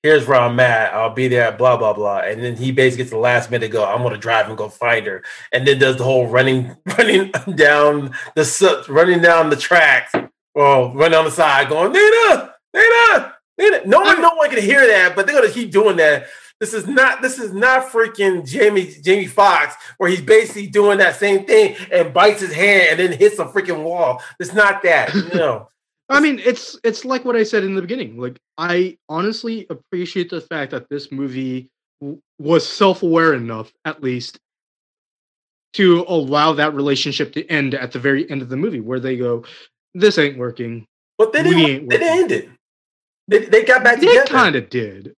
Here's 0.02 0.26
where 0.26 0.40
I'm 0.40 0.58
at. 0.60 0.94
I'll 0.94 1.12
be 1.12 1.28
there. 1.28 1.52
Blah 1.52 1.76
blah 1.76 1.92
blah." 1.92 2.20
And 2.20 2.42
then 2.42 2.56
he 2.56 2.72
basically 2.72 3.04
gets 3.04 3.10
the 3.10 3.18
last 3.18 3.50
minute 3.50 3.66
to 3.66 3.72
go. 3.72 3.84
I'm 3.84 4.02
gonna 4.02 4.16
drive 4.16 4.48
and 4.48 4.56
go 4.56 4.68
find 4.68 5.06
her, 5.06 5.22
and 5.52 5.66
then 5.66 5.78
does 5.78 5.96
the 5.96 6.04
whole 6.04 6.26
running 6.26 6.76
running 6.98 7.30
down 7.54 8.14
the 8.34 8.84
running 8.88 9.20
down 9.20 9.50
the 9.50 9.56
tracks. 9.56 10.12
Well, 10.54 10.94
running 10.94 11.18
on 11.18 11.26
the 11.26 11.30
side, 11.30 11.68
going 11.68 11.92
Nina, 11.92 12.54
Nina, 12.74 13.34
Nina. 13.58 13.86
No 13.86 14.00
one, 14.00 14.20
no 14.20 14.34
one 14.34 14.50
can 14.50 14.62
hear 14.62 14.86
that, 14.86 15.14
but 15.14 15.26
they're 15.26 15.40
gonna 15.40 15.52
keep 15.52 15.70
doing 15.70 15.96
that. 15.98 16.26
This 16.60 16.74
is 16.74 16.86
not 16.86 17.22
this 17.22 17.38
is 17.38 17.54
not 17.54 17.90
freaking 17.90 18.46
Jamie 18.46 18.94
Jamie 19.02 19.26
Foxx 19.26 19.74
where 19.96 20.10
he's 20.10 20.20
basically 20.20 20.66
doing 20.66 20.98
that 20.98 21.16
same 21.16 21.46
thing 21.46 21.74
and 21.90 22.12
bites 22.12 22.42
his 22.42 22.52
hand 22.52 23.00
and 23.00 23.12
then 23.12 23.18
hits 23.18 23.38
a 23.38 23.46
freaking 23.46 23.82
wall. 23.82 24.22
It's 24.38 24.52
not 24.52 24.82
that. 24.82 25.14
No. 25.34 25.70
I 26.10 26.20
mean, 26.20 26.40
it's 26.40 26.78
it's 26.82 27.04
like 27.04 27.24
what 27.24 27.36
I 27.36 27.44
said 27.44 27.62
in 27.62 27.74
the 27.74 27.80
beginning. 27.80 28.18
Like, 28.18 28.38
I 28.58 28.98
honestly 29.08 29.66
appreciate 29.70 30.28
the 30.28 30.40
fact 30.40 30.72
that 30.72 30.88
this 30.90 31.12
movie 31.12 31.68
w- 32.00 32.20
was 32.38 32.68
self-aware 32.68 33.34
enough, 33.34 33.72
at 33.84 34.02
least, 34.02 34.38
to 35.74 36.04
allow 36.08 36.52
that 36.54 36.74
relationship 36.74 37.32
to 37.34 37.46
end 37.46 37.74
at 37.74 37.92
the 37.92 38.00
very 38.00 38.28
end 38.28 38.42
of 38.42 38.48
the 38.48 38.56
movie, 38.56 38.80
where 38.80 38.98
they 38.98 39.16
go, 39.16 39.44
"This 39.94 40.18
ain't 40.18 40.36
working." 40.36 40.84
But 41.16 41.32
they 41.32 41.44
didn't 41.44 41.88
they 41.88 41.98
didn't 41.98 42.18
end 42.18 42.32
it. 42.32 42.48
They, 43.28 43.44
they 43.44 43.64
got 43.64 43.84
back 43.84 44.00
They 44.00 44.06
together. 44.08 44.26
They 44.26 44.32
kind 44.32 44.56
of 44.56 44.68
did. 44.68 45.14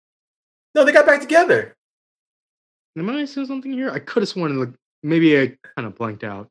No, 0.74 0.84
they 0.84 0.92
got 0.92 1.06
back 1.06 1.22
together. 1.22 1.74
Am 2.98 3.08
I 3.08 3.24
saying 3.24 3.46
something 3.46 3.72
here? 3.72 3.90
I 3.90 3.98
could 3.98 4.22
have 4.22 4.28
sworn, 4.28 4.58
like 4.60 4.74
maybe 5.02 5.40
I 5.40 5.56
kind 5.74 5.86
of 5.86 5.94
blanked 5.94 6.24
out. 6.24 6.48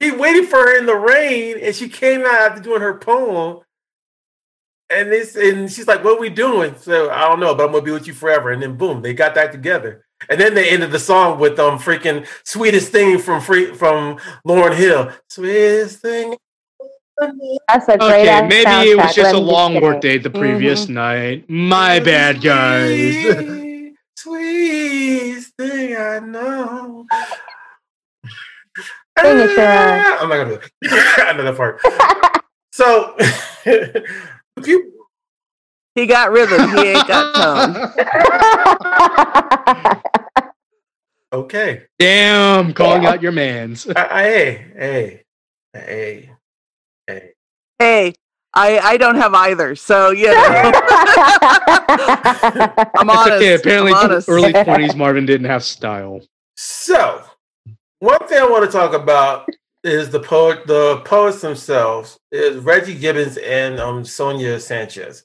He 0.00 0.10
waited 0.12 0.48
for 0.48 0.58
her 0.58 0.78
in 0.78 0.86
the 0.86 0.94
rain 0.96 1.58
and 1.60 1.74
she 1.74 1.88
came 1.88 2.20
out 2.20 2.40
after 2.52 2.62
doing 2.62 2.80
her 2.82 2.94
poem. 2.98 3.60
And 4.90 5.10
this 5.12 5.36
and 5.36 5.70
she's 5.70 5.86
like, 5.86 6.02
What 6.04 6.16
are 6.16 6.20
we 6.20 6.30
doing? 6.30 6.74
So 6.78 7.10
I 7.10 7.28
don't 7.28 7.40
know, 7.40 7.54
but 7.54 7.66
I'm 7.66 7.72
gonna 7.72 7.84
be 7.84 7.90
with 7.90 8.06
you 8.06 8.14
forever. 8.14 8.50
And 8.52 8.62
then 8.62 8.76
boom, 8.76 9.02
they 9.02 9.12
got 9.12 9.34
back 9.34 9.52
together. 9.52 10.04
And 10.28 10.40
then 10.40 10.54
they 10.54 10.70
ended 10.70 10.90
the 10.92 10.98
song 10.98 11.38
with 11.38 11.58
um 11.58 11.78
freaking 11.78 12.26
sweetest 12.44 12.90
thing 12.92 13.18
from 13.18 13.40
free 13.40 13.74
from 13.74 14.18
Lauryn 14.46 14.74
Hill. 14.76 15.12
Sweetest 15.28 16.00
thing. 16.00 16.36
that's 17.68 17.88
a 17.88 17.98
great 17.98 18.00
Okay, 18.00 18.28
ass 18.28 18.48
maybe 18.48 18.90
it 18.90 18.96
was 18.96 19.14
just 19.14 19.18
let 19.18 19.34
a 19.34 19.38
long 19.38 19.74
say. 19.74 19.80
work 19.80 20.00
day 20.00 20.18
the 20.18 20.30
previous 20.30 20.88
night. 20.88 21.48
My 21.50 22.00
bad, 22.00 22.40
guys. 22.40 23.14
Sweet, 23.22 23.94
Sweetest 24.16 25.54
thing 25.56 25.96
I 25.96 26.18
know. 26.20 27.06
Sing 29.22 29.40
it, 29.40 29.50
Sharon. 29.52 30.04
I'm 30.20 30.28
not 30.28 30.36
gonna 30.36 30.50
do 30.50 30.60
it. 30.60 31.28
Another 31.34 31.54
part. 31.56 31.80
So, 32.72 33.14
if 33.18 34.66
you 34.66 34.92
He 35.96 36.06
got 36.06 36.30
rhythm. 36.30 36.68
He 36.76 36.84
ain't 36.86 37.08
got 37.08 37.34
tone. 37.34 37.74
okay, 41.32 41.82
Damn, 41.98 42.72
calling 42.74 43.02
Yeah. 43.02 43.10
out 43.10 43.22
your 43.22 43.32
man's. 43.32 43.88
I, 43.88 44.06
I, 44.08 44.22
hey, 44.22 44.66
hey, 44.76 45.22
hey, 45.72 46.30
hey. 47.08 47.32
Hey, 47.80 48.14
I 48.54 48.78
I 48.78 48.96
don't 48.96 49.16
have 49.16 49.34
either. 49.34 49.74
So 49.74 50.10
you 50.10 50.26
know, 50.26 50.34
I'm 52.96 53.10
It's 53.10 53.22
honest. 53.22 53.34
okay. 53.34 53.54
Apparently, 53.54 53.92
I'm 53.92 54.04
honest. 54.04 54.28
early 54.28 54.52
twenties 54.52 54.94
Marvin 54.94 55.26
didn't 55.26 55.46
have 55.48 55.64
style. 55.64 56.20
So, 56.56 57.24
one 58.00 58.26
thing 58.28 58.38
I 58.38 58.46
want 58.48 58.64
to 58.64 58.70
talk 58.70 58.94
about 58.94 59.48
is 59.84 60.10
the 60.10 60.20
poet. 60.20 60.66
The 60.66 61.02
poets 61.04 61.40
themselves 61.40 62.18
is 62.30 62.62
Reggie 62.62 62.94
Gibson 62.98 63.42
and 63.44 63.80
um, 63.80 64.04
Sonia 64.04 64.60
Sanchez. 64.60 65.24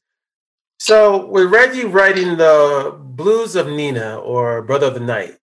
So 0.79 1.27
with 1.27 1.51
Reggie 1.51 1.85
writing 1.85 2.37
the 2.37 2.97
Blues 2.99 3.55
of 3.55 3.67
Nina 3.67 4.17
or 4.17 4.61
Brother 4.61 4.87
of 4.87 4.95
the 4.95 4.99
Night, 4.99 5.37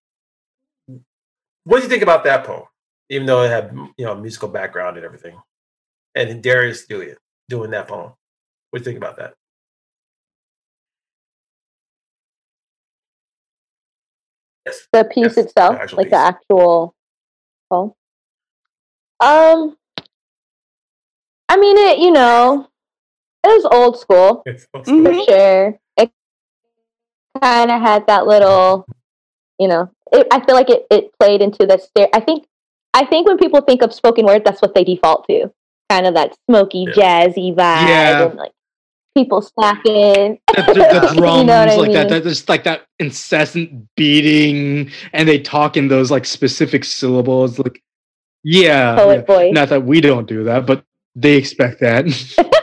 what 1.65 1.79
do 1.79 1.83
you 1.83 1.89
think 1.89 2.03
about 2.03 2.25
that 2.25 2.45
poem? 2.45 2.65
Even 3.11 3.27
though 3.27 3.43
it 3.43 3.51
had 3.51 3.73
you 3.97 4.05
know 4.05 4.15
musical 4.15 4.49
background 4.49 4.97
and 4.97 5.05
everything, 5.07 5.39
and 6.15 6.43
Darius 6.43 6.87
doing 6.87 7.11
it, 7.11 7.19
doing 7.49 7.71
that 7.71 7.89
poem. 7.89 8.13
What 8.71 8.79
do 8.79 8.81
you 8.81 8.85
think 8.85 8.97
about 8.99 9.17
that? 9.17 9.35
Yes. 14.67 14.87
The 14.93 15.05
piece 15.05 15.37
Yes, 15.37 15.39
itself, 15.39 15.91
the 15.91 15.97
like 15.97 16.11
the 16.11 16.17
actual. 16.17 16.95
Um, 19.21 19.77
I 21.49 21.57
mean, 21.57 21.77
it. 21.77 21.99
You 21.99 22.11
know, 22.11 22.69
it 23.45 23.49
was 23.49 23.65
old 23.73 23.99
school 23.99 24.43
It's 24.47 24.67
so 24.75 24.83
Mhm. 24.83 25.07
for 25.07 25.25
sure. 25.25 25.79
It 25.97 26.11
kind 27.43 27.71
of 27.71 27.81
had 27.81 28.07
that 28.07 28.27
little, 28.27 28.87
you 29.59 29.69
know. 29.69 29.91
It, 30.13 30.27
I 30.31 30.41
feel 30.45 30.55
like 30.55 30.71
it, 30.71 30.87
it 30.91 31.11
played 31.19 31.43
into 31.43 31.67
the 31.67 31.79
stare. 31.79 32.09
I 32.15 32.21
think, 32.21 32.47
I 32.95 33.05
think 33.05 33.29
when 33.29 33.39
people 33.39 33.61
think 33.61 33.83
of 33.83 33.93
spoken 33.93 34.25
word, 34.27 34.45
that's 34.45 34.63
what 34.63 34.75
they 34.75 34.85
default 34.85 35.27
to. 35.29 35.51
Kind 35.91 36.07
of 36.07 36.15
that 36.15 36.37
smoky, 36.49 36.87
Yeah. 36.95 37.27
jazzy 37.27 37.55
vibe, 37.55 37.89
Yeah. 37.89 38.23
and 38.27 38.37
like 38.37 38.53
people 39.19 39.43
snapping. 39.43 40.39
the, 40.57 40.63
the, 40.63 40.75
the 40.75 41.15
You 41.15 41.45
know 41.45 41.59
what 41.61 41.69
I 41.71 41.77
like 41.77 41.93
that, 41.93 42.11
mean? 42.11 42.23
that 42.23 42.23
just 42.23 42.49
like 42.49 42.65
that 42.65 42.87
incessant 42.99 43.87
beating 43.97 44.91
and 45.13 45.29
they 45.29 45.39
talk 45.41 45.77
in 45.77 45.89
those 45.89 46.11
like 46.11 46.25
specific 46.25 46.85
syllables 46.85 47.59
like 47.59 47.83
yeah, 48.45 48.97
Poet 48.97 49.25
yeah. 49.29 49.35
voice. 49.37 49.53
not 49.53 49.69
that 49.71 49.85
we 49.85 50.01
don't 50.01 50.27
do 50.29 50.45
that 50.45 50.65
but 50.67 50.85
they 51.17 51.37
expect 51.37 51.81
that 51.81 52.07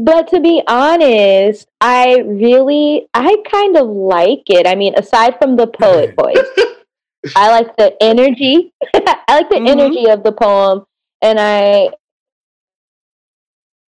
But 0.00 0.28
to 0.28 0.40
be 0.40 0.62
honest, 0.68 1.66
I 1.80 2.18
really, 2.20 3.08
I 3.14 3.34
kind 3.50 3.76
of 3.76 3.88
like 3.88 4.42
it. 4.46 4.64
I 4.64 4.76
mean, 4.76 4.94
aside 4.96 5.36
from 5.40 5.56
the 5.56 5.66
poet 5.66 6.14
voice, 6.14 6.38
I 7.34 7.50
like 7.50 7.74
the 7.76 7.96
energy. 8.00 8.72
I 8.94 9.38
like 9.38 9.50
the 9.50 9.56
Mhm. 9.56 9.68
energy 9.68 10.08
of 10.08 10.22
the 10.22 10.30
poem, 10.30 10.86
and 11.20 11.40
I, 11.40 11.90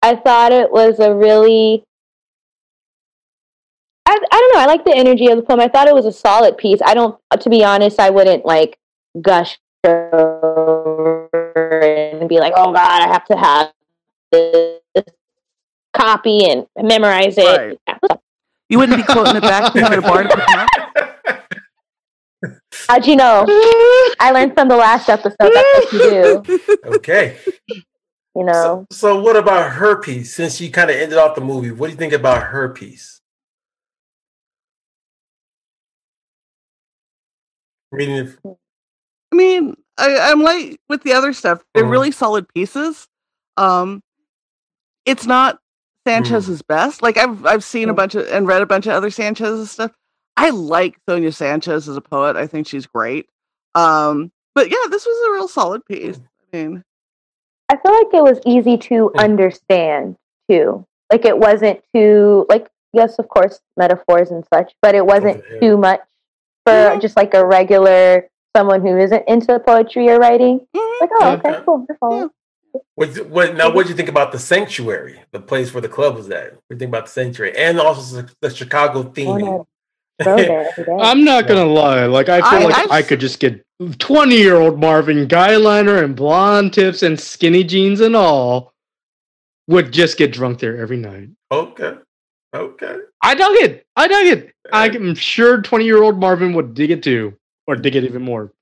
I 0.02 0.16
thought 0.16 0.52
it 0.52 0.70
was 0.70 0.98
a 0.98 1.14
really, 1.14 1.84
I, 4.06 4.12
I 4.12 4.40
don't 4.40 4.54
know. 4.54 4.60
I 4.60 4.66
like 4.66 4.84
the 4.84 4.96
energy 4.96 5.28
of 5.28 5.36
the 5.36 5.42
poem. 5.42 5.60
I 5.60 5.68
thought 5.68 5.88
it 5.88 5.94
was 5.94 6.06
a 6.06 6.12
solid 6.12 6.56
piece. 6.56 6.80
I 6.84 6.94
don't, 6.94 7.18
to 7.38 7.50
be 7.50 7.62
honest, 7.64 8.00
I 8.00 8.10
wouldn't 8.10 8.44
like 8.46 8.78
gush 9.20 9.58
over 9.84 11.28
and 12.18 12.28
be 12.28 12.38
like, 12.38 12.54
oh 12.56 12.72
God, 12.72 13.02
I 13.02 13.08
have 13.08 13.24
to 13.26 13.36
have 13.36 13.72
this 14.32 15.04
copy 15.92 16.50
and 16.50 16.66
memorize 16.76 17.34
it. 17.36 17.80
You 18.68 18.78
wouldn't 18.78 18.98
be 18.98 19.12
quoting 19.12 19.36
it 19.36 19.42
back 19.42 19.72
to 19.72 19.78
him 19.80 19.92
at 19.92 19.98
a 19.98 20.02
bar. 20.02 20.22
to 20.22 20.28
pick 20.28 20.48
him 20.48 20.58
up? 20.58 20.68
How'd 22.88 23.06
you 23.06 23.16
know? 23.16 23.44
I 24.18 24.30
learned 24.32 24.54
from 24.54 24.68
the 24.68 24.76
last 24.76 25.08
episode. 25.08 25.36
That's 25.38 25.92
what 25.92 25.92
you 25.92 25.98
do. 25.98 26.60
okay. 26.96 27.36
You 28.36 28.44
know, 28.44 28.52
So, 28.52 28.86
so 28.90 29.20
what 29.20 29.36
about 29.36 29.72
her 29.72 29.96
piece? 30.00 30.34
Since 30.34 30.56
she 30.56 30.70
kind 30.70 30.88
of 30.90 30.96
ended 30.96 31.18
off 31.18 31.34
the 31.34 31.40
movie, 31.40 31.70
what 31.72 31.88
do 31.88 31.92
you 31.92 31.98
think 31.98 32.12
about 32.12 32.44
her 32.44 32.68
piece? 32.68 33.20
Reading 37.92 38.16
it. 38.16 38.38
I 39.32 39.36
mean, 39.36 39.76
I, 39.98 40.16
I'm 40.30 40.42
like 40.42 40.78
with 40.88 41.02
the 41.02 41.12
other 41.12 41.32
stuff. 41.32 41.62
They're 41.74 41.84
Mhm. 41.84 41.90
really 41.90 42.10
solid 42.12 42.48
pieces. 42.54 43.08
Um, 43.56 44.00
it's 45.04 45.26
not 45.26 45.58
Sanchez's 46.06 46.62
best. 46.62 47.02
Like 47.02 47.16
I've 47.16 47.44
I've 47.44 47.64
seen 47.64 47.88
a 47.88 47.92
Mm. 47.92 47.96
bunch 47.96 48.14
of 48.14 48.28
and 48.28 48.46
read 48.46 48.62
a 48.62 48.66
bunch 48.66 48.86
of 48.86 48.92
other 48.92 49.10
Sanchez's 49.10 49.70
stuff. 49.72 49.92
I 50.36 50.50
like 50.50 50.96
Sonia 51.08 51.32
Sanchez 51.32 51.88
as 51.88 51.96
a 51.96 52.00
poet. 52.00 52.36
I 52.36 52.46
think 52.46 52.66
she's 52.66 52.86
great. 52.86 53.28
Um, 53.74 54.30
but 54.54 54.70
yeah, 54.70 54.86
this 54.88 55.04
was 55.04 55.28
a 55.28 55.32
real 55.32 55.48
solid 55.48 55.84
piece. 55.84 56.18
I 56.52 56.56
mean, 56.56 56.84
I 57.70 57.76
feel 57.76 57.92
like 57.92 58.12
it 58.12 58.22
was 58.22 58.40
easy 58.44 58.76
to 58.88 59.08
Hmm. 59.14 59.20
understand 59.20 60.16
too. 60.50 60.84
Like 61.12 61.24
it 61.24 61.38
wasn't 61.38 61.80
too 61.94 62.46
like 62.48 62.68
yes, 62.92 63.18
of 63.18 63.28
course, 63.28 63.60
metaphors 63.76 64.30
and 64.30 64.44
such, 64.52 64.72
but 64.82 64.94
it 64.94 65.06
wasn't 65.06 65.42
too 65.62 65.76
much 65.76 66.00
for 66.66 66.72
Mhm. 66.74 67.00
just 67.00 67.16
like 67.16 67.34
a 67.34 67.44
regular 67.46 68.28
someone 68.56 68.80
who 68.84 68.96
isn't 68.98 69.24
into 69.28 69.58
poetry 69.60 70.08
or 70.10 70.18
writing. 70.18 70.66
mhm. 70.76 71.00
Like, 71.00 71.10
oh, 71.20 71.32
okay, 71.34 71.50
Okay. 71.50 71.62
cool. 71.64 71.86
I 71.88 71.94
follow. 72.00 72.30
What, 72.96 73.08
what 73.28 73.54
now? 73.56 73.70
What 73.72 73.84
do 73.84 73.90
you 73.90 73.96
think 73.96 74.08
about 74.08 74.32
the 74.32 74.38
sanctuary, 74.38 75.20
the 75.32 75.40
place 75.40 75.72
where 75.72 75.80
the 75.80 75.88
club 75.88 76.16
was 76.16 76.28
at? 76.30 76.52
What 76.54 76.62
do 76.70 76.74
you 76.74 76.78
think 76.78 76.88
about 76.90 77.06
the 77.06 77.12
sanctuary, 77.12 77.56
and 77.56 77.80
also 77.80 78.22
the, 78.22 78.30
the 78.40 78.50
Chicago 78.50 79.00
Wanna 79.00 79.10
theming? 79.12 79.66
Go 80.24 80.36
there 80.36 80.68
every 80.70 80.84
day. 80.84 80.96
i'm 81.00 81.24
not 81.24 81.46
gonna 81.48 81.64
lie 81.64 82.04
like 82.04 82.28
i 82.28 82.40
feel 82.42 82.60
I- 82.60 82.64
like 82.64 82.78
I've 82.78 82.90
i 82.90 82.98
s- 82.98 83.08
could 83.08 83.20
just 83.20 83.40
get 83.40 83.64
20 83.98 84.36
year 84.36 84.56
old 84.56 84.78
marvin 84.78 85.26
guy 85.26 85.56
liner 85.56 86.02
and 86.02 86.14
blonde 86.14 86.72
tips 86.72 87.02
and 87.02 87.18
skinny 87.18 87.64
jeans 87.64 88.00
and 88.00 88.14
all 88.14 88.72
would 89.68 89.92
just 89.92 90.18
get 90.18 90.32
drunk 90.32 90.58
there 90.58 90.76
every 90.76 90.96
night 90.96 91.28
okay, 91.50 91.94
okay. 92.54 92.96
i 93.22 93.34
dug 93.34 93.54
it 93.56 93.86
i 93.96 94.06
dug 94.06 94.26
it 94.26 94.54
i'm 94.72 95.14
sure 95.14 95.62
20 95.62 95.84
year 95.84 96.02
old 96.02 96.18
marvin 96.18 96.52
would 96.52 96.74
dig 96.74 96.90
it 96.90 97.02
too 97.02 97.34
or 97.66 97.76
dig 97.76 97.96
it 97.96 98.04
even 98.04 98.22
more 98.22 98.52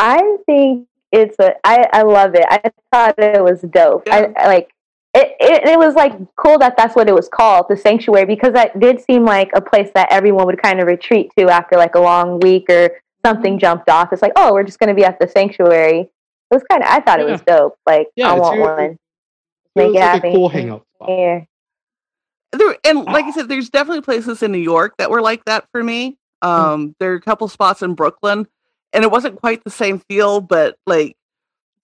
I 0.00 0.38
think 0.46 0.88
it's 1.12 1.36
a. 1.38 1.54
I 1.62 1.86
I 1.92 2.02
love 2.02 2.34
it. 2.34 2.46
I 2.48 2.72
thought 2.90 3.18
it 3.18 3.44
was 3.44 3.60
dope. 3.60 4.08
I, 4.10 4.32
I 4.34 4.46
like 4.46 4.70
it, 5.12 5.36
it. 5.38 5.68
It 5.68 5.78
was 5.78 5.94
like 5.94 6.14
cool 6.36 6.58
that 6.58 6.74
that's 6.78 6.96
what 6.96 7.08
it 7.08 7.14
was 7.14 7.28
called, 7.28 7.66
the 7.68 7.76
sanctuary, 7.76 8.24
because 8.24 8.54
that 8.54 8.80
did 8.80 9.02
seem 9.02 9.26
like 9.26 9.50
a 9.54 9.60
place 9.60 9.90
that 9.94 10.08
everyone 10.10 10.46
would 10.46 10.60
kind 10.62 10.80
of 10.80 10.86
retreat 10.86 11.30
to 11.38 11.50
after 11.50 11.76
like 11.76 11.96
a 11.96 12.00
long 12.00 12.40
week 12.40 12.70
or 12.70 13.02
something 13.24 13.58
jumped 13.58 13.88
off. 13.88 14.12
It's 14.12 14.22
like, 14.22 14.32
oh, 14.36 14.52
we're 14.52 14.62
just 14.64 14.78
going 14.78 14.88
to 14.88 14.94
be 14.94 15.04
at 15.04 15.18
the 15.20 15.28
sanctuary. 15.28 16.00
It 16.00 16.08
was 16.54 16.62
kind 16.70 16.82
of. 16.82 16.88
I 16.90 17.00
thought 17.00 17.20
it 17.20 17.26
was 17.30 17.40
dope. 17.42 17.76
Like 17.86 18.08
Yeah, 18.16 18.30
I 18.32 18.38
want 18.38 18.58
really- 18.58 18.68
one. 18.72 18.84
it 18.84 18.98
Make 19.76 19.86
was 19.88 19.96
it 19.96 20.00
like 20.00 20.24
a 20.24 20.32
cool 20.32 20.48
hangout 20.48 20.84
spot 20.96 21.08
here. 21.08 21.46
there 22.52 22.76
and 22.84 23.04
like 23.04 23.24
I 23.26 23.30
said, 23.30 23.48
there's 23.48 23.70
definitely 23.70 24.02
places 24.02 24.42
in 24.42 24.50
New 24.52 24.58
York 24.58 24.94
that 24.98 25.10
were 25.10 25.20
like 25.22 25.44
that 25.44 25.66
for 25.72 25.82
me. 25.82 26.16
Um, 26.42 26.96
there 26.98 27.12
are 27.12 27.16
a 27.16 27.20
couple 27.20 27.46
spots 27.48 27.82
in 27.82 27.94
Brooklyn, 27.94 28.48
and 28.92 29.04
it 29.04 29.10
wasn't 29.10 29.40
quite 29.40 29.62
the 29.62 29.70
same 29.70 29.98
feel, 30.00 30.40
but 30.40 30.76
like, 30.86 31.16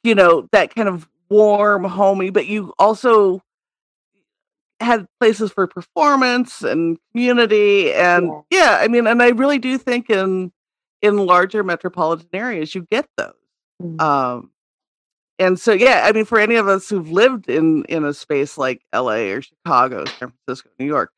you 0.03 0.14
know, 0.14 0.49
that 0.53 0.74
kind 0.74 0.89
of 0.89 1.07
warm, 1.28 1.84
homey. 1.84 2.30
But 2.30 2.47
you 2.47 2.72
also 2.78 3.43
had 4.80 5.07
places 5.20 5.51
for 5.53 5.66
performance 5.66 6.62
and 6.62 6.99
community, 7.12 7.93
and 7.93 8.30
yeah, 8.51 8.78
I 8.80 8.89
mean, 8.89 9.07
and 9.07 9.22
I 9.22 9.28
really 9.28 9.59
do 9.59 9.78
think 9.78 10.11
in 10.11 10.53
in 11.07 11.16
larger 11.24 11.62
metropolitan 11.64 12.28
areas 12.32 12.74
you 12.74 12.86
get 12.90 13.07
those. 13.16 13.32
Mm. 13.82 14.00
Um, 14.00 14.50
and 15.38 15.59
so 15.61 15.72
yeah, 15.72 16.02
I 16.04 16.12
mean, 16.12 16.24
for 16.24 16.38
any 16.38 16.57
of 16.57 16.66
us 16.68 16.88
who've 16.88 17.11
lived 17.11 17.48
in 17.48 17.84
in 17.86 18.04
a 18.04 18.14
space 18.14 18.57
like 18.59 18.82
L.A. 18.92 19.32
or 19.32 19.42
Chicago, 19.42 20.04
San 20.07 20.32
Francisco, 20.46 20.70
New 20.78 20.86
York, 20.86 21.11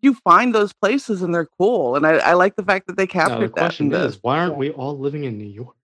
you 0.00 0.14
find 0.14 0.54
those 0.54 0.72
places 0.72 1.22
and 1.22 1.34
they're 1.34 1.48
cool. 1.58 1.96
And 1.96 2.06
I, 2.06 2.12
I 2.16 2.32
like 2.34 2.56
the 2.56 2.62
fact 2.62 2.86
that 2.86 2.96
they 2.96 3.04
now, 3.04 3.12
captured 3.12 3.50
the 3.50 3.54
that. 3.54 3.56
question 3.56 3.86
in 3.86 3.92
the- 3.92 4.04
is 4.06 4.18
why 4.22 4.38
aren't 4.38 4.56
we 4.56 4.70
all 4.70 4.98
living 4.98 5.24
in 5.24 5.36
new 5.38 5.44
york 5.46 5.74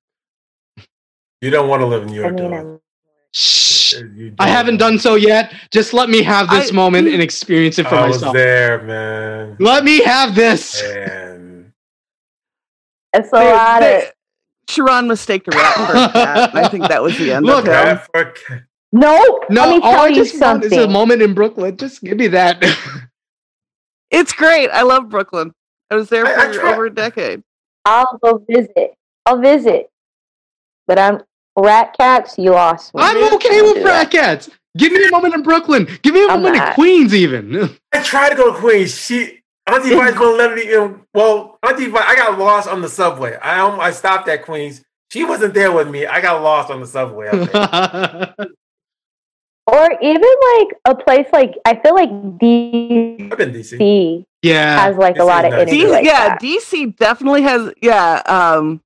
You 1.43 1.51
don't 1.51 1.69
want 1.69 1.81
to 1.81 1.87
live 1.87 2.03
in 2.03 2.09
New 2.09 2.21
York. 2.21 2.39
I'm, 2.41 2.81
Shh. 3.33 3.95
I 4.39 4.49
haven't 4.49 4.77
done 4.79 4.99
so 4.99 5.15
yet. 5.15 5.53
Just 5.71 5.93
let 5.95 6.09
me 6.11 6.23
have 6.23 6.49
this 6.51 6.71
I- 6.71 6.75
moment 6.75 7.09
and 7.09 7.23
experience 7.23 7.79
it 7.79 7.87
for 7.87 7.95
I 7.95 8.07
was 8.09 8.17
myself. 8.17 8.35
there, 8.35 8.83
man. 8.83 9.57
Let 9.61 9.85
me 9.85 10.03
have 10.03 10.35
this. 10.35 10.83
Man. 10.83 11.40
It's 13.15 13.29
a 13.29 13.37
They- 13.37 13.53
lot 13.53 13.81
they- 13.81 14.07
of. 14.07 14.13
Sharon 14.69 15.09
mistaked 15.09 15.53
a 15.53 15.57
rat 15.57 15.75
for 15.75 15.83
a 15.97 16.09
cat. 16.13 16.55
I 16.55 16.69
think 16.69 16.87
that 16.87 17.03
was 17.03 17.19
the 17.19 17.33
end 17.33 17.45
Look, 17.45 17.67
of 17.67 17.73
him. 17.73 17.73
Cat 17.73 18.09
for 18.15 18.21
a. 18.21 18.63
Nope. 18.93 19.45
No, 19.51 19.63
Let 19.63 19.69
me 19.71 19.75
all 19.83 19.93
tell 19.93 20.01
I 20.03 20.07
you 20.09 20.15
just 20.15 20.41
want 20.41 20.65
is 20.65 20.73
a 20.73 20.87
moment 20.87 21.23
in 21.23 21.35
Brooklyn. 21.35 21.77
Just 21.77 22.03
give 22.03 22.17
me 22.19 22.29
that. 22.29 22.63
It's 24.11 24.33
great. 24.33 24.69
I 24.71 24.83
love 24.83 25.09
Brooklyn. 25.09 25.53
I 25.91 25.95
was 25.97 26.09
there 26.09 26.27
I- 26.27 26.35
I 26.35 26.47
for 26.49 26.55
try- 26.61 26.73
over 26.73 26.87
a 26.87 26.91
decade. 26.95 27.43
I'll 27.85 28.19
go 28.23 28.45
visit. 28.49 28.95
I'll 29.27 29.39
visit. 29.41 29.89
But 30.87 30.99
I'm 30.99 31.23
rat 31.57 31.95
cats. 31.99 32.37
You 32.39 32.51
lost 32.51 32.93
me. 32.95 33.03
I'm 33.03 33.35
okay 33.35 33.49
Don't 33.59 33.65
with 33.67 33.75
do 33.77 33.83
frat 33.83 34.11
that. 34.11 34.11
cats. 34.11 34.51
Give 34.77 34.93
me 34.93 35.07
a 35.07 35.11
moment 35.11 35.35
in 35.35 35.43
Brooklyn. 35.43 35.87
Give 36.03 36.15
me 36.15 36.25
a 36.25 36.29
I'm 36.29 36.43
moment 36.43 36.63
in. 36.65 36.73
Queens, 36.75 37.15
even. 37.15 37.71
I 37.93 38.03
tried 38.03 38.31
to 38.31 38.37
go 38.37 38.53
to 38.53 38.59
Queens. 38.59 38.95
She 39.01 39.40
Auntie 39.75 39.91
Vi's 39.95 40.15
gonna 40.15 40.37
let 40.37 40.55
me 40.55 40.73
in. 40.73 41.01
Well, 41.15 41.59
Auntie 41.63 41.87
Vi, 41.87 41.99
I 41.99 42.17
got 42.17 42.39
lost 42.39 42.69
on 42.69 42.81
the 42.83 42.89
subway. 42.89 43.37
I 43.37 43.61
um, 43.61 43.81
I 43.81 43.91
stopped 43.91 44.29
at 44.29 44.45
Queens. 44.45 44.85
She 45.11 45.25
wasn't 45.25 45.55
there 45.55 45.73
with 45.73 45.89
me. 45.89 46.07
I 46.07 46.21
got 46.21 46.43
lost 46.43 46.71
on 46.71 46.81
the 46.81 46.87
subway. 46.87 47.31
Or 49.71 49.89
even 50.03 50.23
like 50.57 50.69
a 50.87 50.95
place 50.97 51.27
like 51.33 51.55
I 51.65 51.77
feel 51.77 51.95
like 51.95 52.11
DC 52.11 53.31
I've 53.31 53.39
been 53.39 53.53
DC. 53.53 54.25
yeah. 54.43 54.81
has 54.81 54.97
like 54.97 55.17
a 55.19 55.25
lot 55.25 55.45
of 55.45 55.53
nice. 55.53 55.61
energy. 55.63 55.79
D- 55.83 55.87
like 55.87 56.05
yeah, 56.05 56.29
that. 56.31 56.41
DC 56.41 56.97
definitely 56.97 57.43
has. 57.43 57.73
Yeah, 57.81 58.23
um, 58.27 58.81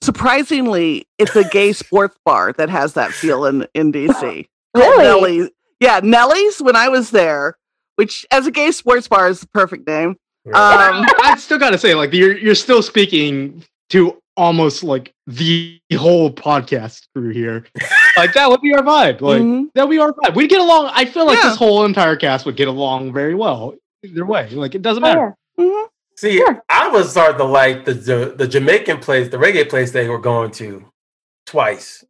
surprisingly, 0.00 1.06
it's 1.18 1.36
a 1.36 1.44
gay 1.44 1.74
sports 1.74 2.16
bar 2.24 2.54
that 2.54 2.70
has 2.70 2.94
that 2.94 3.12
feel 3.12 3.44
in 3.44 3.66
in 3.74 3.92
DC. 3.92 4.48
Really? 4.74 5.04
Nellie's. 5.04 5.50
Yeah, 5.80 6.00
Nellie's. 6.02 6.62
When 6.62 6.76
I 6.76 6.88
was 6.88 7.10
there, 7.10 7.58
which 7.96 8.24
as 8.30 8.46
a 8.46 8.50
gay 8.50 8.70
sports 8.70 9.06
bar 9.06 9.28
is 9.28 9.40
the 9.40 9.48
perfect 9.48 9.86
name. 9.86 10.16
Um, 10.46 10.54
I 11.22 11.36
still 11.38 11.58
gotta 11.58 11.78
say, 11.78 11.94
like 11.94 12.12
you're 12.12 12.36
you're 12.36 12.54
still 12.54 12.82
speaking 12.82 13.64
to 13.90 14.18
almost 14.36 14.82
like 14.82 15.12
the 15.26 15.78
whole 15.94 16.30
podcast 16.32 17.06
crew 17.14 17.30
here. 17.30 17.64
like 18.16 18.32
that 18.34 18.48
would 18.48 18.60
be 18.60 18.74
our 18.74 18.82
vibe. 18.82 19.20
Like 19.20 19.42
mhm. 19.42 19.66
that 19.74 19.86
would 19.86 19.92
be 19.94 19.98
our 19.98 20.12
vibe. 20.12 20.34
We'd 20.34 20.48
get 20.50 20.60
along. 20.60 20.90
I 20.94 21.04
feel 21.04 21.26
like 21.26 21.38
Yeah. 21.42 21.50
this 21.50 21.58
whole 21.58 21.84
entire 21.84 22.16
cast 22.16 22.46
would 22.46 22.56
get 22.56 22.68
along 22.68 23.12
very 23.12 23.34
well. 23.34 23.74
Either 24.04 24.24
way, 24.26 24.48
like 24.50 24.74
it 24.74 24.82
doesn't 24.82 25.04
Oh, 25.04 25.06
matter. 25.06 25.36
yeah. 25.58 25.64
Mhm. 25.64 25.86
See, 26.16 26.38
Yeah. 26.38 26.60
I 26.68 26.88
was 26.88 27.10
starting 27.10 27.38
to 27.38 27.44
like 27.44 27.84
the, 27.84 27.94
the 27.94 28.34
the 28.36 28.48
Jamaican 28.48 28.98
place, 28.98 29.28
the 29.28 29.36
reggae 29.36 29.68
place 29.68 29.92
they 29.92 30.08
were 30.08 30.18
going 30.18 30.50
to 30.52 30.84
twice. 31.46 32.02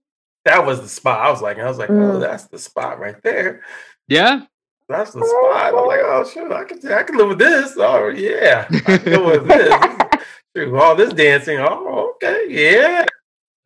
That 0.44 0.64
was 0.64 0.80
the 0.80 0.88
spot. 0.88 1.24
I 1.26 1.30
was 1.30 1.40
like, 1.42 1.58
I 1.58 1.66
was 1.66 1.78
like, 1.78 1.90
oh, 1.90 1.92
Mm. 1.92 2.20
that's 2.20 2.44
the 2.44 2.58
spot 2.58 2.98
right 2.98 3.20
there. 3.22 3.62
Yeah, 4.08 4.42
That's 4.88 5.12
the 5.12 5.24
spot. 5.24 5.74
I'm 5.74 5.86
like, 5.86 6.00
oh 6.02 6.28
shit, 6.30 6.50
I 6.52 6.64
can 6.64 6.92
I 6.92 7.02
can 7.02 7.16
live 7.16 7.28
with 7.28 7.38
this. 7.38 7.74
Oh 7.78 8.08
yeah, 8.08 8.66
I 8.86 8.98
can 8.98 9.24
live 9.24 9.46
with 9.46 9.48
this. 9.48 10.20
True, 10.54 10.78
all 10.78 10.94
this 10.96 11.12
dancing. 11.14 11.58
Oh, 11.60 12.12
okay, 12.16 12.44
yeah. 12.48 13.04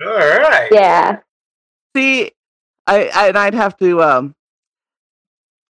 All 0.04 0.08
right. 0.16 0.68
Yeah. 0.70 1.18
See, 1.96 2.30
I, 2.86 3.08
I 3.14 3.28
and 3.28 3.38
I'd 3.38 3.54
have 3.54 3.76
to 3.78 4.02
um 4.02 4.34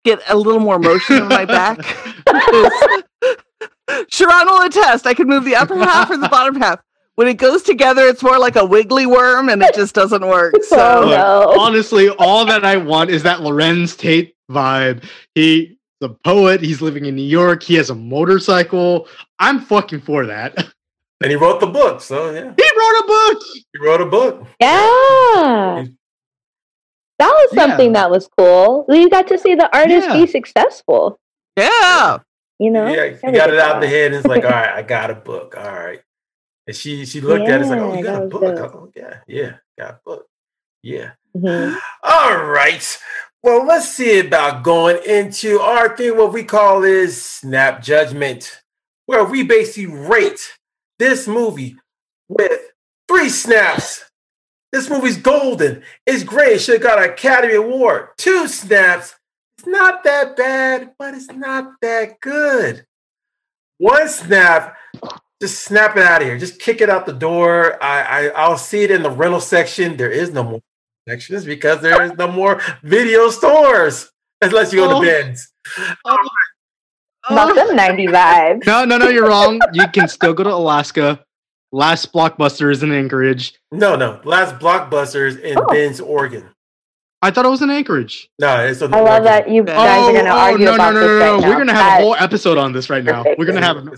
get 0.06 0.22
a 0.30 0.38
little 0.38 0.60
more 0.62 0.80
motion 0.80 1.18
in 1.18 1.28
my 1.28 1.46
back. 1.46 1.80
Sharon 4.10 4.48
will 4.48 4.62
attest. 4.62 5.06
I 5.06 5.14
can 5.14 5.28
move 5.28 5.44
the 5.44 5.56
upper 5.56 5.76
half 5.78 6.10
or 6.10 6.18
the 6.18 6.30
bottom 6.30 6.56
half. 6.56 6.80
When 7.16 7.28
it 7.28 7.34
goes 7.36 7.62
together, 7.62 8.04
it's 8.08 8.24
more 8.24 8.40
like 8.40 8.56
a 8.56 8.66
wiggly 8.66 9.06
worm, 9.06 9.50
and 9.50 9.62
it 9.62 9.76
just 9.76 9.94
doesn't 9.94 10.26
work. 10.26 10.54
Oh, 10.58 10.62
So 10.64 11.02
Look, 11.02 11.10
no. 11.12 11.60
honestly, 11.60 12.10
all 12.10 12.46
that 12.46 12.64
I 12.64 12.78
want 12.78 13.10
is 13.10 13.22
that 13.24 13.40
Larenz 13.40 13.98
Tate 13.98 14.34
vibe. 14.52 15.04
He 15.36 15.78
the 16.00 16.10
poet. 16.10 16.62
He's 16.62 16.82
living 16.82 17.06
in 17.06 17.16
New 17.16 17.22
York. 17.22 17.62
He 17.64 17.76
has 17.76 17.90
a 17.90 17.96
motorcycle. 17.96 19.08
I'm 19.40 19.60
fucking 19.62 20.02
for 20.02 20.26
that. 20.28 20.56
And 21.24 21.30
he 21.30 21.36
wrote 21.38 21.60
the 21.60 21.68
book, 21.68 22.02
so 22.02 22.32
yeah, 22.32 22.52
He 22.58 22.80
wrote 22.80 23.00
a 23.00 23.04
book. 23.06 23.44
he 23.74 23.80
wrote 23.80 24.02
a 24.02 24.06
book. 24.08 24.48
Yeah. 24.60 25.86
That 27.20 27.30
was 27.30 27.50
Yeah. 27.54 27.62
something 27.68 27.94
that 27.94 28.10
was 28.10 28.28
cool. 28.36 28.86
You 28.90 29.08
got 29.08 29.28
to 29.28 29.38
see 29.38 29.54
the 29.54 29.70
artist 29.76 30.08
Yeah. 30.08 30.18
be 30.18 30.26
successful. 30.26 31.20
yeah, 31.58 32.18
You 32.58 32.72
know? 32.72 32.88
Yeah, 32.88 33.10
he 33.24 33.32
got 33.38 33.52
it 33.54 33.60
out 33.60 33.76
of 33.76 33.82
the 33.84 33.88
head 33.88 34.08
and 34.08 34.16
it's 34.16 34.26
like, 34.26 34.44
all 34.46 34.50
right, 34.50 34.74
I 34.74 34.82
got 34.82 35.12
a 35.12 35.14
book. 35.16 35.56
All 35.56 35.72
right. 35.72 36.02
And 36.66 36.76
she 36.76 37.06
she 37.06 37.22
looked 37.22 37.48
at 37.48 37.60
it, 37.60 37.62
it's 37.62 37.70
like, 37.70 37.80
oh, 37.82 37.94
you 37.96 38.04
got 38.04 38.24
a 38.24 38.26
book. 38.26 38.56
dope. 38.56 38.74
Oh, 38.74 38.92
yeah, 38.96 39.18
yeah, 39.28 39.52
got 39.78 39.90
a 39.92 40.00
book. 40.04 40.26
Yeah. 40.82 41.12
Mhm. 41.38 41.78
All 42.02 42.44
right. 42.46 42.98
Well, 43.44 43.66
let's 43.66 43.90
see 43.90 44.20
about 44.20 44.62
going 44.62 45.00
into 45.04 45.60
our 45.60 45.98
thing. 45.98 46.16
What 46.16 46.32
we 46.32 46.44
call 46.44 46.84
is 46.84 47.20
snap 47.20 47.82
judgment, 47.82 48.62
where 49.08 49.24
we 49.24 49.42
basically 49.42 49.88
rate 49.88 50.58
this 51.00 51.28
movie 51.28 51.76
with 52.30 52.60
three 53.08 53.30
snaps. 53.30 54.06
This 54.72 54.92
movie's 54.92 55.18
golden. 55.18 55.82
It's 56.06 56.24
great. 56.24 56.54
It 56.54 56.60
should 56.60 56.76
have 56.76 56.84
got 56.84 57.00
an 57.00 57.10
Academy 57.10 57.56
Award. 57.56 58.10
Two 58.18 58.48
snaps. 58.48 59.16
It's 59.58 59.68
not 59.68 60.04
that 60.04 60.38
bad, 60.38 60.92
but 61.00 61.16
it's 61.16 61.32
not 61.32 61.74
that 61.82 62.22
good. 62.22 62.86
One 63.80 64.08
snap. 64.08 64.78
Just 65.42 65.64
snap 65.64 65.98
it 65.98 66.04
out 66.04 66.22
of 66.22 66.28
here. 66.28 66.38
Just 66.38 66.60
kick 66.60 66.80
it 66.80 66.92
out 66.92 67.08
the 67.08 67.14
door. 67.14 67.84
I, 67.84 68.02
I 68.02 68.28
I'll 68.30 68.60
see 68.60 68.84
it 68.84 68.92
in 68.92 69.02
the 69.02 69.10
rental 69.10 69.42
section. 69.42 69.98
There 69.98 70.12
is 70.12 70.32
no 70.32 70.44
more 70.44 70.62
sections 71.08 71.46
because 71.46 71.82
there 71.82 72.02
is 72.04 72.14
no 72.14 72.28
more 72.32 72.62
video 72.84 73.30
stores 73.30 74.12
unless 74.42 74.72
you 74.74 74.80
go 74.82 74.98
Oh. 74.98 75.02
to 75.04 75.08
Ben's. 75.08 75.52
Oh. 76.06 76.18
About 77.30 77.52
oh. 77.52 77.56
them 77.56 77.76
90 77.76 78.08
vibes. 78.08 78.66
No, 78.66 78.84
no, 78.86 78.98
no, 78.98 79.08
you're 79.10 79.28
wrong. 79.28 79.60
You 79.74 79.88
can 79.90 80.08
still 80.08 80.34
go 80.34 80.44
to 80.44 80.54
Alaska. 80.54 81.24
Last 81.72 82.12
blockbuster 82.12 82.72
is 82.72 82.84
in 82.84 82.92
Anchorage. 82.92 83.54
No, 83.72 83.96
no. 83.96 84.20
Last 84.24 84.56
blockbusters 84.56 85.40
in 85.40 85.58
Oh. 85.58 85.66
Ben's, 85.68 86.02
Oregon. 86.02 86.50
I 87.22 87.30
thought 87.30 87.46
it 87.46 87.50
was 87.50 87.62
in 87.62 87.70
Anchorage. 87.70 88.30
No, 88.40 88.60
it's 88.66 88.82
on 88.82 88.92
I 88.94 89.00
love 89.00 89.24
that 89.26 89.48
you 89.48 89.62
Oh, 89.62 89.66
guys 89.66 89.78
are 89.78 90.10
oh, 90.10 90.14
going 90.14 90.26
to 90.26 90.32
argue 90.32 90.66
no, 90.66 90.74
about 90.74 90.94
no, 90.96 91.00
no, 91.02 91.08
this 91.08 91.20
no, 91.20 91.20
right 91.20 91.26
no. 91.36 91.40
now. 91.40 91.50
We're 91.50 91.58
gonna 91.58 91.74
have 91.74 92.00
a 92.00 92.04
whole 92.04 92.16
episode 92.16 92.58
on 92.58 92.74
this 92.74 92.90
right 92.90 93.04
now. 93.04 93.22
Perfect. 93.22 93.40
We're 93.40 93.46
gonna 93.46 93.62
have 93.62 93.78
a 93.78 93.92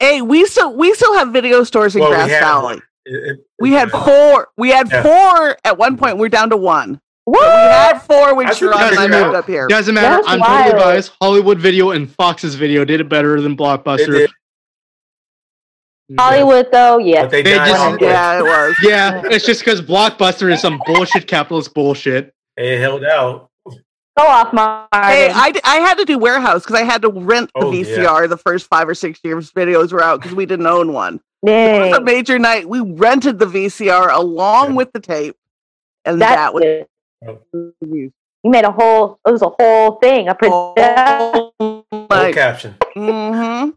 hey, 0.00 0.22
we 0.22 0.44
still 0.46 0.74
we 0.74 0.92
still 0.94 1.14
have 1.14 1.32
video 1.32 1.62
stores 1.62 1.94
in 1.94 2.00
Well, 2.02 2.10
Grass 2.10 2.28
Valley. 2.28 2.64
one. 2.74 2.82
It- 3.06 3.30
it- 3.30 3.38
We 3.60 3.72
had 3.72 3.90
uh, 3.92 4.04
four. 4.04 4.48
We 4.56 4.70
had 4.70 4.90
Yeah. 4.90 5.02
four 5.02 5.56
at 5.64 5.78
one 5.78 5.96
point. 5.96 6.18
We're 6.18 6.28
down 6.28 6.50
to 6.50 6.56
one. 6.56 7.00
What? 7.24 7.40
We 7.40 7.46
had 7.46 7.98
four 8.02 8.34
when 8.36 8.46
I 8.46 8.50
think 8.50 8.58
Sharon 8.58 8.74
and 8.74 8.98
I 8.98 9.06
that's 9.08 9.24
moved 9.24 9.34
up 9.36 9.46
here. 9.46 9.66
doesn't 9.68 9.94
matter. 9.94 10.16
That's 10.16 10.28
I'm 10.28 10.38
totally 10.40 10.72
wild. 10.72 10.76
biased. 10.76 11.12
Hollywood 11.20 11.58
Video 11.58 11.90
and 11.90 12.08
Fox's 12.10 12.54
Video 12.54 12.84
did 12.84 13.00
it 13.00 13.08
better 13.08 13.40
than 13.40 13.52
It 13.52 13.58
Blockbuster. 13.58 14.28
Hollywood, 16.18 16.68
though, 16.70 16.98
yeah. 16.98 17.22
but 17.22 17.32
they, 17.32 17.42
They 17.42 17.54
just- 17.56 18.00
Yeah, 18.00 18.38
it 18.38 18.42
was. 18.42 18.76
Yeah, 18.82 19.22
it's 19.24 19.44
just 19.44 19.60
because 19.60 19.82
Blockbuster 19.82 20.52
is 20.52 20.60
some 20.60 20.80
bullshit 20.86 21.26
capitalist 21.26 21.74
bullshit. 21.74 22.32
They 22.56 22.78
held 22.78 23.02
out. 23.04 23.50
Go 24.16 24.24
off, 24.24 24.52
Marvin. 24.52 24.86
Hey, 24.94 25.28
I, 25.30 25.50
d- 25.50 25.60
I 25.64 25.76
had 25.76 25.98
to 25.98 26.04
do 26.06 26.16
warehouse 26.16 26.62
because 26.62 26.80
I 26.80 26.84
had 26.84 27.02
to 27.02 27.10
rent 27.10 27.50
the 27.54 27.66
Oh, 27.66 27.70
yeah. 27.72 27.84
VCR 27.84 28.28
the 28.30 28.38
first 28.38 28.66
five 28.66 28.88
or 28.88 28.94
six 28.94 29.20
years 29.24 29.50
videos 29.52 29.92
were 29.92 30.02
out 30.02 30.20
because 30.22 30.34
we 30.34 30.46
didn't 30.46 30.66
own 30.66 30.92
one. 30.94 31.20
It 31.42 31.88
was 31.90 31.98
a 31.98 32.00
major 32.02 32.38
night. 32.38 32.68
We 32.68 32.80
rented 32.80 33.38
the 33.38 33.46
VCR 33.46 34.10
along 34.12 34.70
Yeah. 34.70 34.74
with 34.76 34.92
the 34.92 35.00
tape, 35.00 35.36
and 36.04 36.20
That's 36.20 36.34
that 36.34 36.54
was 36.54 36.62
good. 36.62 36.86
Oh. 37.26 37.72
You 37.82 38.50
made 38.50 38.64
a 38.64 38.70
whole, 38.72 39.18
it 39.26 39.30
was 39.32 39.42
a 39.42 39.48
whole 39.48 39.92
thing, 39.96 40.28
a 40.28 40.34
production. 40.34 41.50
oh, 41.60 41.84
No 41.92 42.06
like, 42.10 42.34
caption. 42.34 42.74
hmm 42.94 43.70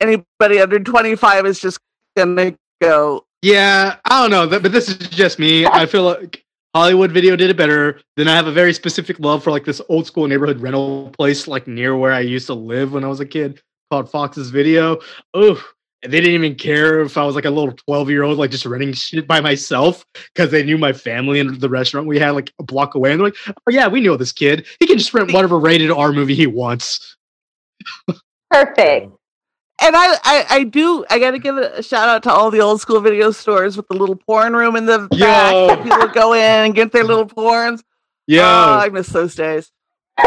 Anybody 0.00 0.60
under 0.60 0.78
twenty 0.80 1.16
five 1.16 1.46
is 1.46 1.60
just 1.60 1.78
gonna 2.16 2.54
go. 2.82 3.24
Yeah, 3.42 3.96
I 4.04 4.22
don't 4.22 4.30
know, 4.30 4.58
but 4.60 4.72
this 4.72 4.88
is 4.88 4.96
just 5.08 5.38
me. 5.38 5.66
I 5.66 5.86
feel 5.86 6.02
like 6.02 6.44
Hollywood 6.74 7.12
Video 7.12 7.36
did 7.36 7.50
it 7.50 7.56
better. 7.56 8.00
Then 8.16 8.26
I 8.28 8.34
have 8.34 8.46
a 8.46 8.52
very 8.52 8.72
specific 8.72 9.18
love 9.20 9.44
for 9.44 9.50
like 9.50 9.64
this 9.64 9.80
old 9.88 10.06
school 10.06 10.26
neighborhood 10.26 10.60
rental 10.60 11.10
place, 11.16 11.46
like 11.46 11.66
near 11.66 11.96
where 11.96 12.12
I 12.12 12.20
used 12.20 12.46
to 12.46 12.54
live 12.54 12.92
when 12.92 13.04
I 13.04 13.08
was 13.08 13.20
a 13.20 13.26
kid, 13.26 13.60
called 13.90 14.10
Fox's 14.10 14.50
Video. 14.50 14.98
Oh, 15.32 15.52
and 15.52 15.58
they 16.04 16.20
didn't 16.20 16.34
even 16.34 16.54
care 16.54 17.00
if 17.00 17.16
I 17.16 17.24
was 17.24 17.34
like 17.34 17.46
a 17.46 17.50
little 17.50 17.72
twelve 17.72 18.10
year 18.10 18.22
old, 18.22 18.38
like 18.38 18.50
just 18.50 18.66
renting 18.66 18.92
shit 18.92 19.26
by 19.26 19.40
myself 19.40 20.04
because 20.34 20.50
they 20.50 20.62
knew 20.62 20.76
my 20.76 20.92
family 20.92 21.40
and 21.40 21.60
the 21.60 21.68
restaurant 21.68 22.06
we 22.06 22.18
had 22.18 22.30
like 22.30 22.52
a 22.58 22.62
block 22.62 22.94
away. 22.94 23.10
And 23.12 23.20
they're 23.20 23.28
like, 23.28 23.36
"Oh 23.46 23.70
yeah, 23.70 23.88
we 23.88 24.00
know 24.00 24.16
this 24.16 24.32
kid. 24.32 24.66
He 24.80 24.86
can 24.86 24.98
just 24.98 25.14
rent 25.14 25.32
whatever 25.32 25.58
rated 25.58 25.90
R 25.90 26.12
movie 26.12 26.34
he 26.34 26.46
wants." 26.46 27.16
Perfect. 28.50 29.10
And 29.80 29.96
I, 29.96 30.14
I, 30.22 30.46
I 30.50 30.64
do. 30.64 31.04
I 31.10 31.18
got 31.18 31.32
to 31.32 31.38
give 31.38 31.56
a 31.56 31.82
shout 31.82 32.08
out 32.08 32.22
to 32.24 32.32
all 32.32 32.50
the 32.50 32.60
old 32.60 32.80
school 32.80 33.00
video 33.00 33.32
stores 33.32 33.76
with 33.76 33.88
the 33.88 33.96
little 33.96 34.16
porn 34.16 34.54
room 34.54 34.76
in 34.76 34.86
the 34.86 35.08
back. 35.10 35.52
Yo. 35.52 35.66
that 35.66 35.82
People 35.82 36.08
go 36.08 36.32
in 36.32 36.40
and 36.40 36.74
get 36.74 36.92
their 36.92 37.02
little 37.02 37.26
porns. 37.26 37.82
Yeah. 38.26 38.42
Oh, 38.44 38.78
I 38.78 38.88
miss 38.90 39.08
those 39.08 39.34
days. 39.34 39.72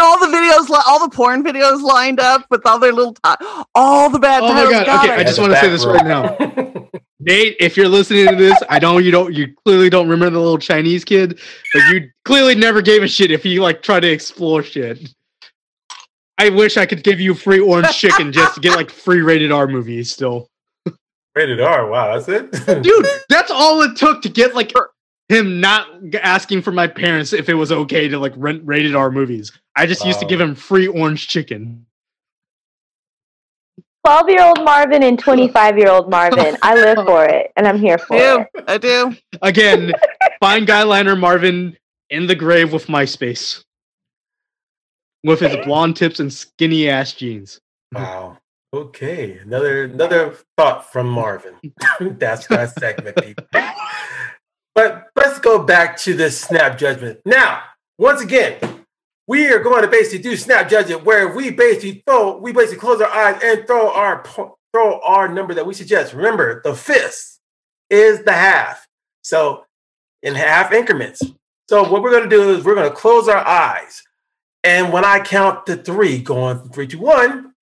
Seeing 0.00 0.10
all 0.12 0.18
the 0.18 0.34
videos, 0.36 0.68
li- 0.68 0.82
all 0.86 1.06
the 1.08 1.14
porn 1.14 1.44
videos 1.44 1.82
lined 1.82 2.20
up 2.20 2.46
with 2.50 2.64
all 2.66 2.78
their 2.78 2.92
little, 2.92 3.12
ti- 3.14 3.46
all 3.74 4.08
the 4.10 4.18
bad 4.18 4.42
Oh 4.42 4.48
my 4.48 4.64
titles. 4.64 4.86
God, 4.86 5.04
okay, 5.04 5.14
it. 5.14 5.18
I 5.20 5.24
just 5.24 5.38
wanna 5.38 5.56
say 5.56 5.68
this 5.68 5.84
right 5.84 6.04
now. 6.04 6.36
Nate, 7.20 7.56
if 7.60 7.76
you're 7.76 7.88
listening 7.88 8.28
to 8.28 8.34
this, 8.36 8.56
I 8.70 8.78
know 8.78 8.96
you 8.98 9.10
don't. 9.10 9.34
You 9.34 9.54
clearly 9.64 9.90
don't 9.90 10.08
remember 10.08 10.30
the 10.34 10.40
little 10.40 10.58
Chinese 10.58 11.04
kid, 11.04 11.38
but 11.74 11.82
you 11.92 12.08
clearly 12.24 12.54
never 12.54 12.80
gave 12.80 13.02
a 13.02 13.08
shit 13.08 13.30
if 13.30 13.44
you 13.44 13.60
like 13.62 13.82
try 13.82 14.00
to 14.00 14.08
explore 14.10 14.62
shit. 14.62 15.12
I 16.38 16.48
wish 16.48 16.78
I 16.78 16.86
could 16.86 17.04
give 17.04 17.20
you 17.20 17.34
free 17.34 17.60
orange 17.60 17.90
chicken 17.90 18.32
just 18.32 18.54
to 18.54 18.60
get 18.60 18.74
like 18.74 18.90
free 18.90 19.20
rated 19.20 19.52
R 19.52 19.66
movies. 19.66 20.10
Still, 20.10 20.48
Rated 21.34 21.60
R. 21.60 21.86
Wow, 21.90 22.18
that's 22.18 22.28
it. 22.28 22.82
dude, 22.82 23.06
that's 23.28 23.50
all 23.50 23.82
it 23.82 23.96
took 23.98 24.22
to 24.22 24.30
get 24.30 24.54
like 24.54 24.72
him 25.30 25.60
not 25.60 25.86
asking 26.16 26.60
for 26.60 26.72
my 26.72 26.88
parents 26.88 27.32
if 27.32 27.48
it 27.48 27.54
was 27.54 27.70
okay 27.70 28.08
to 28.08 28.18
like 28.18 28.32
rent 28.36 28.62
rated 28.64 28.96
R 28.96 29.12
movies. 29.12 29.52
I 29.76 29.86
just 29.86 30.04
used 30.04 30.18
to 30.18 30.26
give 30.26 30.40
oh. 30.40 30.44
him 30.44 30.54
free 30.56 30.88
orange 30.88 31.28
chicken. 31.28 31.86
12 34.04 34.28
year 34.28 34.42
old 34.42 34.64
Marvin 34.64 35.04
and 35.04 35.18
25 35.20 35.78
year 35.78 35.88
old 35.88 36.10
Marvin. 36.10 36.56
I 36.62 36.74
live 36.74 36.96
for 37.06 37.24
it 37.24 37.52
and 37.54 37.68
I'm 37.68 37.78
here 37.78 37.96
for 37.96 38.16
I 38.16 38.40
it. 38.40 38.64
I 38.66 38.78
do. 38.78 39.16
Again, 39.40 39.92
fine 40.40 40.66
guyliner 40.66 41.18
Marvin 41.18 41.76
in 42.10 42.26
the 42.26 42.34
grave 42.34 42.72
with 42.72 42.88
MySpace. 42.88 43.64
With 45.22 45.38
his 45.38 45.54
blonde 45.64 45.96
tips 45.96 46.18
and 46.18 46.32
skinny 46.32 46.88
ass 46.88 47.12
jeans. 47.12 47.60
Wow. 47.92 48.38
Okay. 48.74 49.38
Another 49.38 49.84
another 49.84 50.34
thought 50.56 50.90
from 50.90 51.08
Marvin. 51.08 51.54
That's 52.00 52.48
that 52.48 52.70
segment. 52.80 53.16
people. 53.16 53.44
But 54.80 55.10
let's 55.14 55.38
go 55.38 55.62
back 55.62 55.98
to 55.98 56.14
this 56.14 56.40
snap 56.40 56.78
judgment. 56.78 57.20
Now, 57.26 57.64
once 57.98 58.22
again, 58.22 58.56
we 59.28 59.46
are 59.52 59.58
going 59.58 59.82
to 59.82 59.88
basically 59.88 60.22
do 60.22 60.38
snap 60.38 60.70
judgment 60.70 61.04
where 61.04 61.28
we 61.36 61.50
basically 61.50 62.02
throw, 62.06 62.38
we 62.38 62.54
basically 62.54 62.78
close 62.78 62.98
our 63.02 63.10
eyes 63.10 63.38
and 63.44 63.66
throw 63.66 63.92
our 63.92 64.24
throw 64.72 64.98
our 65.02 65.28
number 65.28 65.52
that 65.52 65.66
we 65.66 65.74
suggest. 65.74 66.14
Remember, 66.14 66.62
the 66.64 66.74
fist 66.74 67.40
is 67.90 68.24
the 68.24 68.32
half. 68.32 68.88
So 69.22 69.66
in 70.22 70.34
half 70.34 70.72
increments. 70.72 71.20
So 71.68 71.82
what 71.86 72.02
we're 72.02 72.12
going 72.12 72.30
to 72.30 72.30
do 72.30 72.54
is 72.54 72.64
we're 72.64 72.74
going 72.74 72.88
to 72.88 72.96
close 72.96 73.28
our 73.28 73.46
eyes. 73.46 74.02
And 74.64 74.94
when 74.94 75.04
I 75.04 75.20
count 75.20 75.66
to 75.66 75.76
three, 75.76 76.22
going 76.22 76.58
from 76.58 76.70
three 76.70 76.86
to 76.86 76.96
one, 76.96 77.52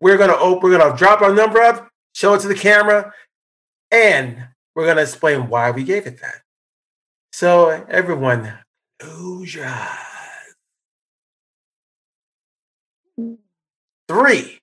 we're 0.00 0.16
going 0.16 0.30
to 0.30 0.38
open, 0.38 0.70
we're 0.70 0.78
going 0.78 0.92
to 0.92 0.96
drop 0.96 1.20
our 1.20 1.34
number 1.34 1.60
up, 1.60 1.90
show 2.14 2.32
it 2.32 2.40
to 2.40 2.48
the 2.48 2.54
camera, 2.54 3.12
and 3.90 4.48
we're 4.78 4.84
going 4.84 4.96
to 4.96 5.02
explain 5.02 5.48
why 5.48 5.72
we 5.72 5.82
gave 5.82 6.06
it 6.06 6.20
that. 6.20 6.42
So 7.32 7.84
everyone, 7.88 8.52
close 9.00 9.52
your 9.52 9.66
eyes. 9.66 10.54
Three, 14.06 14.60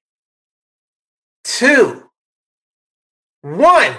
two, 1.44 2.10
one. 3.42 3.94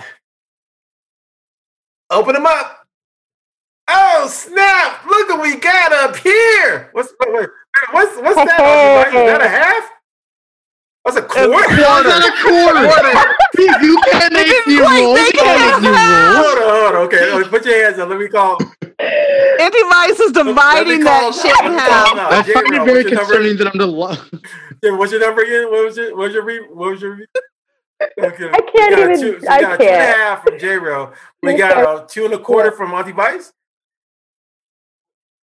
Open 2.09 2.33
them 2.33 2.47
up. 2.47 2.87
Oh 3.87 4.27
snap! 4.31 5.05
Look 5.05 5.29
what 5.29 5.43
we 5.43 5.57
got 5.57 5.93
up 5.93 6.17
here. 6.17 6.89
What's 6.93 7.13
what's 7.19 7.53
what's 7.93 8.37
that? 8.37 9.09
Is 9.09 9.13
that 9.13 9.43
a 9.43 9.49
half? 9.49 9.91
What's 11.03 11.19
a 11.19 11.23
quarter? 11.23 11.53
Quarter. 11.53 12.09
a 12.09 12.33
quarter. 12.43 13.37
You 13.59 14.01
can't 14.11 14.33
make 14.33 14.67
me 14.67 14.79
roll. 14.81 15.17
You 15.17 15.31
can't 15.33 15.83
make 15.83 15.91
me 15.91 15.97
roll. 15.97 16.43
Hold 16.43 16.59
on, 16.59 16.65
hold 16.65 16.95
on. 16.95 17.03
Okay, 17.07 17.49
put 17.49 17.65
your 17.65 17.85
hands 17.85 17.99
up. 17.99 18.09
Let 18.09 18.19
me 18.19 18.29
call. 18.29 18.59
Anti 18.99 19.83
Vice 19.91 20.21
is 20.21 20.33
dividing 20.33 21.05
that 21.05 21.35
shit 21.35 21.65
in 21.65 21.73
half. 21.73 22.17
I 22.17 22.43
find 22.43 22.75
it 22.75 22.85
very 22.85 23.05
concerning 23.05 23.57
that 23.59 23.69
I'm 23.69 23.79
the. 23.79 23.87
Lo- 23.87 24.17
what's 24.83 25.13
your 25.13 25.21
number 25.21 25.43
again? 25.43 25.71
What 25.71 25.85
was 25.85 25.97
your? 25.97 26.17
What 26.17 26.25
was 26.25 26.35
your? 26.35 26.45
Re- 26.45 26.69
what 26.71 26.91
was 26.93 27.03
your? 27.03 27.19
Okay. 28.19 28.51
I 28.53 28.61
can't 28.61 28.99
even. 28.99 29.21
Two, 29.21 29.41
so 29.41 29.49
I 29.49 29.61
got 29.61 29.79
can't. 29.79 29.81
two 29.81 29.87
and 29.87 30.03
a 30.03 30.17
half 30.17 30.45
from 30.45 30.59
J 30.59 30.77
Ro. 30.77 31.13
We 31.43 31.57
got 31.57 31.79
a 31.79 31.89
uh, 31.89 32.07
two 32.07 32.25
and 32.27 32.35
a 32.35 32.39
quarter 32.39 32.71
from 32.71 32.91
Monty 32.91 33.13
Vice. 33.13 33.53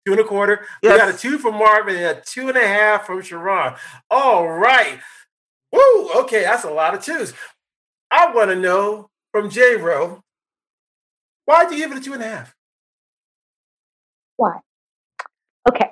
Two 0.05 0.13
and 0.13 0.21
a 0.21 0.23
quarter. 0.23 0.65
Yes. 0.81 0.93
We 0.93 0.97
got 0.97 1.13
a 1.13 1.17
two 1.17 1.37
from 1.37 1.55
Marvin 1.55 1.95
and 1.95 2.17
a 2.17 2.21
two 2.21 2.47
and 2.47 2.57
a 2.57 2.67
half 2.67 3.05
from 3.05 3.21
Sharon. 3.21 3.75
All 4.09 4.47
right. 4.47 4.99
Woo. 5.71 6.09
Okay, 6.21 6.41
that's 6.41 6.63
a 6.63 6.71
lot 6.71 6.95
of 6.95 7.03
twos. 7.03 7.33
I 8.11 8.31
want 8.33 8.49
to 8.49 8.55
know 8.55 9.09
from 9.31 9.49
J 9.49 9.75
Ro, 9.75 10.23
why'd 11.45 11.71
you 11.71 11.77
give 11.77 11.91
it 11.91 11.97
a 11.97 12.01
two 12.01 12.13
and 12.13 12.23
a 12.23 12.27
half? 12.27 12.55
Why? 14.37 14.59
Okay. 15.69 15.89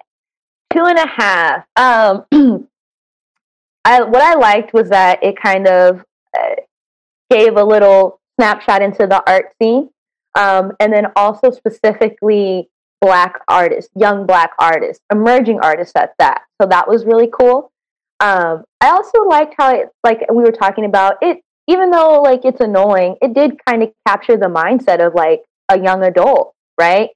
Two 0.74 0.84
and 0.86 0.97
a 0.97 1.07
half. 1.07 1.65
Um 1.76 2.26
I 3.86 4.01
what 4.01 4.22
I 4.22 4.36
liked 4.36 4.74
was 4.74 4.89
that 4.89 5.24
it 5.24 5.41
kind 5.41 5.68
of 5.68 6.03
uh, 6.38 6.55
gave 7.30 7.55
a 7.55 7.63
little 7.63 8.20
snapshot 8.39 8.82
into 8.82 9.07
the 9.07 9.24
art 9.30 9.53
scene, 9.61 9.89
um, 10.36 10.74
and 10.80 10.91
then 10.91 11.07
also 11.15 11.51
specifically 11.51 12.70
black 12.99 13.39
artists, 13.47 13.89
young 13.95 14.26
black 14.26 14.51
artists, 14.59 15.01
emerging 15.11 15.59
artists 15.61 15.93
at 15.95 16.13
that. 16.20 16.41
So 16.61 16.68
that 16.68 16.88
was 16.88 17.05
really 17.05 17.30
cool. 17.32 17.72
Um, 18.20 18.63
I 18.82 18.89
also 18.89 19.24
liked 19.24 19.55
how 19.57 19.74
it, 19.74 19.89
like 20.03 20.22
we 20.30 20.43
were 20.43 20.51
talking 20.51 20.86
about 20.86 21.15
it, 21.22 21.41
even 21.68 21.91
though 21.91 22.22
like 22.22 22.45
it's 22.45 22.61
annoying, 22.61 23.15
it 23.22 23.34
did 23.34 23.63
kind 23.65 23.84
of 23.84 23.91
capture 24.07 24.38
the 24.38 24.47
mindset 24.47 25.05
of 25.05 25.13
like 25.13 25.43
a 25.70 25.80
young 25.80 26.03
adult, 26.03 26.53
right? 26.80 27.09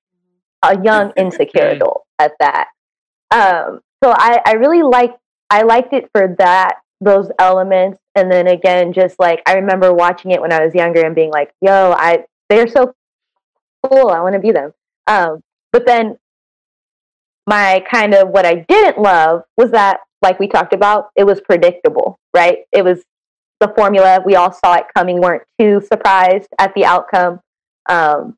A 0.63 0.81
young 0.81 1.11
insecure 1.17 1.69
adult 1.69 2.03
at 2.19 2.33
that. 2.39 2.67
Um, 3.31 3.81
so 4.03 4.11
I, 4.11 4.41
I 4.45 4.53
really 4.53 4.83
liked 4.83 5.17
I 5.49 5.63
liked 5.63 5.93
it 5.93 6.09
for 6.13 6.35
that 6.39 6.75
those 6.99 7.29
elements, 7.39 7.99
and 8.15 8.31
then 8.31 8.47
again, 8.47 8.93
just 8.93 9.19
like 9.19 9.41
I 9.45 9.55
remember 9.55 9.93
watching 9.93 10.31
it 10.31 10.41
when 10.41 10.53
I 10.53 10.63
was 10.63 10.75
younger 10.75 11.03
and 11.05 11.15
being 11.15 11.31
like, 11.31 11.51
"Yo, 11.61 11.93
I 11.97 12.25
they're 12.49 12.67
so 12.67 12.93
cool. 13.83 14.09
I 14.09 14.19
want 14.19 14.33
to 14.33 14.39
be 14.39 14.51
them." 14.51 14.73
Um, 15.07 15.41
but 15.71 15.85
then 15.85 16.17
my 17.47 17.83
kind 17.89 18.13
of 18.13 18.29
what 18.29 18.45
I 18.45 18.65
didn't 18.67 18.99
love 18.99 19.43
was 19.57 19.71
that, 19.71 20.01
like 20.21 20.39
we 20.39 20.47
talked 20.47 20.73
about, 20.73 21.09
it 21.15 21.23
was 21.23 21.41
predictable, 21.41 22.19
right? 22.35 22.59
It 22.71 22.83
was 22.83 23.03
the 23.61 23.71
formula. 23.75 24.21
We 24.25 24.35
all 24.35 24.51
saw 24.51 24.75
it 24.75 24.85
coming, 24.93 25.21
weren't 25.21 25.43
too 25.57 25.81
surprised 25.81 26.49
at 26.59 26.73
the 26.73 26.83
outcome. 26.83 27.39
Um, 27.87 28.35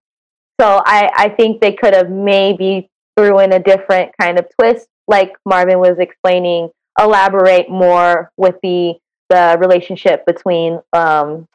so 0.61 0.81
I, 0.85 1.09
I 1.15 1.29
think 1.29 1.61
they 1.61 1.73
could 1.73 1.95
have 1.95 2.11
maybe 2.11 2.89
threw 3.17 3.39
in 3.39 3.53
a 3.53 3.59
different 3.59 4.11
kind 4.19 4.37
of 4.37 4.45
twist, 4.59 4.87
like 5.07 5.33
Marvin 5.45 5.79
was 5.79 5.97
explaining, 5.97 6.69
elaborate 6.99 7.69
more 7.69 8.31
with 8.37 8.55
the 8.61 8.93
the 9.29 9.57
relationship 9.59 10.25
between 10.27 10.79
um, 10.91 11.47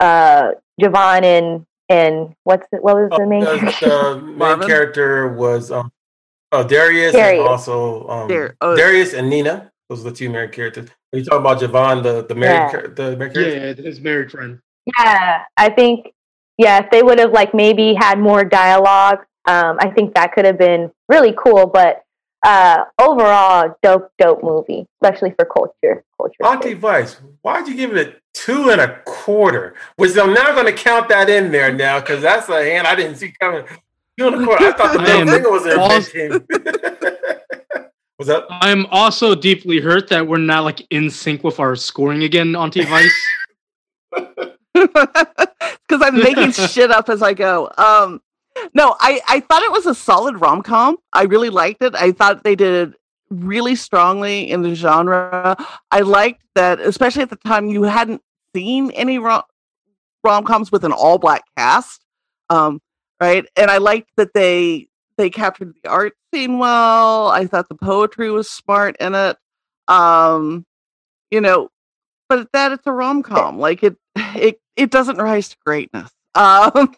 uh, 0.00 0.52
Javon 0.80 1.22
and 1.24 1.66
and 1.88 2.34
what's 2.44 2.66
the, 2.72 2.78
what 2.78 2.96
was 2.96 3.10
the 3.16 3.26
main 3.26 3.42
uh, 3.42 3.58
character? 3.58 3.88
The 3.88 4.20
main 4.22 4.60
character 4.66 5.28
was 5.28 5.70
um, 5.70 5.92
oh 6.52 6.66
Darius, 6.66 7.12
Darius. 7.12 7.40
and 7.40 7.48
also 7.48 8.08
um, 8.08 8.28
Dar- 8.28 8.56
oh. 8.60 8.76
Darius 8.76 9.12
and 9.12 9.28
Nina. 9.28 9.70
Those 9.88 10.00
are 10.00 10.10
the 10.10 10.16
two 10.16 10.30
married 10.30 10.52
characters. 10.52 10.88
Are 11.12 11.18
you 11.18 11.24
talking 11.24 11.40
about 11.40 11.60
Javon, 11.60 12.02
the 12.02 12.24
the 12.26 12.34
married 12.34 12.54
Yeah. 12.54 12.70
char- 12.72 12.88
the 12.88 13.16
married 13.16 13.36
yeah, 13.36 13.84
his 13.84 14.00
married 14.00 14.30
friend. 14.30 14.60
Yeah, 14.98 15.42
I 15.56 15.70
think 15.70 16.12
yeah, 16.58 16.82
if 16.84 16.90
they 16.90 17.02
would 17.02 17.18
have 17.18 17.32
like 17.32 17.54
maybe 17.54 17.94
had 17.94 18.18
more 18.18 18.44
dialogue, 18.44 19.18
um, 19.46 19.76
I 19.80 19.90
think 19.90 20.14
that 20.14 20.32
could 20.32 20.44
have 20.44 20.58
been 20.58 20.90
really 21.08 21.34
cool. 21.36 21.66
But 21.66 22.02
uh, 22.44 22.84
overall, 23.00 23.74
dope, 23.82 24.10
dope 24.18 24.42
movie, 24.42 24.86
especially 25.02 25.34
for 25.38 25.44
culture. 25.46 26.04
Culture. 26.16 26.44
Auntie 26.44 26.70
sake. 26.70 26.78
Vice, 26.78 27.16
why'd 27.42 27.66
you 27.68 27.74
give 27.74 27.96
it 27.96 28.20
two 28.34 28.70
and 28.70 28.80
a 28.80 29.00
quarter? 29.04 29.74
Which 29.96 30.16
I'm 30.16 30.34
not 30.34 30.54
going 30.54 30.66
to 30.66 30.72
count 30.72 31.08
that 31.08 31.28
in 31.28 31.50
there 31.52 31.72
now 31.72 32.00
because 32.00 32.22
that's 32.22 32.48
a 32.48 32.62
hand 32.64 32.86
I 32.86 32.94
didn't 32.94 33.16
see 33.16 33.32
coming. 33.40 33.64
Two 34.18 34.28
and 34.28 34.42
a 34.42 34.44
quarter. 34.44 34.64
I 34.66 34.72
thought 34.72 34.92
the 34.92 35.00
I 35.00 35.02
middle 35.24 35.28
am 35.28 35.28
finger 35.28 35.50
was 35.50 36.12
there. 36.12 37.20
also- 38.28 38.40
What's 38.40 38.50
up? 38.50 38.58
I'm 38.62 38.86
also 38.86 39.34
deeply 39.34 39.80
hurt 39.80 40.08
that 40.08 40.26
we're 40.26 40.38
not 40.38 40.64
like 40.64 40.86
in 40.90 41.10
sync 41.10 41.44
with 41.44 41.60
our 41.60 41.76
scoring 41.76 42.22
again 42.22 42.56
on 42.56 42.70
T 42.70 42.84
Vice. 42.84 43.26
because 44.74 46.02
I'm 46.02 46.16
making 46.18 46.52
shit 46.68 46.90
up 46.90 47.08
as 47.08 47.22
I 47.22 47.34
go. 47.34 47.70
Um, 47.78 48.20
no, 48.72 48.96
I, 49.00 49.20
I 49.28 49.40
thought 49.40 49.62
it 49.62 49.72
was 49.72 49.86
a 49.86 49.94
solid 49.94 50.40
rom 50.40 50.62
com. 50.62 50.96
I 51.12 51.24
really 51.24 51.50
liked 51.50 51.82
it. 51.82 51.94
I 51.94 52.12
thought 52.12 52.44
they 52.44 52.54
did 52.54 52.88
it 52.88 52.94
really 53.30 53.74
strongly 53.74 54.50
in 54.50 54.62
the 54.62 54.74
genre. 54.74 55.56
I 55.90 56.00
liked 56.00 56.42
that, 56.54 56.80
especially 56.80 57.22
at 57.22 57.30
the 57.30 57.36
time, 57.36 57.68
you 57.68 57.82
hadn't 57.82 58.22
seen 58.54 58.90
any 58.92 59.18
rom 59.18 59.42
coms 60.44 60.70
with 60.70 60.84
an 60.84 60.92
all 60.92 61.18
black 61.18 61.42
cast, 61.56 62.04
um, 62.50 62.80
right? 63.20 63.44
And 63.56 63.70
I 63.70 63.78
liked 63.78 64.10
that 64.16 64.34
they 64.34 64.88
they 65.16 65.30
captured 65.30 65.74
the 65.82 65.88
art 65.88 66.14
scene 66.32 66.58
well. 66.58 67.28
I 67.28 67.46
thought 67.46 67.68
the 67.68 67.74
poetry 67.74 68.30
was 68.30 68.50
smart 68.50 68.96
in 69.00 69.14
it. 69.14 69.36
Um, 69.88 70.64
you 71.30 71.40
know, 71.40 71.70
but 72.28 72.48
that 72.52 72.72
it's 72.72 72.86
a 72.86 72.92
rom 72.92 73.22
com. 73.22 73.58
Like 73.58 73.82
it, 73.82 73.96
it 74.16 74.60
it 74.76 74.90
doesn't 74.90 75.18
rise 75.18 75.48
to 75.50 75.56
greatness. 75.64 76.10
Um, 76.36 76.92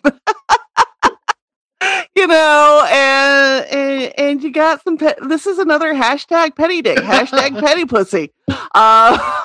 you 2.16 2.26
know, 2.26 2.86
and, 2.90 3.66
and 3.66 4.18
and 4.18 4.42
you 4.42 4.50
got 4.50 4.82
some. 4.82 4.96
Pe- 4.96 5.12
this 5.28 5.46
is 5.46 5.58
another 5.58 5.92
hashtag 5.92 6.56
petty 6.56 6.80
dick, 6.80 6.96
hashtag 6.96 7.60
petty 7.64 7.84
pussy. 7.84 8.32
Uh, 8.74 9.42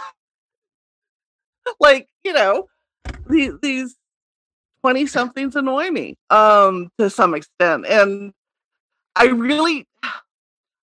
like 1.82 2.08
you 2.24 2.32
know, 2.32 2.70
these 3.30 3.52
these 3.62 3.98
twenty 4.82 5.06
somethings 5.06 5.58
annoy 5.58 5.90
me 5.90 6.16
um 6.30 6.90
to 6.98 7.10
some 7.10 7.36
extent, 7.36 7.86
and 7.86 8.32
I 9.16 9.26
really. 9.26 9.88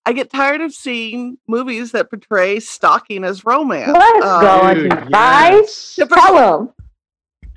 I 0.07 0.13
get 0.15 0.31
tired 0.31 0.63
of 0.63 0.73
seeing 0.73 1.37
movies 1.47 1.93
that 1.93 2.09
portray 2.09 2.61
stalking 2.61 3.25
as 3.25 3.45
romance. 3.45 3.91
Let's 3.93 4.25
Um, 4.25 4.41
go 4.41 4.49
on 4.63 4.75
Dude, 4.77 4.91
to 4.91 5.05
Vice. 5.11 5.99
yes. 5.99 6.09
Tell 6.09 6.35
them. 6.35 6.73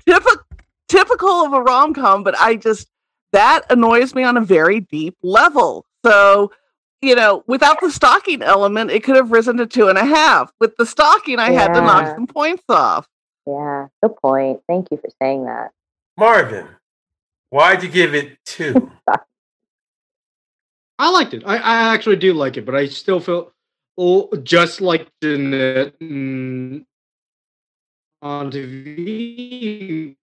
typical 0.06 0.42
typical 0.88 1.30
of 1.46 1.54
a 1.54 1.62
rom 1.62 1.94
com, 1.94 2.22
but 2.22 2.38
I 2.38 2.56
just 2.56 2.88
that 3.32 3.62
annoys 3.70 4.14
me 4.14 4.22
on 4.24 4.36
a 4.36 4.42
very 4.42 4.80
deep 4.80 5.16
level. 5.22 5.86
So, 6.04 6.52
you 7.00 7.14
know, 7.14 7.42
without 7.46 7.80
the 7.80 7.90
stalking 7.90 8.42
element, 8.42 8.90
it 8.90 9.02
could 9.02 9.16
have 9.16 9.32
risen 9.32 9.56
to 9.56 9.66
two 9.66 9.88
and 9.88 9.96
a 9.96 10.04
half. 10.04 10.52
With 10.60 10.76
the 10.76 10.84
stalking, 10.84 11.38
I 11.38 11.52
had 11.52 11.72
to 11.72 11.80
knock 11.80 12.14
some 12.14 12.26
points 12.26 12.64
off. 12.68 13.08
Yeah, 13.46 13.86
good 14.02 14.14
point. 14.22 14.60
Thank 14.68 14.88
you 14.90 14.98
for 14.98 15.08
saying 15.22 15.46
that. 15.46 15.70
Marvin, 16.18 16.68
why'd 17.48 17.82
you 17.82 17.88
give 17.88 18.14
it 18.14 18.36
two? 18.44 18.90
I 21.02 21.08
liked 21.08 21.34
it. 21.34 21.42
I, 21.44 21.56
I 21.56 21.94
actually 21.94 22.14
do 22.14 22.32
like 22.32 22.56
it, 22.56 22.64
but 22.64 22.76
I 22.76 22.86
still 22.86 23.18
feel 23.18 23.50
oh, 23.98 24.30
just 24.44 24.80
like 24.80 25.08
Jeanette 25.20 25.98
mm, 25.98 26.84
on 28.22 28.52
TV 28.52 30.14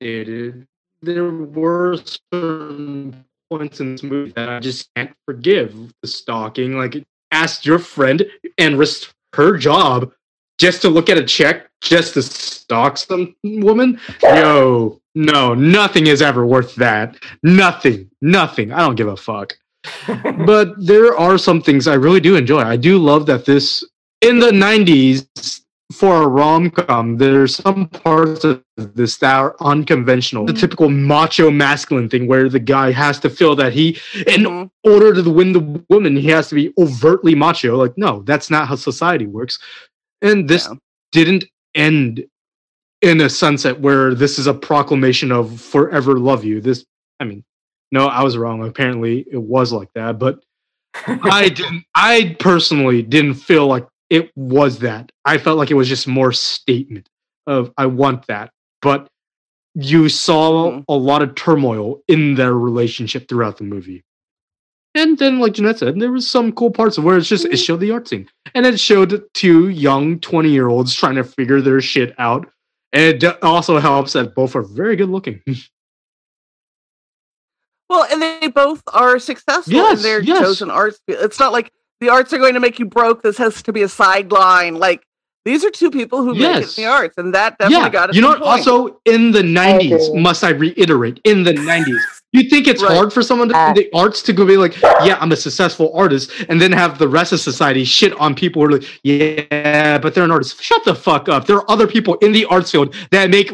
stated, 0.00 0.66
there 1.02 1.28
were 1.28 1.98
certain 2.32 3.22
points 3.50 3.80
in 3.80 3.92
this 3.92 4.02
movie 4.02 4.32
that 4.32 4.48
I 4.48 4.60
just 4.60 4.88
can't 4.96 5.14
forgive. 5.26 5.92
The 6.00 6.08
stalking, 6.08 6.78
like 6.78 7.04
ask 7.30 7.66
your 7.66 7.78
friend 7.78 8.24
and 8.56 8.78
risk 8.78 9.12
her 9.34 9.58
job 9.58 10.10
just 10.56 10.80
to 10.80 10.88
look 10.88 11.10
at 11.10 11.18
a 11.18 11.24
check, 11.24 11.68
just 11.82 12.14
to 12.14 12.22
stalk 12.22 12.96
some 12.96 13.36
woman. 13.44 14.00
Yo, 14.22 15.02
no, 15.14 15.52
nothing 15.52 16.06
is 16.06 16.22
ever 16.22 16.46
worth 16.46 16.74
that. 16.76 17.18
Nothing, 17.42 18.10
nothing. 18.22 18.72
I 18.72 18.78
don't 18.78 18.96
give 18.96 19.08
a 19.08 19.14
fuck. 19.14 19.54
but 20.46 20.74
there 20.84 21.16
are 21.16 21.38
some 21.38 21.60
things 21.62 21.86
I 21.86 21.94
really 21.94 22.20
do 22.20 22.36
enjoy. 22.36 22.60
I 22.60 22.76
do 22.76 22.98
love 22.98 23.26
that 23.26 23.44
this 23.44 23.84
in 24.22 24.38
the 24.38 24.50
'90s 24.50 25.26
for 25.92 26.22
a 26.22 26.26
rom 26.26 26.70
com. 26.70 27.16
There's 27.16 27.56
some 27.56 27.88
parts 27.88 28.44
of 28.44 28.62
this 28.76 29.16
that 29.18 29.34
are 29.36 29.56
unconventional. 29.60 30.44
The 30.44 30.52
typical 30.52 30.90
macho 30.90 31.50
masculine 31.50 32.08
thing 32.10 32.26
where 32.26 32.48
the 32.48 32.58
guy 32.60 32.92
has 32.92 33.18
to 33.20 33.30
feel 33.30 33.56
that 33.56 33.72
he, 33.72 33.98
in 34.26 34.42
Mhm. 34.42 34.70
order 34.84 35.14
to 35.22 35.30
win 35.30 35.52
the 35.52 35.84
woman, 35.88 36.14
he 36.16 36.28
has 36.28 36.48
to 36.50 36.54
be 36.54 36.72
overtly 36.78 37.34
macho. 37.34 37.76
Like, 37.76 37.96
no, 37.96 38.22
that's 38.26 38.50
not 38.50 38.68
how 38.68 38.74
society 38.76 39.26
works. 39.26 39.58
And 40.20 40.46
this 40.48 40.66
Yeah. 40.68 40.74
didn't 41.12 41.44
end 41.74 42.24
in 43.00 43.20
a 43.20 43.28
sunset 43.30 43.80
where 43.80 44.14
this 44.14 44.38
is 44.38 44.46
a 44.46 44.54
proclamation 44.54 45.32
of 45.32 45.60
forever 45.60 46.18
love 46.18 46.44
you. 46.44 46.60
This, 46.60 46.84
I 47.20 47.24
mean, 47.24 47.44
no, 47.92 48.06
I 48.06 48.22
was 48.22 48.36
wrong. 48.36 48.66
Apparently, 48.66 49.24
it 49.30 49.38
was 49.42 49.72
like 49.72 49.88
that, 49.94 50.18
but 50.18 50.40
I 51.06 51.48
didn't. 51.48 51.84
I 51.94 52.36
personally 52.38 53.02
didn't 53.02 53.34
feel 53.34 53.66
like 53.66 53.86
it 54.10 54.30
was 54.36 54.78
that. 54.80 55.10
I 55.24 55.38
felt 55.38 55.58
like 55.58 55.70
it 55.70 55.74
was 55.74 55.88
just 55.88 56.08
more 56.08 56.32
statement 56.32 57.08
of 57.46 57.72
I 57.76 57.86
want 57.86 58.26
that, 58.26 58.50
but 58.82 59.08
you 59.74 60.08
saw 60.08 60.70
Mhm. 60.72 60.84
a 60.88 60.94
lot 60.94 61.22
of 61.22 61.34
turmoil 61.34 62.00
in 62.08 62.34
their 62.34 62.54
relationship 62.54 63.28
throughout 63.28 63.58
the 63.58 63.64
movie. 63.64 64.02
And 64.94 65.18
then, 65.18 65.38
like 65.38 65.52
Jeanette 65.52 65.78
said, 65.78 66.00
there 66.00 66.10
was 66.10 66.28
some 66.28 66.50
cool 66.52 66.70
parts 66.70 66.98
of 66.98 67.04
where 67.04 67.16
it's 67.16 67.28
just 67.28 67.44
it 67.44 67.58
showed 67.58 67.80
the 67.80 67.90
art 67.92 68.08
scene, 68.08 68.26
and 68.54 68.66
it 68.66 68.80
showed 68.80 69.22
two 69.34 69.68
young 69.68 70.18
twenty 70.20 70.50
year 70.50 70.68
olds 70.68 70.94
trying 70.94 71.14
to 71.16 71.24
figure 71.24 71.60
their 71.60 71.80
shit 71.80 72.14
out. 72.18 72.48
And 72.92 73.22
it 73.22 73.42
also 73.42 73.78
helps 73.78 74.14
that 74.14 74.34
both 74.34 74.56
are 74.56 74.62
very 74.62 74.96
good 74.96 75.10
looking. 75.10 75.42
Well, 77.88 78.04
and 78.10 78.20
they 78.20 78.48
both 78.48 78.82
are 78.92 79.18
successful 79.18 79.72
Yes, 79.72 79.98
in 79.98 80.02
their 80.02 80.20
yes. 80.22 80.40
chosen 80.40 80.70
arts. 80.70 81.00
field. 81.06 81.20
It's 81.22 81.38
not 81.40 81.52
like 81.52 81.72
the 82.00 82.10
arts 82.10 82.32
are 82.32 82.38
going 82.38 82.54
to 82.54 82.60
make 82.60 82.78
you 82.78 82.84
broke. 82.86 83.22
This 83.22 83.38
has 83.38 83.62
to 83.62 83.72
be 83.72 83.82
a 83.82 83.88
sideline. 83.88 84.74
Like 84.78 85.02
these 85.44 85.64
are 85.64 85.70
two 85.70 85.90
people 85.90 86.22
who 86.22 86.32
make 86.34 86.42
it 86.42 86.60
Yes. 86.60 86.78
in 86.78 86.84
the 86.84 86.90
arts, 86.90 87.16
and 87.16 87.34
that 87.34 87.58
definitely 87.58 87.84
yeah, 87.86 87.88
got 87.90 88.10
it. 88.10 88.16
you 88.16 88.20
know 88.22 88.28
what? 88.30 88.42
Also, 88.42 89.00
in 89.06 89.30
the 89.30 89.40
'90s, 89.42 90.20
must 90.20 90.44
I 90.44 90.50
reiterate? 90.50 91.20
In 91.24 91.44
the 91.44 91.54
'90s, 91.54 91.96
you 92.32 92.42
think 92.50 92.68
it's 92.68 92.82
Right. 92.82 92.92
hard 92.94 93.12
for 93.12 93.22
someone 93.22 93.48
to, 93.48 93.56
Uh, 93.56 93.68
in 93.68 93.74
the 93.74 93.88
arts 93.94 94.20
to 94.22 94.32
go 94.32 94.44
be 94.44 94.56
like, 94.56 94.80
"Yeah, 95.04 95.16
I'm 95.20 95.32
a 95.32 95.36
successful 95.36 95.90
artist," 95.94 96.30
and 96.48 96.60
then 96.60 96.72
have 96.72 96.98
the 96.98 97.08
rest 97.08 97.32
of 97.32 97.40
society 97.40 97.84
shit 97.84 98.12
on 98.20 98.34
people 98.34 98.60
who 98.62 98.68
are 98.68 98.72
like, 98.78 98.88
"Yeah, 99.02 99.98
but 99.98 100.14
they're 100.14 100.24
an 100.24 100.30
artist." 100.30 100.62
Shut 100.62 100.84
the 100.84 100.94
fuck 100.94 101.28
up. 101.28 101.46
There 101.46 101.56
are 101.56 101.70
other 101.70 101.86
people 101.86 102.14
in 102.16 102.32
the 102.32 102.44
arts 102.46 102.70
field 102.70 102.94
that 103.10 103.30
make 103.30 103.52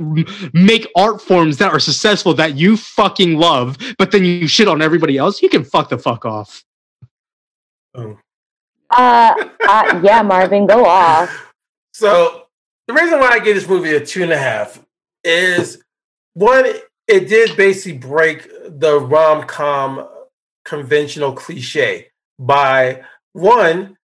make 0.52 0.86
art 0.96 1.22
forms 1.22 1.58
that 1.58 1.72
are 1.72 1.78
successful 1.80 2.34
that 2.34 2.56
you 2.56 2.76
fucking 2.76 3.38
love, 3.38 3.76
but 3.98 4.10
then 4.10 4.24
you 4.24 4.48
shit 4.48 4.66
on 4.68 4.82
everybody 4.82 5.16
else. 5.18 5.40
You 5.42 5.48
can 5.48 5.64
fuck 5.64 5.88
the 5.88 5.98
fuck 5.98 6.24
off. 6.24 6.64
Oh. 7.94 8.18
Uh, 8.90 9.34
uh, 9.68 10.00
yeah, 10.02 10.22
Marvin, 10.22 10.66
go 10.66 10.84
off. 10.84 11.52
So 11.92 12.46
the 12.88 12.94
reason 12.94 13.18
why 13.20 13.28
I 13.28 13.38
gave 13.38 13.54
this 13.54 13.68
movie 13.68 13.94
a 13.94 14.04
two 14.04 14.22
and 14.24 14.32
a 14.32 14.36
half 14.38 14.80
is 15.22 15.82
one, 16.34 16.66
it 17.06 17.28
did 17.28 17.56
basically 17.56 17.98
break 17.98 18.48
the 18.78 18.98
rom 18.98 19.46
com 19.46 20.08
conventional 20.64 21.32
cliche 21.32 22.10
by 22.38 23.02
one, 23.32 23.96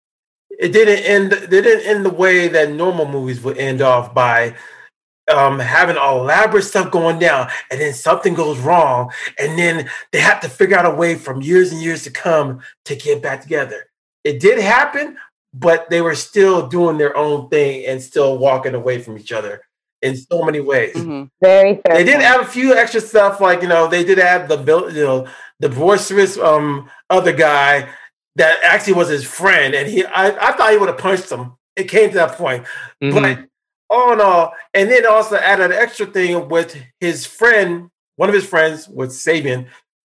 it 0.51 0.73
didn't 0.73 1.05
end 1.05 1.33
it 1.33 1.51
didn't 1.51 1.87
end 1.87 2.05
the 2.05 2.11
way 2.11 2.49
that 2.49 2.73
normal 2.73 3.07
movies 3.09 3.41
would 3.43 3.59
end 3.59 3.81
off 3.81 4.13
by 4.13 4.55
um, 5.33 5.59
having 5.59 5.97
elaborate 5.97 6.65
stuff 6.65 6.91
going 6.91 7.19
down 7.19 7.49
and 7.71 7.81
then 7.81 7.95
something 7.95 8.35
goes 8.35 8.59
wrong 8.59 9.11
and 9.39 9.57
then 9.59 9.89
they 10.11 10.19
have 10.19 10.41
to 10.41 10.49
figure 10.49 10.77
out 10.77 10.87
a 10.87 10.91
way 10.91 11.15
from 11.15 11.41
years 11.41 11.71
and 11.73 11.81
years 11.81 12.03
to 12.03 12.11
come 12.11 12.61
to 12.85 12.97
get 12.97 13.23
back 13.23 13.41
together. 13.41 13.87
It 14.25 14.41
did 14.41 14.59
happen, 14.59 15.17
but 15.55 15.89
they 15.89 16.01
were 16.01 16.17
still 16.17 16.67
doing 16.67 16.99
their 16.99 17.17
own 17.17 17.49
thing 17.49 17.87
and 17.87 18.03
still 18.03 18.39
walking 18.39 18.75
away 18.75 19.01
from 19.01 19.17
each 19.17 19.33
other 19.33 19.63
in 20.03 20.17
so 20.17 20.43
many 20.45 20.61
ways. 20.61 20.95
Mhm. 20.95 21.29
Very 21.43 21.81
fair. 21.85 21.97
They 21.97 22.05
did 22.05 22.15
point. 22.15 22.25
add 22.27 22.41
a 22.41 22.45
few 22.47 22.75
extra 22.75 23.01
stuff, 23.01 23.41
like 23.41 23.63
you 23.63 23.69
know, 23.69 23.87
they 23.89 24.05
did 24.05 24.19
add 24.19 24.49
the 24.49 24.57
bill- 24.57 24.91
you 24.93 25.05
know 25.05 25.27
the 25.61 25.69
boisterous 25.69 26.39
um 26.39 26.89
other 27.11 27.33
guy 27.33 27.89
that 28.37 28.59
actually 28.63 28.95
was 28.95 29.09
his 29.09 29.25
friend, 29.25 29.75
and 29.75 29.89
he 29.89 30.05
I, 30.05 30.29
I 30.49 30.53
thought 30.53 30.71
he 30.73 30.79
would 30.79 30.89
have 30.89 30.99
punched 30.99 31.31
him. 31.31 31.53
It 31.77 31.85
came 31.89 32.09
to 32.11 32.15
that 32.17 32.37
point, 32.37 32.65
Mhm. 33.03 33.13
but 33.15 33.47
all 33.91 34.13
in 34.13 34.21
all, 34.21 34.55
and 34.73 34.91
then 34.91 35.05
also 35.07 35.37
added 35.37 35.67
an 35.73 35.79
extra 35.79 36.07
thing 36.07 36.49
with 36.49 36.77
his 37.01 37.27
friend, 37.27 37.89
one 38.17 38.29
of 38.29 38.35
his 38.35 38.47
friends 38.47 38.89
with 38.89 39.13
Savon, 39.13 39.67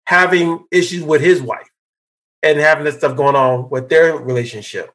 having 0.06 0.64
issues 0.72 1.02
with 1.04 1.20
his 1.20 1.40
wife 1.40 1.68
and 2.42 2.58
having 2.58 2.84
this 2.84 2.96
stuff 2.96 3.16
going 3.16 3.36
on 3.36 3.68
with 3.70 3.88
their 3.88 4.16
relationship. 4.16 4.90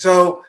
So 0.00 0.44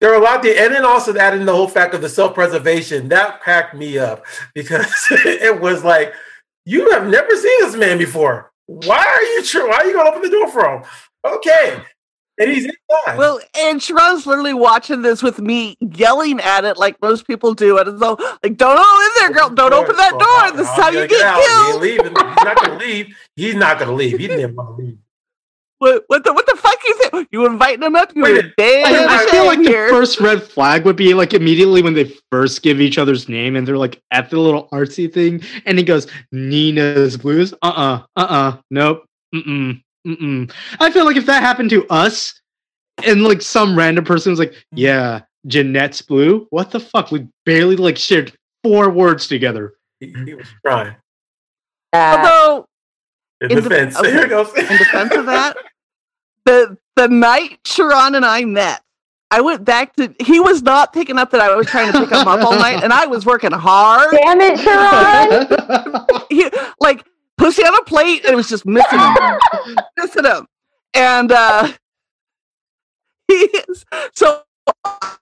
there 0.00 0.10
were 0.10 0.16
a 0.16 0.20
lot 0.20 0.42
there, 0.42 0.64
and 0.64 0.74
then 0.74 0.84
also 0.84 1.16
adding 1.16 1.44
the 1.44 1.54
whole 1.54 1.68
fact 1.68 1.94
of 1.94 2.00
the 2.00 2.08
self-preservation 2.08 3.08
that 3.08 3.40
cracked 3.40 3.74
me 3.74 3.98
up 3.98 4.24
because 4.54 4.86
it 5.10 5.60
was 5.60 5.84
like 5.84 6.12
you 6.64 6.90
have 6.90 7.06
never 7.06 7.34
seen 7.36 7.60
this 7.60 7.76
man 7.76 7.98
before. 7.98 8.52
Why 8.66 9.04
are 9.04 9.22
you 9.22 9.44
sure? 9.44 9.68
Why 9.68 9.78
are 9.78 9.86
you 9.86 9.94
going 9.94 10.06
to 10.06 10.10
open 10.10 10.22
the 10.22 10.36
door 10.36 10.50
for 10.50 10.76
him? 10.76 10.84
Okay, 11.24 11.82
and 12.40 12.50
he's 12.50 12.64
inside. 12.64 13.18
Well, 13.18 13.40
and 13.58 13.82
Sharon's 13.82 14.26
literally 14.26 14.54
watching 14.54 15.02
this 15.02 15.22
with 15.22 15.38
me 15.40 15.76
yelling 15.80 16.40
at 16.40 16.64
it 16.64 16.78
like 16.78 17.00
most 17.02 17.26
people 17.26 17.52
do. 17.52 17.76
And 17.78 17.98
so, 18.00 18.16
like, 18.42 18.56
don't 18.56 18.76
go 18.76 19.04
in 19.04 19.10
there, 19.18 19.32
girl. 19.32 19.50
Don't 19.50 19.74
open 19.74 19.94
that 19.96 20.12
door. 20.12 20.56
This 20.56 20.66
is 20.66 20.74
how 20.74 20.90
you 20.90 21.06
get 21.06 21.20
out. 21.22 21.36
He 21.36 21.42
ain't 21.42 21.68
killed. 21.68 21.82
leaving. 21.82 22.16
He's 22.16 22.44
not 22.44 22.56
going 22.56 22.78
to 22.78 22.86
leave. 22.86 23.16
He's 23.36 23.54
not 23.54 23.78
going 23.78 23.90
to 23.90 23.94
leave. 23.94 24.18
He 24.18 24.26
didn't 24.26 24.56
want 24.56 24.78
to 24.78 24.82
leave. 24.82 24.98
What, 25.80 26.04
what 26.08 26.24
the 26.24 26.34
what 26.34 26.44
the 26.46 26.56
fuck 26.56 26.76
you 26.84 26.94
think? 26.98 27.28
You 27.32 27.46
inviting 27.46 27.80
them 27.80 27.96
up? 27.96 28.14
You 28.14 28.22
Wait 28.22 28.32
a 28.32 28.34
were 28.34 28.52
minute. 28.58 28.86
I, 28.86 29.06
I 29.08 29.30
feel 29.30 29.46
like 29.46 29.60
the 29.60 29.88
first 29.88 30.20
red 30.20 30.42
flag 30.42 30.84
would 30.84 30.94
be 30.94 31.14
like 31.14 31.32
immediately 31.32 31.82
when 31.82 31.94
they 31.94 32.12
first 32.30 32.62
give 32.62 32.82
each 32.82 32.98
other's 32.98 33.30
name 33.30 33.56
and 33.56 33.66
they're 33.66 33.78
like 33.78 33.98
at 34.10 34.28
the 34.28 34.38
little 34.38 34.68
artsy 34.74 35.10
thing 35.10 35.42
and 35.64 35.78
he 35.78 35.84
goes 35.84 36.06
Nina's 36.32 37.16
Blues. 37.16 37.54
Uh 37.62 37.68
uh 37.68 38.02
uh 38.16 38.26
uh 38.28 38.56
nope. 38.70 39.06
Mm 39.34 39.46
mm 39.46 39.82
mm 40.06 40.20
mm. 40.20 40.52
I 40.80 40.90
feel 40.90 41.06
like 41.06 41.16
if 41.16 41.24
that 41.24 41.42
happened 41.42 41.70
to 41.70 41.86
us 41.88 42.38
and 43.06 43.22
like 43.22 43.40
some 43.40 43.74
random 43.74 44.04
person 44.04 44.32
was 44.32 44.38
like, 44.38 44.54
yeah, 44.72 45.22
Jeanette's 45.46 46.02
Blue. 46.02 46.46
What 46.50 46.70
the 46.72 46.80
fuck? 46.80 47.10
We 47.10 47.26
barely 47.46 47.76
like 47.76 47.96
shared 47.96 48.34
four 48.62 48.90
words 48.90 49.26
together. 49.26 49.74
He, 50.00 50.14
he 50.26 50.34
was 50.34 50.46
trying. 50.62 50.94
Uh, 51.94 52.16
Although, 52.18 52.66
In, 53.40 53.50
In 53.50 53.56
the- 53.56 53.62
defense. 53.68 53.96
okay. 53.98 54.10
Here 54.10 54.22
it 54.24 54.28
goes. 54.28 54.48
in 54.56 54.66
defense 54.66 55.14
of 55.14 55.26
that, 55.26 55.56
the 56.44 56.76
the 56.96 57.08
night 57.08 57.58
Sharon 57.64 58.14
and 58.14 58.24
I 58.24 58.44
met, 58.44 58.82
I 59.30 59.40
went 59.40 59.64
back 59.64 59.94
to. 59.96 60.14
He 60.20 60.40
was 60.40 60.62
not 60.62 60.92
picking 60.92 61.16
up 61.18 61.30
that 61.30 61.40
I 61.40 61.54
was 61.54 61.66
trying 61.66 61.90
to 61.92 61.98
pick 62.00 62.10
him 62.10 62.28
up 62.28 62.44
all 62.44 62.52
night, 62.58 62.82
and 62.82 62.92
I 62.92 63.06
was 63.06 63.24
working 63.24 63.52
hard. 63.52 64.10
damn 64.12 64.40
it, 64.40 64.58
Sharon. 64.60 66.06
He, 66.30 66.48
like 66.80 67.04
pussy 67.38 67.62
on 67.62 67.74
a 67.74 67.82
plate, 67.84 68.24
and 68.24 68.32
it 68.32 68.36
was 68.36 68.48
just 68.48 68.66
missing 68.66 68.98
him, 68.98 69.16
missing 69.96 70.24
him, 70.24 70.46
and 70.94 71.32
uh, 71.32 71.72
he 73.28 73.34
is 73.34 73.84
so. 74.14 74.42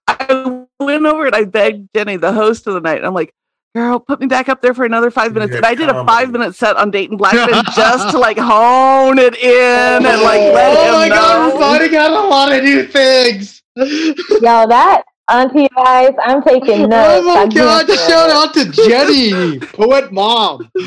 I 0.09 0.65
went 0.81 1.07
over 1.07 1.27
and 1.27 1.35
I 1.35 1.45
begged 1.45 1.89
Jenny, 1.95 2.17
the 2.17 2.33
host 2.33 2.67
of 2.67 2.75
the 2.75 2.81
night. 2.81 3.05
I'm 3.05 3.15
like, 3.15 3.33
girl, 3.75 4.01
put 4.01 4.21
me 4.21 4.27
back 4.27 4.49
up 4.49 4.61
there 4.63 4.75
for 4.75 4.85
another 4.85 5.11
five 5.11 5.33
minutes. 5.35 5.55
And 5.55 5.65
I 5.65 5.75
did 5.75 5.89
a 5.89 6.05
five 6.05 6.31
minute 6.31 6.55
set 6.55 6.77
on 6.77 6.91
Dayton 6.91 7.17
Blackman 7.17 7.65
just 7.77 8.11
to 8.11 8.19
like 8.19 8.39
hone 8.39 9.19
it 9.19 9.37
in 9.37 10.07
and 10.07 10.23
like 10.23 10.41
oh 10.41 10.53
let 10.55 10.77
oh 10.79 10.85
him 10.87 10.93
my 10.95 11.09
god, 11.09 11.49
know. 11.49 11.55
we're 11.55 11.61
finding 11.61 11.97
out 11.97 12.11
a 12.11 12.29
lot 12.29 12.53
of 12.53 12.63
new 12.65 12.85
things. 12.87 13.63
Yo, 13.77 14.67
that 14.67 15.03
auntie 15.31 15.69
guys, 15.77 16.11
I'm 16.25 16.43
taking 16.43 16.83
oh 16.85 16.87
notes. 16.87 17.21
oh 17.21 17.23
my 17.35 17.41
I'm 17.43 17.51
here 17.51 17.63
god, 17.63 17.87
shout 17.89 18.31
out 18.31 18.55
to 18.55 18.71
Jenny, 18.73 19.59
poet 19.61 20.13
mom. 20.13 20.71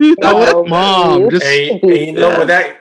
Yo, 0.00 0.14
Poet 0.20 0.68
mom. 0.68 1.30
Just 1.30 1.44
And, 1.46 1.82
and 1.82 1.96
you 1.96 2.12
know 2.14 2.30
what 2.30 2.48
that 2.48 2.78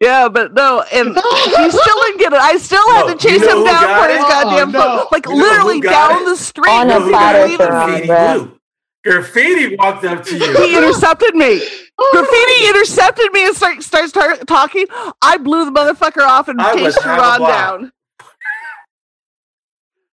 Yeah, 0.00 0.28
but 0.28 0.52
no, 0.54 0.82
and 0.92 1.14
he 1.14 1.70
still 1.70 2.00
didn't 2.02 2.18
get 2.18 2.32
it. 2.32 2.40
I 2.40 2.56
still 2.58 2.86
had 2.90 3.06
to 3.06 3.16
chase 3.16 3.40
you 3.40 3.46
know 3.46 3.58
him 3.60 3.64
down 3.64 4.02
for 4.02 4.08
his 4.12 4.18
goddamn 4.18 4.68
Oh, 4.70 4.72
phone. 4.72 4.96
no. 4.96 5.08
Like 5.12 5.26
You 5.26 5.36
know 5.36 5.38
literally 5.38 5.80
down 5.80 6.22
it? 6.22 6.24
the 6.26 6.36
street. 6.36 6.68
On 6.70 6.90
a 6.90 6.94
You 6.94 6.98
know 6.98 6.98
He 6.98 7.04
who 7.04 7.10
got 7.12 7.18
platter, 7.20 7.46
even- 7.46 8.06
Sharon. 8.06 8.57
Graffiti 9.04 9.76
bruh. 9.76 9.76
Blue. 9.76 9.76
Graffiti 9.76 9.76
walked 9.76 10.04
up 10.04 10.24
to 10.24 10.36
you. 10.38 10.56
he 10.66 10.76
intercepted 10.76 11.34
me. 11.34 11.62
Oh. 12.00 12.10
Graffiti 12.12 12.68
intercepted 12.68 13.32
me 13.32 13.44
and 13.44 13.56
start, 13.56 13.82
starts 13.82 14.12
tar- 14.12 14.36
talking. 14.36 14.86
I 15.20 15.36
blew 15.36 15.64
the 15.64 15.72
motherfucker 15.72 16.24
off 16.24 16.46
and 16.46 16.60
I 16.60 16.76
chased 16.76 17.02
half 17.02 17.38
Sharon 17.38 17.50
down. 17.50 17.92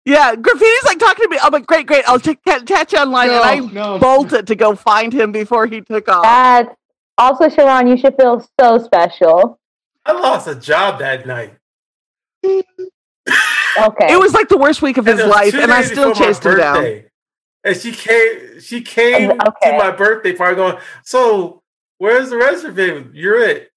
Yeah, 0.06 0.34
Graffiti's 0.34 0.84
like 0.84 0.98
talking 0.98 1.24
to 1.24 1.28
me. 1.28 1.38
I'm 1.42 1.52
like, 1.52 1.66
great, 1.66 1.86
great. 1.86 2.04
I'll 2.08 2.18
ch- 2.18 2.38
ca- 2.48 2.62
catch 2.64 2.94
you 2.94 3.00
online. 3.00 3.28
and 3.28 3.38
I 3.38 3.58
no. 3.58 3.98
bolted 3.98 4.46
to 4.46 4.54
go 4.54 4.74
find 4.74 5.12
him 5.12 5.30
before 5.30 5.66
he 5.66 5.82
took 5.82 6.08
off. 6.08 6.22
That's 6.22 6.74
also 7.18 7.50
Sharon. 7.50 7.86
You 7.86 7.98
should 7.98 8.16
feel 8.16 8.46
so 8.58 8.78
special. 8.78 9.58
I 10.06 10.12
lost 10.12 10.48
a 10.48 10.54
job 10.54 11.00
that 11.00 11.26
night. 11.26 11.54
Okay. 13.76 14.12
It 14.12 14.20
was 14.20 14.32
like 14.34 14.48
the 14.48 14.56
worst 14.56 14.82
week 14.82 14.98
of 14.98 15.06
his 15.06 15.14
And 15.14 15.20
it 15.20 15.24
was 15.26 15.34
life, 15.34 15.54
and 15.54 15.72
I 15.72 15.82
still 15.82 16.14
chased 16.14 16.44
him 16.46 16.58
down. 16.58 17.02
Birthday. 17.64 17.70
and 17.70 17.76
she 17.76 17.92
came. 17.92 18.60
She 18.60 18.80
came 18.82 19.30
Okay. 19.32 19.72
to 19.72 19.78
my 19.78 19.90
birthday 19.90 20.34
party, 20.34 20.56
going. 20.56 20.78
So 21.04 21.62
where's 21.98 22.30
the 22.30 22.36
rest 22.36 22.64
of 22.64 22.78
it? 22.78 23.14
You're 23.14 23.40
it. 23.40 23.72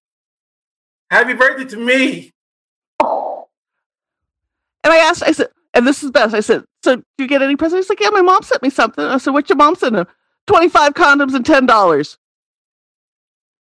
Happy 1.10 1.34
birthday 1.34 1.64
to 1.66 1.76
me. 1.76 2.32
Oh, 3.00 3.48
And 4.84 4.92
I 4.92 4.98
asked, 4.98 5.22
I 5.22 5.32
said, 5.32 5.48
and 5.74 5.86
this 5.86 6.02
is 6.02 6.10
best. 6.10 6.34
I 6.34 6.40
said, 6.40 6.64
so 6.82 6.96
do 6.96 7.04
you 7.18 7.26
get 7.26 7.42
any 7.42 7.56
presents? 7.56 7.86
He's 7.86 7.90
like, 7.90 8.00
yeah, 8.00 8.10
my 8.10 8.22
mom 8.22 8.42
sent 8.42 8.62
me 8.62 8.70
something. 8.70 9.04
I 9.04 9.18
said, 9.18 9.32
what's 9.34 9.48
your 9.50 9.56
mom 9.56 9.74
sent? 9.74 9.96
him? 9.96 10.06
25 10.46 10.94
condoms 10.94 11.34
and 11.34 11.44
$10. 11.44 12.18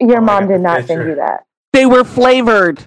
your 0.01 0.19
Oh, 0.19 0.21
mom 0.21 0.49
did 0.49 0.61
not 0.61 0.87
send 0.87 1.09
you 1.09 1.15
that. 1.17 1.45
They 1.73 1.87
were 1.87 2.05
flavored. 2.05 2.87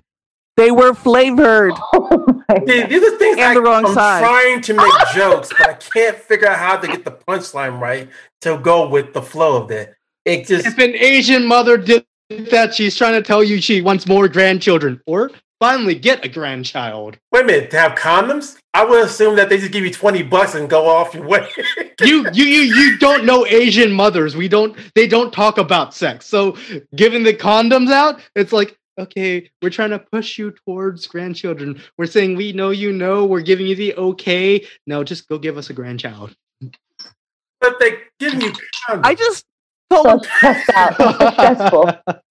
They 0.58 0.72
were 0.72 0.94
flavored. 0.94 1.74
My 2.50 2.60
these 2.66 3.04
are 3.04 3.18
things 3.18 3.38
And 3.38 3.42
I, 3.42 3.54
the 3.54 3.62
wrong 3.62 3.86
I'm 3.86 3.94
side. 3.94 4.20
trying 4.22 4.62
to 4.62 4.74
make 4.74 4.92
jokes, 5.14 5.50
but 5.58 5.70
I 5.70 5.74
can't 5.74 6.18
figure 6.18 6.48
out 6.48 6.58
how 6.58 6.78
to 6.78 6.88
get 6.88 7.04
the 7.06 7.12
punchline 7.12 7.80
right 7.80 8.10
to 8.42 8.58
go 8.60 8.88
with 8.88 9.14
the 9.14 9.22
flow 9.22 9.62
of 9.62 9.68
that. 9.70 9.96
It 10.26 10.48
just 10.48 10.66
If 10.66 10.78
an 10.78 10.96
Asian 10.96 11.46
mother 11.46 11.78
did 11.78 12.06
that, 12.52 12.74
she's 12.74 12.96
trying 12.96 13.14
to 13.14 13.22
tell 13.22 13.44
you 13.44 13.62
she 13.62 13.82
wants 13.82 14.08
more 14.08 14.28
grandchildren 14.28 15.02
or 15.06 15.32
finally 15.60 15.96
get 15.96 16.24
a 16.26 16.30
grandchild. 16.30 17.18
wait 17.32 17.44
a 17.44 17.48
minute 17.48 17.72
to 17.72 17.80
have 17.80 17.94
condoms. 17.98 18.58
I 18.74 18.84
would 18.86 19.04
assume 19.06 19.36
that 19.38 19.50
they 19.50 19.58
just 19.58 19.72
give 19.72 19.84
you 19.84 19.92
twenty 19.92 20.22
bucks 20.24 20.54
and 20.56 20.70
go 20.70 20.88
off 20.88 21.14
your 21.14 21.26
way. 21.28 21.48
You 22.00 22.28
you 22.32 22.46
you 22.46 22.62
you 22.76 22.98
don't 23.00 23.26
know 23.26 23.44
Asian 23.48 23.92
mothers. 23.92 24.36
We 24.36 24.48
don't 24.48 24.78
they 24.94 25.08
don't 25.08 25.34
talk 25.34 25.58
about 25.58 25.96
sex. 25.96 26.28
So 26.28 26.56
giving 26.96 27.24
the 27.24 27.34
condoms 27.34 27.92
out, 27.92 28.20
it's 28.36 28.54
like 28.54 28.78
okay, 28.98 29.50
we're 29.62 29.70
trying 29.70 29.92
to 29.92 30.00
push 30.00 30.38
you 30.38 30.52
towards 30.66 31.08
grandchildren. 31.08 31.82
We're 31.98 32.08
saying 32.08 32.36
we 32.36 32.54
know 32.54 32.72
you 32.72 32.92
know. 32.92 33.26
We're 33.26 33.42
giving 33.42 33.68
you 33.68 33.76
the 33.76 33.96
okay. 33.96 34.66
No, 34.86 35.04
just 35.04 35.28
go 35.28 35.38
give 35.38 35.58
us 35.58 35.70
a 35.70 35.74
grandchild. 35.74 36.36
but 37.62 37.80
they 37.80 37.98
giving 38.20 38.42
you 38.42 38.52
condoms. 38.90 39.02
I 39.04 39.16
just 39.16 39.46
told 39.90 40.06
So 40.06 40.12
him 40.12 40.20
stressed 40.24 40.70
out. 40.74 40.98
So 40.98 41.32
stressful. 41.32 41.92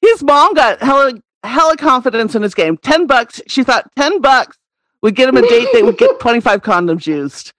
his 0.00 0.22
mom 0.22 0.54
got 0.54 0.80
hella, 0.80 1.14
hella 1.42 1.76
confidence 1.76 2.34
in 2.34 2.42
his 2.42 2.54
game. 2.54 2.76
10 2.78 3.06
bucks. 3.06 3.40
She 3.46 3.62
thought 3.62 3.90
10 3.96 4.20
bucks 4.20 4.56
would 5.02 5.14
get 5.14 5.28
him 5.28 5.36
a 5.36 5.42
date. 5.42 5.68
They 5.72 5.82
would 5.82 5.98
get 5.98 6.18
25 6.20 6.62
condoms 6.62 7.06
used. 7.06 7.52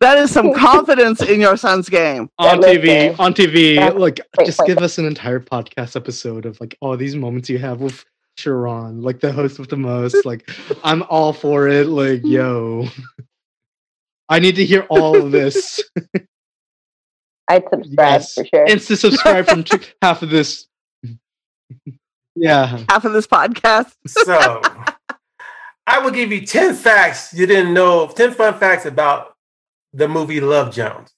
That 0.00 0.18
is 0.18 0.30
some 0.32 0.54
confidence 0.54 1.20
in 1.22 1.40
your 1.40 1.56
son's 1.56 1.88
game. 1.88 2.30
on 2.38 2.60
TV, 2.62 3.18
on 3.18 3.34
TV, 3.34 3.76
That's 3.76 3.96
like 3.96 4.20
just 4.46 4.60
give 4.66 4.78
us 4.78 4.98
an 4.98 5.04
entire 5.06 5.40
podcast 5.40 5.94
episode 5.96 6.46
of 6.46 6.58
like 6.60 6.76
all 6.80 6.96
these 6.96 7.14
moments 7.16 7.48
you 7.50 7.58
have 7.58 7.80
with 7.80 8.04
Sharon, 8.38 9.02
like 9.02 9.20
the 9.20 9.30
host 9.32 9.58
with 9.58 9.68
the 9.68 9.76
most. 9.76 10.24
Like 10.24 10.48
I'm 10.84 11.02
all 11.10 11.32
for 11.32 11.68
it. 11.68 11.86
Like 11.88 12.22
yo, 12.24 12.88
I 14.28 14.38
need 14.38 14.56
to 14.56 14.64
hear 14.64 14.86
all 14.88 15.16
of 15.16 15.32
this. 15.32 15.82
I'd 17.48 17.64
subscribe 17.68 18.20
Yes. 18.20 18.34
for 18.34 18.44
sure. 18.46 18.66
Insta 18.66 18.96
subscribe 18.96 19.46
from 19.48 19.64
t- 19.64 19.78
half 20.00 20.22
of 20.22 20.30
this. 20.30 20.66
Yeah, 22.36 22.84
Half 22.88 23.04
of 23.04 23.12
this 23.12 23.26
podcast. 23.26 23.92
So 24.06 24.62
I 25.86 25.98
will 25.98 26.12
give 26.12 26.30
you 26.30 26.46
10 26.46 26.74
facts 26.74 27.34
you 27.34 27.44
didn't 27.46 27.74
know, 27.74 28.06
10 28.06 28.32
fun 28.34 28.54
facts 28.58 28.86
about 28.86 29.34
the 29.92 30.08
movie 30.08 30.40
Love 30.40 30.72
Jones. 30.74 31.10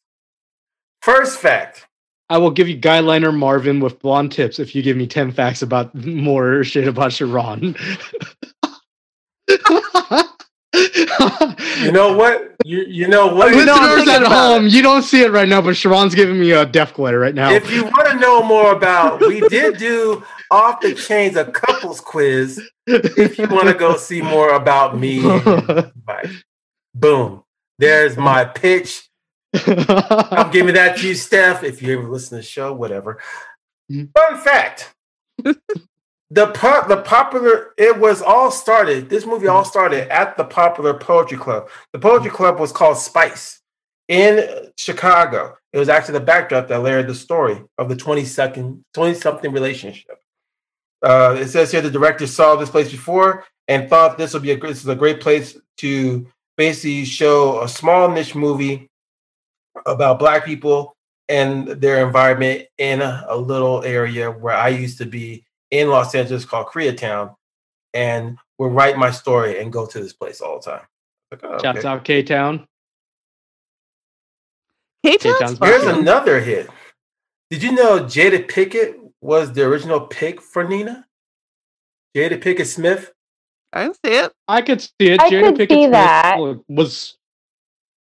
First 1.00 1.38
fact. 1.38 1.86
I 2.28 2.38
will 2.38 2.50
give 2.50 2.68
you 2.68 2.76
guy 2.76 3.00
liner 3.00 3.32
Marvin 3.32 3.80
with 3.80 3.98
blonde 4.00 4.32
tips 4.32 4.58
if 4.58 4.74
you 4.74 4.82
give 4.82 4.96
me 4.96 5.06
ten 5.06 5.30
facts 5.32 5.60
about 5.62 5.94
more 5.94 6.64
shit 6.64 6.88
about 6.88 7.12
Sharon. 7.12 7.76
You 11.82 11.92
know 11.92 12.16
what? 12.16 12.54
You 12.64 12.84
you 12.88 13.08
know 13.08 13.34
what? 13.34 13.54
You 13.54 13.64
know, 13.64 13.74
Listeners 13.74 14.08
at 14.08 14.22
about 14.22 14.32
home, 14.32 14.68
you 14.68 14.82
don't 14.82 15.02
see 15.02 15.22
it 15.22 15.30
right 15.32 15.48
now, 15.48 15.60
but 15.60 15.76
Sharon's 15.76 16.14
giving 16.14 16.38
me 16.40 16.52
a 16.52 16.64
death 16.64 16.94
glare 16.94 17.18
right 17.18 17.34
now. 17.34 17.50
if 17.52 17.70
you 17.70 17.84
want 17.84 18.08
to 18.08 18.16
know 18.18 18.42
more 18.42 18.72
about, 18.72 19.20
we 19.20 19.40
did 19.48 19.76
do 19.78 20.24
off 20.50 20.80
the 20.80 20.94
chains 20.94 21.36
a 21.36 21.44
couples 21.44 22.00
quiz. 22.00 22.60
If 22.86 23.38
you 23.38 23.48
want 23.48 23.68
to 23.68 23.74
go 23.74 23.96
see 23.96 24.22
more 24.22 24.54
about 24.54 24.98
me, 24.98 25.18
and 25.28 25.92
Mike. 26.06 26.30
boom. 26.94 27.42
There's 27.82 28.16
my 28.16 28.44
pitch. 28.44 29.08
I'm 29.52 30.52
giving 30.52 30.74
that 30.74 30.96
to 30.98 31.08
you, 31.08 31.14
Steph. 31.14 31.64
If 31.64 31.82
you 31.82 31.98
ever 31.98 32.08
listen 32.08 32.30
to 32.30 32.36
the 32.36 32.42
show, 32.42 32.72
whatever. 32.72 33.20
Mhm. 33.90 34.10
Fun 34.16 34.38
fact: 34.38 34.94
the 36.30 36.46
pop, 36.54 36.86
the 36.86 36.98
popular, 36.98 37.74
it 37.76 37.98
was 37.98 38.22
all 38.22 38.52
started. 38.52 39.10
This 39.10 39.26
movie 39.26 39.48
all 39.48 39.64
started 39.64 40.08
at 40.12 40.36
the 40.36 40.44
popular 40.44 40.94
poetry 40.94 41.38
club. 41.38 41.68
The 41.92 41.98
poetry 41.98 42.30
club 42.30 42.60
was 42.60 42.70
called 42.70 42.98
Spice 42.98 43.60
in 44.06 44.70
Chicago. 44.78 45.56
It 45.72 45.78
was 45.78 45.88
actually 45.88 46.20
the 46.20 46.24
backdrop 46.24 46.68
that 46.68 46.82
layered 46.82 47.08
the 47.08 47.16
story 47.16 47.64
of 47.78 47.88
the 47.88 47.96
20 47.96 48.24
second, 48.24 48.84
20 48.94 49.14
something 49.14 49.50
relationship. 49.50 50.20
Uh, 51.02 51.36
it 51.36 51.48
says 51.48 51.72
here 51.72 51.80
the 51.80 51.90
director 51.90 52.28
saw 52.28 52.54
this 52.54 52.70
place 52.70 52.92
before 52.92 53.44
and 53.66 53.90
thought 53.90 54.18
this 54.18 54.34
would 54.34 54.42
be 54.42 54.52
a 54.52 54.56
this 54.56 54.82
is 54.82 54.88
a 54.88 54.94
great 54.94 55.20
place 55.20 55.56
to 55.78 56.28
basically 56.62 57.04
show 57.04 57.60
a 57.62 57.68
small 57.68 58.08
niche 58.08 58.36
movie 58.36 58.88
about 59.84 60.20
black 60.20 60.44
people 60.44 60.94
and 61.28 61.66
their 61.66 62.06
environment 62.06 62.68
in 62.78 63.02
a, 63.02 63.26
a 63.28 63.36
little 63.36 63.82
area 63.82 64.30
where 64.30 64.54
I 64.54 64.68
used 64.68 64.98
to 64.98 65.04
be 65.04 65.44
in 65.72 65.88
Los 65.88 66.14
Angeles 66.14 66.44
called 66.44 66.68
Koreatown, 66.68 67.34
and 67.94 68.38
would 68.58 68.70
write 68.70 68.96
my 68.96 69.10
story 69.10 69.58
and 69.60 69.72
go 69.72 69.86
to 69.86 69.98
this 70.00 70.12
place 70.12 70.40
all 70.40 70.60
the 70.60 70.70
time. 70.70 70.86
Like, 71.32 71.42
oh, 71.42 71.58
Shouts 71.60 71.78
okay. 71.78 71.88
out 71.88 72.04
K 72.04 72.22
Town. 72.22 72.64
K-Town's 75.04 75.58
K-Town's. 75.58 75.58
Here's 75.58 75.82
Awesome. 75.82 75.98
another 76.02 76.38
hit. 76.38 76.70
Did 77.50 77.64
you 77.64 77.72
know 77.72 78.04
Jada 78.04 78.46
Pinkett 78.48 78.94
was 79.20 79.52
the 79.52 79.64
original 79.64 80.02
pick 80.02 80.40
for 80.40 80.62
Nina? 80.62 81.08
Jada 82.16 82.40
Pinkett 82.40 82.66
Smith. 82.66 83.12
I 83.72 83.84
didn't 83.84 83.96
see 84.04 84.12
it. 84.14 84.32
I 84.48 84.62
could 84.62 84.80
see 84.80 84.90
it. 85.00 85.20
I 85.20 85.30
Jada 85.30 85.56
could 85.56 85.68
Pinkett 85.68 85.68
see 85.84 85.86
that. 85.88 86.36
was 86.68 87.16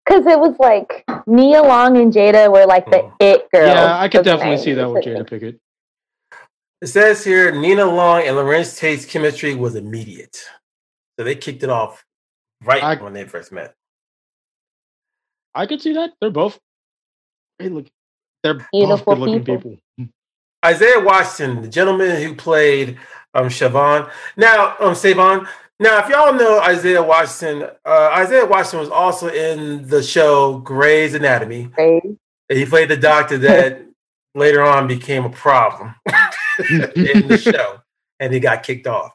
Because 0.06 0.26
it 0.26 0.40
was 0.40 0.56
like 0.60 1.04
Nia 1.28 1.62
Long 1.62 1.98
and 1.98 2.14
Jada 2.14 2.52
were 2.52 2.66
like 2.66 2.86
the 2.86 2.98
Mm. 2.98 3.14
it 3.20 3.52
girls. 3.52 3.68
yeah, 3.68 4.00
I 4.00 4.08
could 4.08 4.20
of 4.20 4.26
the 4.26 4.32
definitely 4.32 4.58
see 4.64 4.74
that 4.74 4.86
90s. 4.88 4.94
with 4.94 5.04
Jada 5.06 5.30
Pinkett. 5.30 5.60
It 6.82 6.88
says 6.88 7.24
here 7.24 7.52
Nina 7.52 7.86
Long 7.86 8.22
and 8.22 8.36
Larenz 8.38 8.78
Tate's 8.78 9.06
chemistry 9.06 9.56
was 9.56 9.76
immediate. 9.76 10.38
So 11.18 11.24
they 11.26 11.36
kicked 11.36 11.64
it 11.64 11.70
off 11.70 12.06
right 12.64 12.84
I- 12.84 12.96
when 13.04 13.14
they 13.14 13.26
first 13.26 13.52
met. 13.52 13.74
I 15.56 15.66
could 15.66 15.82
see 15.82 15.94
that. 15.94 16.12
They're 16.22 16.30
both 16.30 16.60
great 17.60 17.72
look. 17.72 17.88
They're 18.44 18.54
both 18.54 18.68
Beautiful 18.72 19.16
good 19.16 19.20
looking 19.20 19.44
people. 19.44 19.78
people. 19.98 20.14
Isaiah 20.64 21.00
Washington, 21.00 21.62
the 21.64 21.68
gentleman 21.68 22.22
who 22.22 22.36
played 22.36 23.00
um 23.34 23.48
Siobhan. 23.50 24.10
Now, 24.36 24.76
um 24.80 24.96
Savon. 24.96 25.48
Now, 25.80 26.00
if 26.04 26.10
y'all 26.10 26.34
know 26.34 26.60
Isaiah 26.60 27.04
Washington, 27.04 27.70
uh, 27.86 28.10
Isaiah 28.14 28.46
Washington 28.48 28.80
was 28.80 28.90
also 28.90 29.28
in 29.30 29.88
the 29.88 30.02
show 30.02 30.58
Grey's 30.60 31.14
Anatomy. 31.14 31.70
Right? 31.78 32.02
And 32.50 32.58
he 32.58 32.66
played 32.66 32.90
the 32.90 32.98
doctor 32.98 33.38
that 33.40 33.82
later 34.36 34.64
on 34.64 34.88
became 34.88 35.26
a 35.26 35.30
problem 35.30 35.94
in 36.70 37.28
the 37.28 37.38
show, 37.38 37.80
and 38.20 38.34
he 38.34 38.40
got 38.40 38.64
kicked 38.64 38.88
off. 38.88 39.12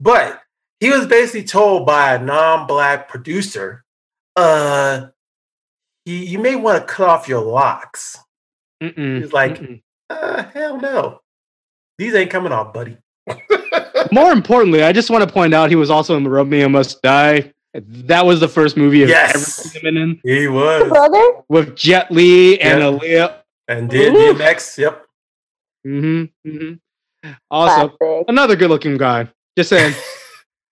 But 0.00 0.40
he 0.80 0.90
was 0.90 1.06
basically 1.06 1.44
told 1.44 1.84
by 1.86 2.14
a 2.14 2.18
non-black 2.22 3.08
producer, 3.08 3.84
"Uh, 4.36 5.06
he, 6.04 6.26
you 6.26 6.38
may 6.38 6.54
want 6.56 6.80
to 6.86 6.92
cut 6.94 7.08
off 7.08 7.26
your 7.28 7.40
locks." 7.40 8.18
Mm-mm, 8.82 9.22
He's 9.22 9.32
like- 9.32 9.58
mm-mm. 9.58 9.82
Uh, 10.10 10.44
hell 10.52 10.78
no, 10.78 11.20
these 11.98 12.14
ain't 12.14 12.30
coming 12.30 12.52
off, 12.52 12.72
buddy. 12.74 12.98
More 14.14 14.32
importantly, 14.32 14.82
I 14.82 14.92
just 14.92 15.10
want 15.10 15.26
to 15.26 15.32
point 15.32 15.52
out 15.54 15.68
he 15.70 15.76
was 15.76 15.90
also 15.90 16.16
in 16.16 16.22
the 16.24 16.30
Romeo 16.30 16.68
Must 16.68 17.02
Die. 17.02 17.52
That 17.74 18.24
was 18.24 18.38
the 18.40 18.48
first 18.48 18.76
movie 18.76 19.02
I've 19.02 19.08
Yes. 19.08 19.34
ever 19.34 19.68
seen 19.68 19.86
him 19.86 19.96
in 19.96 20.20
he 20.22 20.46
was, 20.46 20.88
brother? 20.88 21.42
with 21.48 21.74
Jet 21.76 22.10
Li 22.10 22.60
and 22.60 22.80
Yeah. 22.80 22.86
Aaliyah. 23.26 23.34
and 23.68 23.90
did 23.90 24.14
Ooh. 24.14 24.34
DMX. 24.34 24.78
Yep. 24.78 25.04
Mm-hmm, 25.86 26.48
mm-hmm. 26.50 27.30
Also, 27.50 27.88
Classic. 27.88 28.24
another 28.28 28.54
good-looking 28.56 28.96
guy. 28.96 29.28
Just 29.58 29.70
saying, 29.70 29.92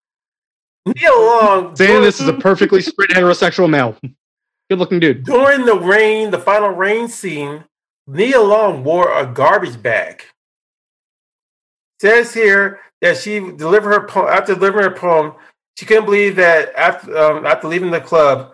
Neil 0.86 1.20
Long. 1.20 1.76
saying 1.76 2.02
this 2.02 2.20
is 2.20 2.28
a 2.28 2.32
perfectly 2.32 2.80
straight 2.82 3.10
heterosexual 3.10 3.68
male. 3.68 3.96
Good-looking 4.70 5.00
dude. 5.00 5.24
During 5.24 5.64
the 5.66 5.78
rain, 5.78 6.30
the 6.30 6.38
final 6.38 6.68
rain 6.70 7.08
scene, 7.08 7.64
Nia 8.06 8.40
Long 8.40 8.84
wore 8.84 9.12
a 9.16 9.26
garbage 9.26 9.80
bag. 9.82 10.22
Says 12.00 12.34
here 12.34 12.80
that 13.02 13.18
she 13.18 13.40
delivered 13.40 13.92
her 13.92 14.06
poem 14.06 14.28
after 14.28 14.54
delivering 14.54 14.84
her 14.84 14.96
poem. 14.96 15.34
She 15.76 15.84
couldn't 15.84 16.06
believe 16.06 16.36
that 16.36 16.74
after 16.74 17.16
um, 17.16 17.44
after 17.44 17.68
leaving 17.68 17.90
the 17.90 18.00
club, 18.00 18.52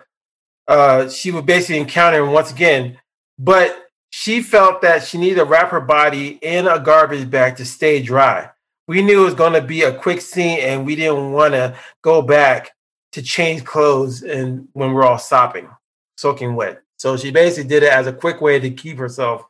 uh, 0.67 1.07
she 1.09 1.31
would 1.31 1.45
basically 1.45 1.79
encounter 1.79 2.23
him 2.23 2.31
once 2.31 2.51
again. 2.51 2.97
But 3.37 3.87
she 4.09 4.41
felt 4.41 4.81
that 4.81 5.03
she 5.03 5.17
needed 5.17 5.35
to 5.35 5.45
wrap 5.45 5.69
her 5.69 5.79
body 5.79 6.39
in 6.41 6.67
a 6.67 6.79
garbage 6.79 7.29
bag 7.29 7.55
to 7.57 7.65
stay 7.65 8.01
dry. 8.01 8.49
We 8.87 9.01
knew 9.03 9.21
it 9.21 9.25
was 9.25 9.35
going 9.35 9.53
to 9.53 9.61
be 9.61 9.83
a 9.83 9.93
quick 9.93 10.19
scene, 10.19 10.59
and 10.59 10.85
we 10.85 10.95
didn't 10.95 11.31
want 11.31 11.53
to 11.53 11.77
go 12.01 12.21
back 12.21 12.71
to 13.11 13.21
change 13.21 13.63
clothes 13.63 14.23
and 14.23 14.67
when 14.73 14.93
we're 14.93 15.05
all 15.05 15.19
stopping. 15.19 15.69
soaking 16.17 16.55
wet. 16.55 16.81
So 16.97 17.15
she 17.15 17.31
basically 17.31 17.69
did 17.69 17.83
it 17.83 17.93
as 17.93 18.07
a 18.07 18.13
quick 18.13 18.41
way 18.41 18.59
to 18.59 18.69
keep 18.69 18.97
herself 18.97 19.45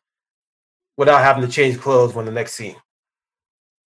without 0.97 1.23
having 1.23 1.41
to 1.43 1.49
change 1.49 1.79
clothes 1.79 2.13
when 2.13 2.25
the 2.25 2.31
next 2.31 2.53
scene. 2.53 2.75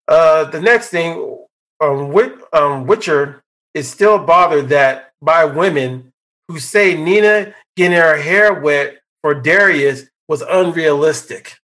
Uh, 0.07 0.45
the 0.45 0.59
next 0.61 0.89
thing, 0.89 1.37
um, 1.81 2.11
Wit, 2.11 2.33
um, 2.53 2.85
Witcher 2.87 3.43
is 3.73 3.89
still 3.89 4.19
bothered 4.19 4.69
that 4.69 5.13
by 5.21 5.45
women 5.45 6.11
who 6.47 6.59
say 6.59 6.95
Nina 6.95 7.53
getting 7.75 7.97
her 7.97 8.17
hair 8.17 8.53
wet 8.53 8.97
for 9.21 9.33
Darius 9.33 10.03
was 10.27 10.41
unrealistic. 10.41 11.57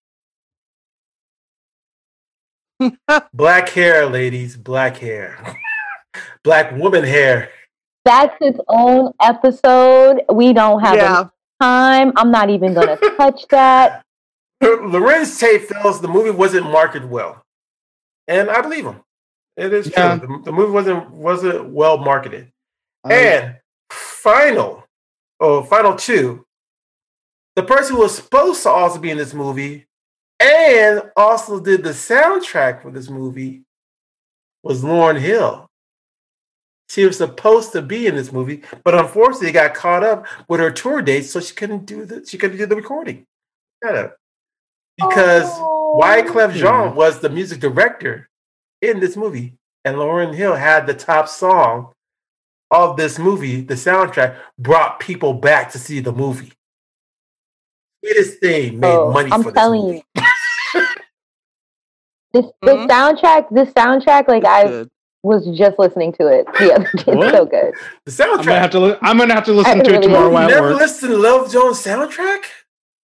black 3.32 3.70
hair, 3.70 4.06
ladies, 4.06 4.56
black 4.56 4.98
hair, 4.98 5.56
black 6.44 6.72
woman 6.72 7.04
hair. 7.04 7.50
That's 8.04 8.36
its 8.40 8.58
own 8.68 9.12
episode. 9.20 10.22
We 10.32 10.52
don't 10.52 10.80
have 10.80 10.96
Yeah. 10.96 11.24
time. 11.60 12.12
I'm 12.16 12.30
not 12.30 12.50
even 12.50 12.74
going 12.74 12.88
to 12.98 13.10
touch 13.16 13.46
that. 13.48 14.02
Larenz 14.62 15.38
Tate 15.40 15.68
feels 15.68 16.00
the 16.00 16.08
movie 16.08 16.30
wasn't 16.30 16.66
marketed 16.70 17.10
well, 17.10 17.42
and 18.28 18.50
I 18.50 18.60
believe 18.60 18.84
him. 18.84 19.02
It 19.56 19.72
is 19.72 19.90
true. 19.90 20.18
The, 20.18 20.42
the 20.44 20.52
movie 20.52 20.72
wasn't 20.72 21.10
wasn't 21.10 21.70
well 21.70 21.98
marketed. 21.98 22.52
And 23.08 23.56
final, 23.90 24.84
oh, 25.40 25.62
final 25.62 25.94
two. 25.94 26.44
The 27.54 27.62
person 27.62 27.96
who 27.96 28.02
was 28.02 28.16
supposed 28.16 28.62
to 28.64 28.70
also 28.70 28.98
be 28.98 29.10
in 29.10 29.16
this 29.16 29.32
movie 29.32 29.86
and 30.40 31.02
also 31.16 31.60
did 31.60 31.82
the 31.82 31.90
soundtrack 31.90 32.82
for 32.82 32.90
this 32.90 33.08
movie 33.08 33.62
was 34.62 34.82
Lauryn 34.82 35.18
Hill. 35.18 35.70
She 36.90 37.04
was 37.04 37.16
supposed 37.16 37.72
to 37.72 37.82
be 37.82 38.06
in 38.06 38.14
this 38.14 38.32
movie, 38.32 38.62
but 38.84 38.94
unfortunately 38.94 39.52
got 39.52 39.74
caught 39.74 40.04
up 40.04 40.26
with 40.48 40.60
her 40.60 40.70
tour 40.70 41.02
dates, 41.02 41.30
so 41.30 41.40
she 41.40 41.54
couldn't 41.54 41.86
do 41.86 42.04
the 42.04 42.24
she 42.26 42.38
couldn't 42.38 42.58
do 42.58 42.66
the 42.66 42.76
recording. 42.76 43.24
Got 43.82 43.94
it. 43.94 44.12
Because 44.96 45.44
Oh. 45.48 45.98
Wyclef 46.02 46.52
Jean 46.54 46.94
was 46.94 47.20
the 47.20 47.28
music 47.30 47.60
director 47.60 48.28
in 48.82 49.00
this 49.00 49.16
movie, 49.16 49.54
and 49.84 49.96
Lauryn 49.96 50.34
Hill 50.34 50.54
had 50.54 50.86
the 50.86 50.94
top 50.94 51.28
song 51.28 51.92
of 52.70 52.96
this 52.96 53.18
movie. 53.18 53.60
The 53.60 53.74
soundtrack 53.74 54.36
brought 54.58 55.00
people 55.00 55.32
back 55.34 55.70
to 55.72 55.78
see 55.78 56.00
the 56.00 56.12
movie. 56.12 56.52
Sweetest 58.04 58.40
thing 58.40 58.80
made 58.80 58.94
Oh, 58.94 59.10
money 59.12 59.30
I'm 59.32 59.42
for 59.42 59.50
this 59.52 59.58
telling 59.60 59.82
movie. 59.82 60.04
you. 60.14 60.22
This, 62.32 62.44
this 62.62 62.74
Mhm. 62.74 62.88
soundtrack, 62.88 63.46
this 63.50 63.70
soundtrack, 63.70 64.28
like 64.28 64.44
I 64.44 64.64
Good. 64.66 64.90
was 65.22 65.46
just 65.56 65.78
listening 65.78 66.12
to 66.20 66.26
it 66.26 66.46
the 66.58 66.74
other 66.74 66.84
day. 66.84 66.90
It's 67.06 67.36
so 67.36 67.46
good. 67.46 67.74
The 68.04 68.24
I'm 68.24 68.36
gonna 68.36 68.42
soundtrack. 68.42 68.60
have 68.60 68.70
to. 68.72 68.80
Li- 68.80 68.96
I'm 69.00 69.16
gonna 69.18 69.34
have 69.34 69.44
to 69.46 69.52
listen 69.52 69.80
I 69.80 69.84
to 69.84 69.94
it 69.94 70.02
tomorrow 70.02 70.28
while 70.30 70.48
never 70.48 70.70
work. 70.72 70.80
listened 70.80 71.12
to 71.12 71.16
Love 71.18 71.50
Jones 71.50 71.82
soundtrack? 71.82 72.44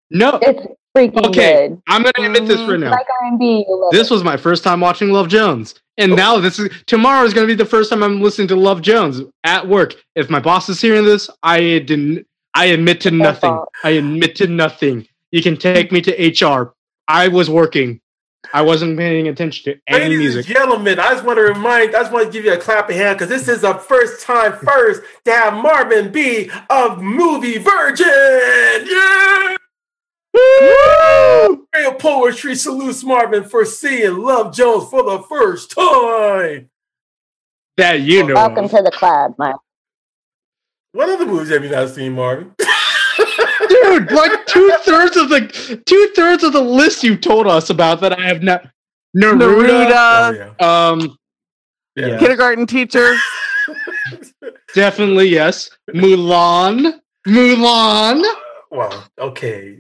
No. 0.10 0.38
It's 0.42 0.66
freaking 0.96 1.26
Okay, 1.28 1.70
good. 1.70 1.82
I'm 1.88 2.04
gonna 2.04 2.28
admit 2.28 2.48
this 2.48 2.60
right 2.62 2.70
mm-hmm. 2.70 2.82
now. 2.82 2.92
Like 2.92 3.08
R&B, 3.24 3.66
This 3.92 4.10
it. 4.10 4.14
was 4.14 4.24
my 4.24 4.38
first 4.38 4.64
time 4.64 4.80
watching 4.80 5.10
Love 5.10 5.28
Jones, 5.28 5.76
and 5.98 6.16
now 6.16 6.40
this 6.40 6.60
is 6.60 6.70
tomorrow 6.86 7.24
is 7.26 7.34
gonna 7.34 7.48
be 7.48 7.56
the 7.56 7.66
first 7.66 7.90
time 7.90 8.04
I'm 8.04 8.22
listening 8.22 8.48
to 8.50 8.56
Love 8.56 8.82
Jones 8.82 9.22
at 9.44 9.68
work. 9.68 9.96
If 10.16 10.30
my 10.30 10.40
boss 10.40 10.70
is 10.70 10.82
hearing 10.82 11.06
this, 11.06 11.30
I 11.44 11.60
didn't. 11.60 12.26
I 12.54 12.66
admit 12.66 13.02
to 13.02 13.10
Your 13.12 13.20
nothing. 13.24 13.50
fault. 13.50 13.70
I 13.84 13.92
admit 13.92 14.36
to 14.38 14.48
nothing. 14.48 15.08
You 15.32 15.42
can 15.42 15.56
take 15.56 15.92
me 15.92 16.02
to 16.02 16.46
HR. 16.46 16.74
I 17.08 17.30
was 17.30 17.50
working. 17.50 18.02
I 18.54 18.62
wasn't 18.62 18.98
paying 18.98 19.28
attention 19.28 19.74
to 19.74 19.80
any 19.88 20.06
Ladies 20.06 20.20
music. 20.20 20.48
and 20.48 20.56
gentlemen, 20.56 21.00
I 21.00 21.12
just 21.14 21.24
want 21.24 21.38
to 21.38 21.44
remind, 21.44 21.96
I 21.96 22.02
just 22.02 22.12
want 22.12 22.26
to 22.26 22.32
give 22.32 22.44
you 22.44 22.54
a 22.54 22.58
clapping 22.58 22.98
hand 22.98 23.18
because 23.18 23.30
this 23.30 23.48
is 23.48 23.62
the 23.62 23.76
first 23.76 24.26
time 24.26 24.54
first 24.54 25.04
to 25.26 25.32
have 25.32 25.54
Marvin 25.54 26.12
B 26.12 26.50
of 26.70 27.02
Movie 27.02 27.60
Virgin. 27.60 28.08
Yeah! 28.86 29.58
Real 31.76 31.94
poetry 31.94 32.56
salutes 32.56 33.04
Marvin 33.04 33.44
for 33.44 33.66
seeing 33.66 34.18
Love 34.18 34.54
Jones 34.54 34.90
for 34.90 35.04
the 35.04 35.24
first 35.30 35.72
time. 35.72 36.70
That 37.78 38.02
you 38.02 38.26
know. 38.28 38.34
Welcome 38.36 38.66
of. 38.66 38.72
to 38.72 38.82
the 38.84 38.92
club, 38.92 39.36
my 39.38 39.54
What 40.92 41.10
other 41.10 41.26
movies 41.26 41.50
have 41.50 41.64
you 41.64 41.70
not 41.70 41.90
seen, 41.90 42.14
Marvin? 42.14 42.54
dude. 43.70 44.12
Like 44.12 44.46
two 44.48 44.72
thirds 44.82 45.16
of 45.18 45.30
the 45.30 45.82
two 45.86 46.12
thirds 46.16 46.44
of 46.44 46.54
the 46.54 46.62
list 46.62 47.04
you 47.04 47.16
told 47.18 47.48
us 47.48 47.70
about 47.70 48.02
that 48.02 48.18
I 48.18 48.28
have 48.28 48.44
not. 48.44 48.68
Naruto. 49.16 49.40
Naruto, 49.90 50.56
Oh, 50.60 50.92
Um, 50.94 51.18
yeah. 51.96 52.08
Yeah. 52.08 52.20
kindergarten 52.20 52.66
teacher. 52.68 53.16
definitely 54.76 55.28
yes. 55.30 55.70
Mulan. 55.94 57.00
Mulan. 57.28 58.24
Well, 58.70 59.04
okay. 59.20 59.78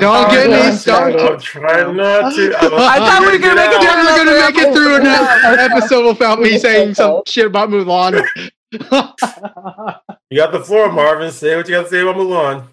Yeah. 0.00 0.10
I'm 0.10 0.28
Don't 0.28 0.30
trying 0.30 0.34
get 0.34 0.50
me 0.50 0.56
not 0.56 0.70
to- 0.72 0.76
started. 0.78 1.20
I'm 1.20 1.38
trying 1.40 1.96
not 1.96 2.34
to. 2.34 2.56
I'm 2.56 2.70
thought 2.70 3.20
we 3.22 3.32
were 3.32 3.38
gonna 3.38 3.54
make 3.54 3.70
it 3.70 3.80
get 3.80 3.82
down 3.82 3.98
out. 3.98 4.04
Never 4.04 4.24
gonna 4.24 4.40
make 4.40 4.56
it 4.56 4.74
through 4.74 4.96
an 4.96 5.06
episode 5.70 6.06
without 6.06 6.40
me 6.40 6.58
saying 6.58 6.94
some 6.94 7.22
shit 7.26 7.46
about 7.46 7.68
Mulan. 7.70 8.26
You 10.30 10.40
got 10.40 10.50
the 10.52 10.60
floor, 10.64 10.90
Marvin. 10.90 11.30
Say 11.30 11.54
what 11.54 11.68
you 11.68 11.74
got 11.76 11.82
to 11.84 11.88
say 11.88 12.00
about 12.00 12.16
Mulan. 12.16 12.64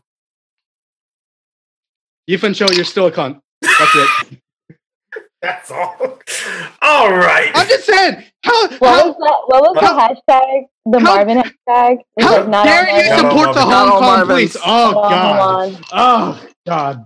Ethan 2.28 2.53
Cho, 2.55 2.65
you're 2.72 2.86
still 2.86 3.05
a 3.07 3.11
cunt. 3.11 3.39
That's 3.61 3.95
it. 3.95 4.39
That's 5.43 5.69
all. 5.72 5.95
All 6.82 7.09
right. 7.11 7.51
I'm 7.53 7.67
just 7.67 7.86
saying. 7.86 8.24
How 8.43 8.67
What 8.67 8.80
how, 8.82 9.07
was 9.07 9.15
that? 9.19 9.39
What 9.45 9.61
was 9.61 9.76
the 9.76 10.32
hashtag? 10.32 10.65
The 10.86 10.99
How- 10.99 11.15
Marvin 11.15 11.38
hashtag? 11.38 11.97
It 12.17 12.24
how 12.24 12.43
not 12.47 12.65
dare 12.65 12.89
all 12.89 12.97
you 13.03 13.09
Marvin. 13.09 13.24
Not 13.24 13.32
support 13.32 13.55
the 13.55 13.61
Hong 13.61 13.89
Kong 13.99 14.26
police? 14.28 14.57
Oh 14.65 14.93
god. 14.93 15.86
Oh 15.91 16.45
god. 16.65 17.05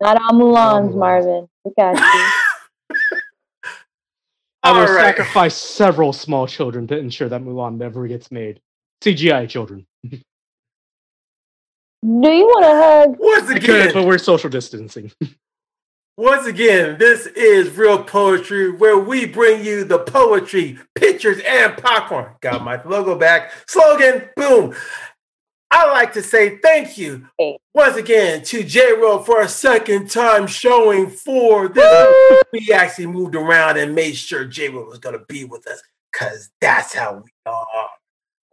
Not 0.00 0.20
all 0.20 0.32
Mulans, 0.38 0.92
Mulan. 0.92 0.98
Marvin. 0.98 1.48
We 1.64 1.72
got 1.76 1.96
you. 1.96 2.96
I 4.62 4.72
will 4.72 4.80
All 4.80 4.86
right. 4.86 5.16
sacrifice 5.16 5.54
several 5.54 6.12
small 6.12 6.46
children 6.46 6.86
to 6.88 6.98
ensure 6.98 7.28
that 7.28 7.40
Mulan 7.40 7.76
never 7.78 8.06
gets 8.08 8.30
made. 8.32 8.60
CGI 9.02 9.48
children. 9.48 9.86
Do 10.04 10.18
you 12.02 12.46
want 12.46 12.64
a 12.64 12.68
hug? 12.68 13.16
Once 13.18 13.50
I 13.50 13.58
could, 13.58 13.94
but 13.94 14.06
we're 14.06 14.18
social 14.18 14.50
distancing. 14.50 15.10
once 16.16 16.46
again, 16.46 16.98
this 16.98 17.26
is 17.26 17.70
Real 17.76 18.02
Poetry, 18.04 18.70
where 18.72 18.98
we 18.98 19.26
bring 19.26 19.64
you 19.64 19.84
the 19.84 19.98
poetry, 20.00 20.78
pictures, 20.94 21.40
and 21.46 21.76
popcorn. 21.76 22.32
Got 22.40 22.62
my 22.62 22.82
logo 22.84 23.16
back. 23.16 23.52
Slogan, 23.66 24.28
boom. 24.36 24.74
I 25.70 25.90
like 25.92 26.12
to 26.14 26.22
say 26.22 26.58
thank 26.58 26.96
you 26.96 27.26
Hey. 27.38 27.58
once 27.74 27.96
again 27.96 28.42
to 28.44 28.62
J 28.62 28.92
Ro 28.94 29.18
for 29.18 29.40
a 29.40 29.48
second 29.48 30.10
time 30.10 30.46
showing 30.46 31.08
for 31.10 31.68
this. 31.68 32.42
we 32.52 32.72
actually 32.72 33.06
moved 33.06 33.34
around 33.34 33.76
and 33.76 33.94
made 33.94 34.16
sure 34.16 34.44
J 34.44 34.68
Ro 34.68 34.84
was 34.84 34.98
going 34.98 35.18
to 35.18 35.24
be 35.26 35.44
with 35.44 35.66
us 35.66 35.82
because 36.12 36.50
that's 36.60 36.94
how 36.94 37.14
we 37.16 37.30
are. 37.46 37.88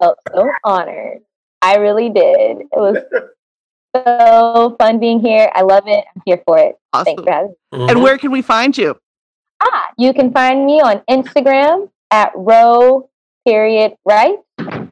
Oh, 0.01 0.15
so 0.35 0.49
honored. 0.63 1.19
I 1.61 1.75
really 1.77 2.09
did. 2.09 2.61
It 2.61 2.69
was 2.73 2.97
so 3.95 4.75
fun 4.79 4.99
being 4.99 5.19
here. 5.19 5.49
I 5.53 5.61
love 5.61 5.83
it. 5.87 6.03
I'm 6.15 6.21
here 6.25 6.41
for 6.45 6.57
it. 6.57 6.75
Thanks 6.93 7.11
Awesome. 7.11 7.23
for 7.23 7.31
having 7.31 7.55
me. 7.71 7.89
And 7.89 8.01
where 8.01 8.17
can 8.17 8.31
we 8.31 8.41
find 8.41 8.77
you? 8.77 8.95
Ah, 9.61 9.91
you 9.97 10.13
can 10.13 10.33
find 10.33 10.65
me 10.65 10.81
on 10.81 11.01
Instagram 11.09 11.89
at 12.11 12.31
row 12.35 13.09
period 13.47 13.93
right. 14.03 14.35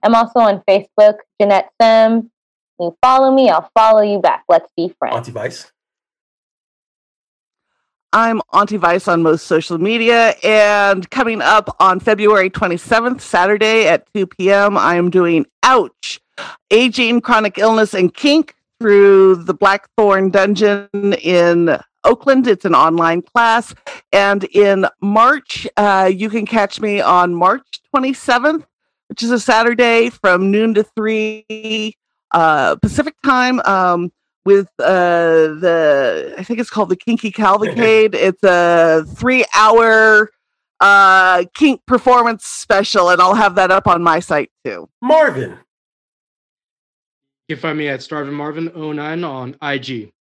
I'm 0.04 0.16
also 0.16 0.40
on 0.40 0.64
Facebook, 0.68 1.18
Jeanette 1.40 1.70
Sim. 1.82 2.32
You 2.80 2.96
follow 3.02 3.34
me, 3.34 3.50
I'll 3.50 3.70
follow 3.78 4.02
you 4.02 4.20
back. 4.20 4.44
Let's 4.50 4.72
be 4.76 4.94
friends. 4.98 5.16
Auntie 5.16 5.32
Vice. 5.32 5.72
I'm 8.14 8.42
Auntie 8.52 8.78
Vice 8.78 9.08
on 9.08 9.24
most 9.24 9.46
social 9.46 9.78
media. 9.78 10.36
And 10.44 11.10
coming 11.12 11.42
up 11.42 11.76
on 11.80 12.00
February 12.00 12.50
27th, 12.50 13.22
Saturday 13.22 13.88
at 13.88 14.06
2 14.14 14.28
p.m., 14.28 14.78
I 14.78 14.96
am 14.96 15.10
doing 15.10 15.46
Ouch 15.64 16.20
Aging, 16.72 17.22
Chronic 17.22 17.58
Illness, 17.58 17.94
and 17.94 18.14
Kink 18.14 18.56
through 18.82 19.36
the 19.36 19.54
Blackthorn 19.54 20.30
Dungeon 20.30 20.90
in 21.22 21.78
Oakland. 22.04 22.48
It's 22.48 22.66
an 22.66 22.76
online 22.76 23.22
class. 23.22 23.74
And 24.12 24.44
in 24.46 24.88
March, 25.02 25.68
uh, 25.78 26.12
you 26.14 26.30
can 26.30 26.46
catch 26.46 26.82
me 26.82 27.00
on 27.00 27.36
March 27.36 27.80
27th, 27.96 28.66
which 29.12 29.24
is 29.24 29.32
a 29.32 29.40
Saturday 29.40 30.10
from 30.10 30.52
noon 30.52 30.74
to 30.74 30.84
3 30.84 31.94
uh, 32.32 32.78
Pacific 32.78 33.14
time. 33.26 33.60
Um, 33.66 34.10
with 34.46 34.70
uh 34.80 35.54
the 35.60 36.34
I 36.36 36.44
think 36.44 36.60
it's 36.60 36.70
called 36.72 36.90
the 36.90 36.96
Kinky 36.96 37.30
Cavalcade. 37.30 38.16
it's 38.16 38.42
a 38.42 39.04
three 39.16 39.46
hour 39.54 40.32
uh 40.80 41.44
kink 41.54 41.86
performance 41.86 42.46
special, 42.46 43.10
and 43.10 43.22
I'll 43.22 43.36
have 43.36 43.54
that 43.56 43.70
up 43.70 43.86
on 43.86 44.02
my 44.02 44.20
site 44.20 44.50
too. 44.66 44.90
Marvin. 45.00 45.60
You 47.48 47.56
can 47.56 47.62
find 47.62 47.78
me 47.78 47.90
at 47.90 48.02
Starvin 48.02 48.34
Marvin 48.34 48.72
09 48.74 49.24
on 49.24 49.58
IG. 49.62 50.12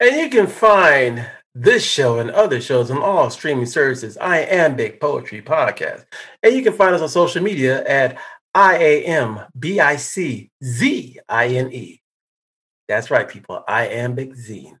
And 0.00 0.16
you 0.16 0.30
can 0.30 0.46
find 0.46 1.26
this 1.54 1.84
show 1.84 2.18
and 2.18 2.30
other 2.30 2.60
shows 2.60 2.90
on 2.90 3.02
all 3.02 3.30
streaming 3.30 3.66
services. 3.66 4.18
Iambic 4.18 5.00
Poetry 5.00 5.40
Podcast. 5.40 6.04
And 6.42 6.54
you 6.54 6.62
can 6.62 6.72
find 6.72 6.94
us 6.94 7.00
on 7.00 7.08
social 7.08 7.42
media 7.42 7.84
at 7.84 8.18
I 8.54 8.76
A 8.76 9.04
M 9.04 9.40
B 9.58 9.80
I 9.80 9.96
C 9.96 10.50
Z 10.62 11.18
I 11.28 11.48
N 11.48 11.72
E. 11.72 12.00
That's 12.88 13.10
right, 13.10 13.28
people. 13.28 13.64
Iambic 13.68 14.34
Zine. 14.34 14.78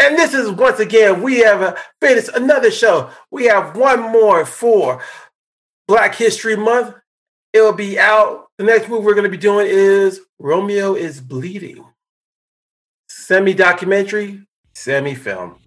And 0.00 0.16
this 0.16 0.34
is 0.34 0.50
once 0.50 0.78
again, 0.78 1.22
we 1.22 1.38
have 1.38 1.78
finished 2.00 2.30
another 2.34 2.70
show. 2.70 3.10
We 3.30 3.46
have 3.46 3.76
one 3.76 4.00
more 4.00 4.44
for 4.44 5.02
Black 5.88 6.14
History 6.14 6.56
Month. 6.56 6.94
It'll 7.52 7.72
be 7.72 7.98
out. 7.98 8.46
The 8.58 8.64
next 8.64 8.88
movie 8.88 9.04
we're 9.04 9.14
going 9.14 9.24
to 9.24 9.30
be 9.30 9.36
doing 9.36 9.66
is 9.68 10.20
Romeo 10.38 10.94
is 10.94 11.20
Bleeding. 11.20 11.84
Semi 13.08 13.54
documentary, 13.54 14.46
semi 14.74 15.14
film. 15.14 15.58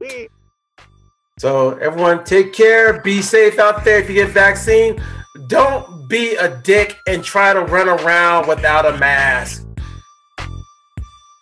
So, 1.41 1.71
everyone, 1.79 2.23
take 2.23 2.53
care. 2.53 3.01
Be 3.01 3.19
safe 3.19 3.57
out 3.57 3.83
there 3.83 3.97
if 3.97 4.07
you 4.07 4.13
get 4.13 4.29
vaccine. 4.29 5.01
Don't 5.47 6.07
be 6.07 6.35
a 6.35 6.55
dick 6.61 6.99
and 7.07 7.23
try 7.23 7.51
to 7.51 7.61
run 7.61 7.89
around 7.89 8.47
without 8.47 8.85
a 8.85 8.95
mask. 8.99 9.65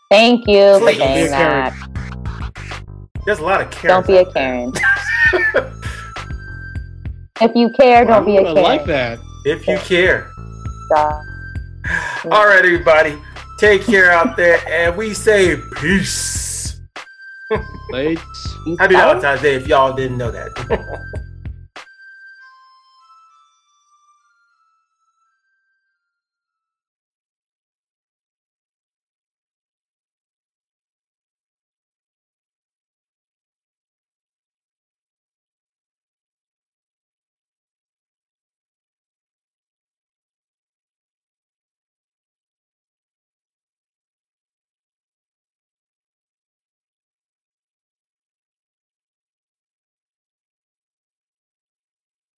Thank 0.10 0.48
you 0.48 0.76
for 0.76 0.86
Please. 0.86 1.00
saying 1.00 1.32
that. 1.32 1.74
There's 3.26 3.40
a 3.40 3.44
lot 3.44 3.60
of 3.60 3.72
care. 3.72 3.90
Don't 3.90 4.08
be 4.08 4.16
a 4.16 4.32
Karen. 4.32 4.72
if 7.42 7.54
you 7.54 7.70
care, 7.78 8.06
don't 8.06 8.26
be 8.26 8.38
a 8.38 8.44
Karen. 8.44 8.58
I 8.58 8.62
like 8.62 8.86
that. 8.86 9.20
If 9.44 9.68
you 9.68 9.78
care. 9.80 10.32
Stop. 10.86 11.26
All 12.32 12.48
right, 12.48 12.64
everybody. 12.64 13.18
Take 13.60 13.84
care 13.84 14.12
out 14.12 14.38
there. 14.38 14.66
And 14.66 14.96
we 14.96 15.14
say 15.14 15.58
peace. 15.76 16.49
Thanks. 17.92 18.56
Happy 18.78 18.96
Valentine's 18.96 19.42
Day 19.42 19.56
if 19.56 19.68
y'all 19.68 19.94
didn't 19.94 20.18
know 20.18 20.32
that. 20.32 21.20